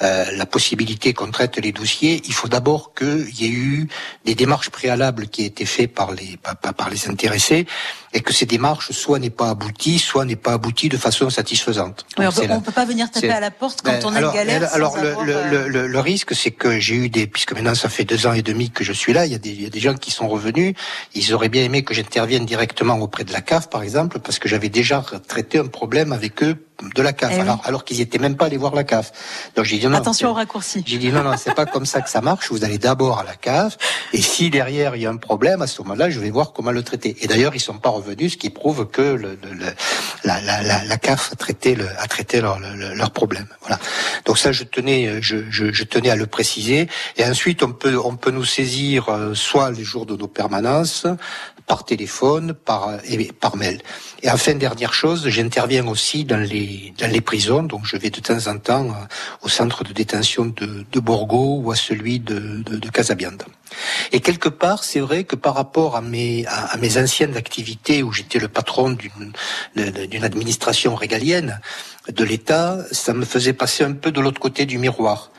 la 0.00 0.46
possibilité 0.46 1.12
qu'on 1.12 1.30
traite 1.30 1.58
les 1.58 1.72
dossiers, 1.72 2.22
il 2.24 2.32
faut 2.32 2.48
d'abord 2.48 2.94
qu'il 2.94 3.34
y 3.40 3.46
ait 3.46 3.50
eu 3.50 3.88
des 4.24 4.34
démarches 4.34 4.70
préalables 4.70 5.28
qui 5.28 5.42
aient 5.42 5.46
été 5.46 5.64
faites 5.64 5.92
par 5.92 6.12
les 6.12 6.38
par 6.76 6.88
les 6.90 7.08
intéressés 7.08 7.66
et 8.12 8.20
que 8.20 8.32
ces 8.32 8.46
démarches 8.46 8.92
soit 8.92 9.18
n'aient 9.18 9.30
pas 9.30 9.50
abouti, 9.50 9.98
soit 9.98 10.24
n'aient 10.24 10.36
pas 10.36 10.52
abouti 10.54 10.88
de 10.88 10.96
façon 10.96 11.28
satisfaisante. 11.30 12.06
Oui, 12.18 12.26
on 12.26 12.30
c'est 12.30 12.48
peut, 12.48 12.72
pas 12.72 12.84
venir 12.84 13.10
taper 13.10 13.30
à 13.30 13.40
la 13.40 13.50
porte 13.50 13.82
quand 13.82 13.92
ben, 13.92 14.00
on 14.04 14.14
a 14.14 14.18
alors, 14.18 14.32
une 14.32 14.38
galère. 14.38 14.68
sans 14.68 14.74
alors 14.76 14.96
le, 14.96 15.08
avoir, 15.10 15.24
le, 15.26 15.32
euh, 15.34 15.68
le, 15.68 15.86
le- 15.86 16.00
risque, 16.00 16.34
c'est 16.34 16.50
que 16.50 16.78
j'ai 16.80 16.94
eu 16.94 17.08
des, 17.10 17.26
puisque 17.26 17.52
maintenant 17.52 17.74
ça 17.74 17.88
fait 17.88 18.04
deux 18.04 18.26
ans 18.26 18.32
et 18.32 18.42
demi 18.42 18.70
que 18.70 18.84
je 18.84 18.92
suis 18.92 19.12
là, 19.12 19.26
il 19.26 19.32
y 19.32 19.34
a 19.34 19.38
des, 19.38 19.50
il 19.50 19.62
y 19.62 19.66
a 19.66 19.70
des 19.70 19.80
gens 19.80 19.94
qui 19.94 20.10
sont 20.10 20.28
revenus, 20.28 20.74
ils 21.14 21.34
auraient 21.34 21.48
bien 21.48 21.62
aimé 21.64 21.82
que 21.84 21.92
j'intervienne 21.94 22.46
directement 22.46 22.94
auprès 22.98 23.24
de 23.24 23.32
la 23.32 23.40
CAF, 23.40 23.68
par 23.68 23.82
exemple, 23.82 24.20
parce 24.20 24.38
que 24.38 24.48
j'avais 24.48 24.68
déjà 24.70 25.04
traité 25.26 25.58
un 25.58 25.66
problème 25.66 26.12
avec 26.12 26.42
eux 26.42 26.56
de 26.94 27.02
la 27.02 27.12
CAF, 27.12 27.30
Eh 27.32 27.36
oui. 27.36 27.40
alors, 27.42 27.60
alors 27.64 27.84
qu'ils 27.84 28.00
étaient 28.00 28.18
même 28.20 28.36
pas 28.36 28.46
allés 28.46 28.56
voir 28.56 28.72
la 28.74 28.84
CAF. 28.84 29.10
Donc 29.56 29.64
j'ai 29.64 29.78
dit 29.78 29.86
non, 29.88 29.98
Attention 29.98 30.30
au 30.30 30.34
raccourci. 30.34 30.84
j'ai 30.86 30.98
dit 30.98 31.10
non, 31.10 31.24
non, 31.24 31.34
c'est 31.36 31.54
pas 31.54 31.66
comme 31.66 31.84
ça 31.86 32.00
que 32.00 32.08
ça 32.08 32.20
marche. 32.20 32.52
Vous 32.52 32.64
allez 32.64 32.78
d'abord 32.78 33.18
à 33.18 33.24
la 33.24 33.34
cave, 33.34 33.76
et 34.12 34.22
si 34.22 34.48
derrière 34.48 34.94
il 34.94 35.02
y 35.02 35.06
a 35.06 35.10
un 35.10 35.16
problème, 35.16 35.60
à 35.60 35.66
ce 35.66 35.82
moment-là, 35.82 36.08
je 36.08 36.20
vais 36.20 36.30
voir 36.30 36.52
comment 36.52 36.70
le 36.70 36.84
traiter. 36.84 37.16
Et 37.20 37.26
d'ailleurs, 37.26 37.56
ils 37.56 37.60
sont 37.60 37.78
pas 37.78 37.90
revenus, 37.98 38.32
ce 38.32 38.36
qui 38.36 38.50
prouve 38.50 38.88
que 38.88 39.20
la, 40.24 40.96
CAF 40.98 41.32
a 41.32 41.36
traité, 41.36 41.74
le, 41.74 41.86
a 41.98 42.06
traité 42.06 42.40
leur, 42.40 42.58
le- 42.58 42.94
leur 42.94 43.10
problème. 43.10 43.46
Voilà. 43.60 43.78
Donc 44.24 44.38
ça, 44.38 44.52
je 44.52 44.64
tenais, 44.64 45.20
je 45.22 45.84
tenais 45.84 46.10
à 46.10 46.16
le 46.16 46.26
préciser. 46.26 46.88
Et 47.16 47.24
ensuite, 47.24 47.62
on 47.62 47.72
peut, 47.72 47.98
on 48.02 48.16
peut 48.16 48.30
nous 48.30 48.44
saisir 48.44 49.08
euh, 49.08 49.34
soit 49.34 49.70
les 49.70 49.84
jours 49.84 50.06
de 50.06 50.16
nos 50.16 50.28
permanences, 50.28 51.06
par 51.68 51.84
téléphone, 51.84 52.54
par 52.54 52.98
et 53.04 53.30
par 53.32 53.56
mail. 53.56 53.80
Et 54.22 54.30
enfin, 54.30 54.54
dernière 54.54 54.94
chose, 54.94 55.28
j'interviens 55.28 55.86
aussi 55.86 56.24
dans 56.24 56.42
les 56.52 56.92
dans 56.98 57.10
les 57.10 57.20
prisons, 57.20 57.62
donc 57.62 57.82
je 57.84 57.96
vais 57.96 58.10
de 58.10 58.20
temps 58.20 58.46
en 58.52 58.58
temps 58.58 58.86
euh, 58.86 59.44
au 59.44 59.48
centre 59.48 59.84
de 59.84 59.92
détention 59.92 60.46
de, 60.46 60.84
de 60.90 61.00
Borgo 61.00 61.60
ou 61.62 61.70
à 61.70 61.76
celui 61.76 62.18
de, 62.18 62.38
de, 62.38 62.76
de 62.78 62.88
Casabianda. 62.88 63.44
Et 64.12 64.20
quelque 64.20 64.48
part, 64.48 64.82
c'est 64.82 65.00
vrai 65.00 65.24
que 65.24 65.36
par 65.36 65.54
rapport 65.54 65.94
à 65.94 66.00
mes 66.00 66.46
à, 66.46 66.72
à 66.74 66.76
mes 66.78 66.96
anciennes 66.96 67.36
activités 67.36 68.02
où 68.02 68.12
j'étais 68.12 68.38
le 68.38 68.48
patron 68.48 68.90
d'une 68.92 70.24
administration 70.24 70.94
régalienne 70.94 71.60
de 72.08 72.24
l'État, 72.24 72.78
ça 72.90 73.12
me 73.12 73.26
faisait 73.26 73.52
passer 73.52 73.84
un 73.84 73.92
peu 73.92 74.10
de 74.10 74.20
l'autre 74.20 74.40
côté 74.40 74.64
du 74.64 74.78
miroir. 74.78 75.30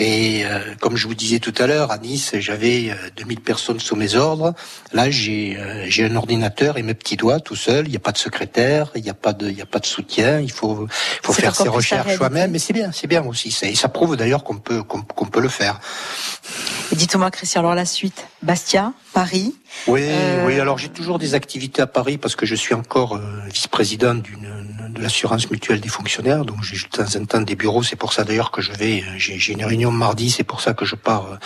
Et 0.00 0.44
euh, 0.44 0.60
comme 0.80 0.96
je 0.96 1.08
vous 1.08 1.14
disais 1.16 1.40
tout 1.40 1.52
à 1.58 1.66
l'heure, 1.66 1.90
à 1.90 1.98
Nice, 1.98 2.32
j'avais 2.38 2.90
euh, 2.90 2.94
2000 3.16 3.40
personnes 3.40 3.80
sous 3.80 3.96
mes 3.96 4.14
ordres. 4.14 4.54
Là, 4.92 5.10
j'ai 5.10 5.56
euh, 5.58 5.86
j'ai 5.88 6.04
un 6.04 6.14
ordinateur 6.14 6.78
et 6.78 6.82
mes 6.84 6.94
petits 6.94 7.16
doigts 7.16 7.40
tout 7.40 7.56
seul. 7.56 7.88
Il 7.88 7.90
n'y 7.90 7.96
a 7.96 8.00
pas 8.00 8.12
de 8.12 8.18
secrétaire, 8.18 8.92
il 8.94 9.02
n'y 9.02 9.10
a 9.10 9.14
pas 9.14 9.32
de 9.32 9.50
il 9.50 9.58
y 9.58 9.60
a 9.60 9.66
pas 9.66 9.80
de 9.80 9.86
soutien. 9.86 10.38
Il 10.38 10.52
faut 10.52 10.86
faire 11.32 11.56
ses 11.56 11.68
recherches 11.68 12.14
soi-même. 12.16 12.52
Mais 12.52 12.60
c'est 12.60 12.72
bien, 12.72 12.92
c'est 12.92 13.08
bien 13.08 13.24
aussi. 13.24 13.50
Ça, 13.50 13.66
et 13.66 13.74
ça 13.74 13.88
prouve 13.88 14.16
d'ailleurs 14.16 14.44
qu'on 14.44 14.58
peut 14.58 14.84
qu'on 14.84 15.02
qu'on 15.02 15.26
peut 15.26 15.40
le 15.40 15.48
faire. 15.48 15.80
Et 16.92 16.96
dites-moi, 16.96 17.30
Christian, 17.32 17.60
alors 17.60 17.74
la 17.74 17.84
suite. 17.84 18.28
Bastia, 18.42 18.92
Paris. 19.12 19.56
Oui, 19.88 20.02
Euh, 20.04 20.46
oui. 20.46 20.60
Alors 20.60 20.78
j'ai 20.78 20.90
toujours 20.90 21.18
des 21.18 21.34
activités 21.34 21.82
à 21.82 21.88
Paris 21.88 22.18
parce 22.18 22.36
que 22.36 22.46
je 22.46 22.54
suis 22.54 22.74
encore 22.74 23.16
euh, 23.16 23.40
vice-président 23.52 24.14
d'une 24.14 24.67
de 24.88 25.00
l'assurance 25.02 25.50
mutuelle 25.50 25.80
des 25.80 25.88
fonctionnaires. 25.88 26.44
Donc 26.44 26.58
j'ai 26.62 26.76
de 26.76 26.88
temps 26.90 27.20
en 27.20 27.24
temps 27.24 27.40
des 27.40 27.54
bureaux. 27.56 27.82
C'est 27.82 27.96
pour 27.96 28.12
ça 28.12 28.24
d'ailleurs 28.24 28.50
que 28.50 28.62
je 28.62 28.72
vais. 28.72 29.02
euh, 29.02 29.14
J'ai 29.16 29.52
une 29.52 29.64
réunion 29.64 29.90
mardi. 29.90 30.30
C'est 30.30 30.44
pour 30.44 30.60
ça 30.60 30.74
que 30.74 30.84
je 30.84 30.94
pars 30.94 31.26
euh, 31.32 31.36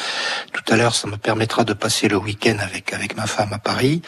tout 0.52 0.62
à 0.72 0.76
l'heure. 0.76 0.94
Ça 0.94 1.08
me 1.08 1.16
permettra 1.16 1.64
de 1.64 1.72
passer 1.72 2.08
le 2.08 2.16
week-end 2.16 2.56
avec 2.60 2.92
avec 2.92 3.16
ma 3.16 3.26
femme 3.26 3.52
à 3.52 3.58
Paris. 3.58 4.02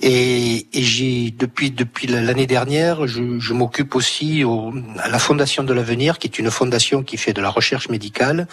Et, 0.00 0.66
et 0.72 0.82
j'ai 0.82 1.30
depuis 1.30 1.70
depuis 1.70 2.06
l'année 2.06 2.46
dernière, 2.46 3.06
je, 3.06 3.38
je 3.38 3.52
m'occupe 3.52 3.94
aussi 3.94 4.44
au, 4.44 4.72
à 4.98 5.08
la 5.08 5.18
Fondation 5.18 5.62
de 5.64 5.72
l'avenir, 5.72 6.18
qui 6.18 6.26
est 6.26 6.38
une 6.38 6.50
fondation 6.50 7.02
qui 7.02 7.16
fait 7.16 7.32
de 7.32 7.40
la 7.40 7.50
recherche 7.50 7.88
médicale. 7.88 8.48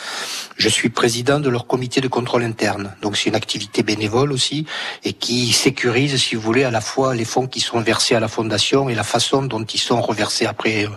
Je 0.57 0.69
suis 0.69 0.89
président 0.89 1.39
de 1.39 1.49
leur 1.49 1.65
comité 1.67 2.01
de 2.01 2.07
contrôle 2.07 2.43
interne. 2.43 2.95
Donc 3.01 3.17
c'est 3.17 3.29
une 3.29 3.35
activité 3.35 3.83
bénévole 3.83 4.31
aussi 4.31 4.65
et 5.03 5.13
qui 5.13 5.51
sécurise, 5.53 6.15
si 6.21 6.35
vous 6.35 6.41
voulez, 6.41 6.63
à 6.63 6.71
la 6.71 6.81
fois 6.81 7.15
les 7.15 7.25
fonds 7.25 7.47
qui 7.47 7.59
sont 7.59 7.79
versés 7.81 8.15
à 8.15 8.19
la 8.19 8.27
fondation 8.27 8.89
et 8.89 8.95
la 8.95 9.03
façon 9.03 9.43
dont 9.43 9.63
ils 9.63 9.79
sont 9.79 10.01
après 10.47 10.85
euh, 10.85 10.89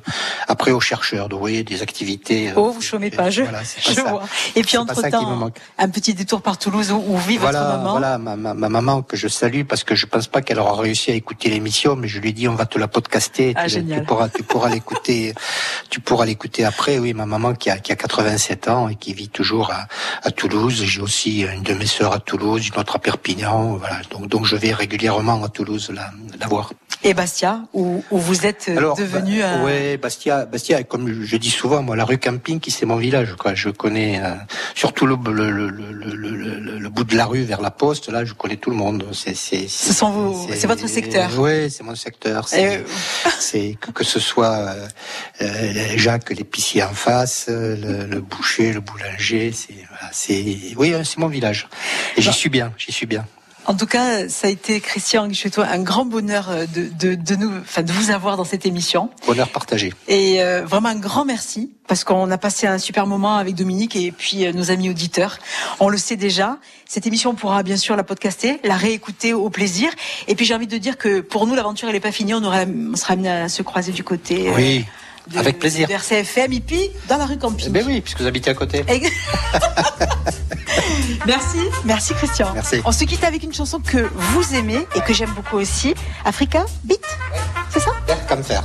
après 0.49 0.71
aux 0.71 0.81
chercheurs. 0.81 1.29
Donc 1.29 1.39
vous 1.39 1.45
voyez 1.45 1.63
des 1.65 1.83
activités. 1.83 2.51
euh, 2.51 2.55
Oh, 2.57 2.71
vous 2.71 2.81
chômez 2.83 3.11
pas, 3.11 3.31
je, 3.31 3.43
Voilà, 3.43 3.59
pas 3.61 3.93
je 3.93 4.01
vois. 4.01 4.23
Et 4.57 4.63
puis 4.63 4.77
entre-temps, 4.77 5.51
un 5.79 5.89
petit 5.89 6.15
détour 6.15 6.43
par 6.43 6.59
Toulouse 6.59 6.91
où, 6.93 6.97
où 7.07 7.17
vit 7.19 7.39
votre 7.39 7.53
Voilà, 7.53 7.77
maman. 7.77 7.91
voilà 7.93 8.19
ma, 8.19 8.37
ma, 8.37 8.55
ma 8.55 8.69
maman 8.69 9.03
que 9.03 9.17
je 9.17 9.29
salue 9.29 9.63
parce 9.65 9.85
que 9.85 9.95
je 9.95 10.07
pense 10.07 10.27
pas 10.29 10.43
qu'elle 10.43 10.59
aura 10.59 10.81
réussi 10.81 11.11
à 11.11 11.15
écouter 11.15 11.49
l'émission, 11.51 11.97
mais 11.97 12.09
je 12.09 12.19
lui 12.21 12.33
dit 12.33 12.49
on 12.49 12.55
va 12.55 12.67
te 12.67 12.79
la 12.79 12.89
podcaster, 12.89 13.53
Ah, 13.57 13.67
tu, 13.69 13.83
pourras 14.07 14.29
tu 14.29 14.43
pourras 14.43 14.69
l'écouter, 14.69 15.35
tu 15.91 16.01
pourras 16.01 16.27
l'écouter 16.27 16.65
après. 16.65 16.99
Oui, 16.99 17.15
ma 17.15 17.27
maman 17.27 17.55
qui 17.55 17.71
a 17.71 17.79
qui 17.79 17.93
a 17.93 17.97
87 17.97 18.69
ans 18.69 18.89
et 18.89 18.97
qui 18.97 19.15
vit 19.15 19.29
toujours 19.29 19.71
à, 19.71 19.87
à 20.23 20.31
Toulouse. 20.31 20.83
J'ai 20.85 21.01
aussi 21.01 21.41
une 21.43 21.63
de 21.63 21.75
mes 21.75 21.87
sœurs 21.87 22.13
à 22.13 22.21
Toulouse, 22.21 22.67
une 22.69 22.79
autre 22.81 22.97
à 22.97 22.99
Perpignan. 22.99 23.77
Voilà, 23.77 23.97
donc 24.11 24.29
donc 24.29 24.45
je 24.47 24.57
vais 24.57 24.73
régulièrement 24.73 25.43
à 25.45 25.49
Toulouse 25.49 25.91
la, 25.95 26.11
la 26.41 26.47
voir. 26.47 26.73
Et 27.05 27.15
Bastia, 27.15 27.63
où, 27.73 28.05
où 28.13 28.19
vous 28.19 28.47
êtes 28.47 28.67
euh, 28.69 28.95
devenu 28.95 29.12
bah, 29.13 29.21
un... 29.47 29.65
ouais, 29.65 29.97
Bastia, 29.97 30.47
Bastia, 30.47 30.83
comme 30.85 31.25
je 31.25 31.37
dis 31.37 31.51
souvent, 31.51 31.83
moi, 31.83 31.97
la 31.97 32.05
rue 32.05 32.19
Camping, 32.19 32.61
qui 32.61 32.71
c'est 32.71 32.87
mon 32.87 32.97
village, 32.97 33.35
quoi. 33.39 33.55
Je 33.55 33.71
connais 33.71 34.21
euh, 34.23 34.35
surtout 34.75 35.07
le, 35.07 35.17
bout 35.17 37.05
de 37.05 37.17
la 37.17 37.27
rue 37.27 37.43
vers 37.43 37.61
la 37.61 37.71
poste. 37.71 38.09
Là, 38.09 38.25
je 38.25 38.35
connais 38.35 38.57
tout 38.57 38.71
le 38.71 38.77
monde. 38.77 39.07
C'est, 39.13 39.35
c'est, 39.35 39.69
Ce 39.69 39.93
sont 39.93 40.11
vos, 40.11 40.49
c'est 40.55 40.67
votre 40.67 40.89
secteur. 40.89 41.31
Oui, 41.39 41.71
c'est 41.71 41.83
mon 41.83 41.95
secteur. 41.95 42.49
C'est, 42.49 42.85
c'est 43.39 43.77
que, 43.81 44.05
ce 44.05 44.21
soit 44.21 44.57
euh, 44.57 44.89
euh, 45.43 45.73
Jacques 45.97 46.31
l'épicier 46.31 46.83
en 46.83 46.93
face, 46.95 47.47
le, 47.49 48.21
boucher, 48.21 48.73
le 48.73 48.81
boulanger. 48.81 49.53
C'est, 49.53 49.75
voilà, 49.89 50.11
c'est, 50.13 50.75
oui, 50.77 50.95
hein, 50.95 51.03
c'est 51.05 51.19
mon 51.19 51.29
village. 51.29 51.69
Et 52.17 52.23
j'y 52.23 52.33
suis 52.33 52.51
bien. 52.51 52.73
J'y 52.79 52.93
suis 52.93 53.07
bien. 53.07 53.27
En 53.67 53.75
tout 53.75 53.87
cas, 53.87 54.29
ça 54.29 54.49
a 54.49 54.51
été 54.51 54.81
Christian 54.81 55.29
Guichetot, 55.29 55.63
un 55.63 55.79
grand 55.83 56.05
bonheur 56.05 56.51
euh, 56.51 56.67
de, 56.67 56.89
de, 56.99 57.15
de 57.15 57.37
nous, 57.37 57.51
enfin, 57.61 57.83
de 57.83 57.93
vous 57.93 58.11
avoir 58.11 58.37
dans 58.37 58.45
cette 58.45 58.67
émission. 58.67 59.09
Bonheur 59.27 59.49
partagé. 59.51 59.93
Et 60.09 60.43
euh, 60.43 60.65
vraiment 60.65 60.89
un 60.89 60.97
grand 60.99 61.25
merci 61.25 61.71
parce 61.87 62.03
qu'on 62.05 62.31
a 62.31 62.39
passé 62.39 62.67
un 62.67 62.79
super 62.79 63.07
moment 63.07 63.37
avec 63.37 63.55
Dominique 63.55 63.95
et 63.95 64.11
puis 64.11 64.47
euh, 64.47 64.53
nos 64.53 64.71
amis 64.73 64.91
auditeurs. 64.91 65.39
On 65.79 65.89
le 65.89 65.97
sait 65.99 66.17
déjà. 66.17 66.59
Cette 66.89 67.07
émission, 67.07 67.31
on 67.31 67.35
pourra 67.35 67.63
bien 67.63 67.77
sûr 67.77 67.95
la 67.97 68.03
podcaster, 68.03 68.59
la 68.65 68.77
réécouter 68.77 69.33
au 69.33 69.49
plaisir. 69.49 69.91
Et 70.27 70.35
puis 70.35 70.45
j'ai 70.45 70.55
envie 70.55 70.67
de 70.67 70.79
dire 70.79 70.99
que 70.99 71.21
pour 71.21 71.47
nous, 71.47 71.55
l'aventure 71.55 71.89
elle 71.89 71.95
n'est 71.95 72.01
pas 72.01 72.13
finie. 72.13 72.35
On, 72.35 72.43
aura, 72.43 72.63
on 72.65 72.97
sera 72.97 73.13
amené 73.15 73.31
à 73.31 73.49
se 73.49 73.63
croiser 73.63 73.93
du 73.93 74.03
côté. 74.03 74.49
euh, 74.49 74.55
Oui. 74.57 74.85
De, 75.31 75.39
Avec 75.39 75.59
plaisir. 75.59 75.89
de 75.89 75.93
RCFM 75.93 76.53
et 76.53 76.61
puis 76.61 76.91
dans 77.09 77.17
la 77.17 77.27
rue 77.27 77.39
Camping. 77.39 77.67
Eh 77.69 77.71
ben 77.71 77.85
oui, 77.87 78.01
puisque 78.01 78.21
vous 78.21 78.27
habitez 78.27 78.51
à 78.51 78.55
côté. 78.55 78.85
Merci, 81.27 81.59
merci 81.85 82.15
Christian. 82.15 82.51
Merci. 82.55 82.81
On 82.85 82.91
se 82.93 83.05
quitte 83.05 83.23
avec 83.23 83.43
une 83.45 83.53
chanson 83.53 83.79
que 83.79 84.09
vous 84.13 84.55
aimez 84.55 84.87
et 84.97 85.01
que 85.03 85.13
j'aime 85.13 85.31
beaucoup 85.31 85.57
aussi, 85.59 85.95
Africa 86.25 86.65
Beat. 86.85 87.05
C'est 87.71 87.81
ça? 87.81 87.91
Faire 88.07 88.27
comme 88.27 88.43
faire. 88.43 88.65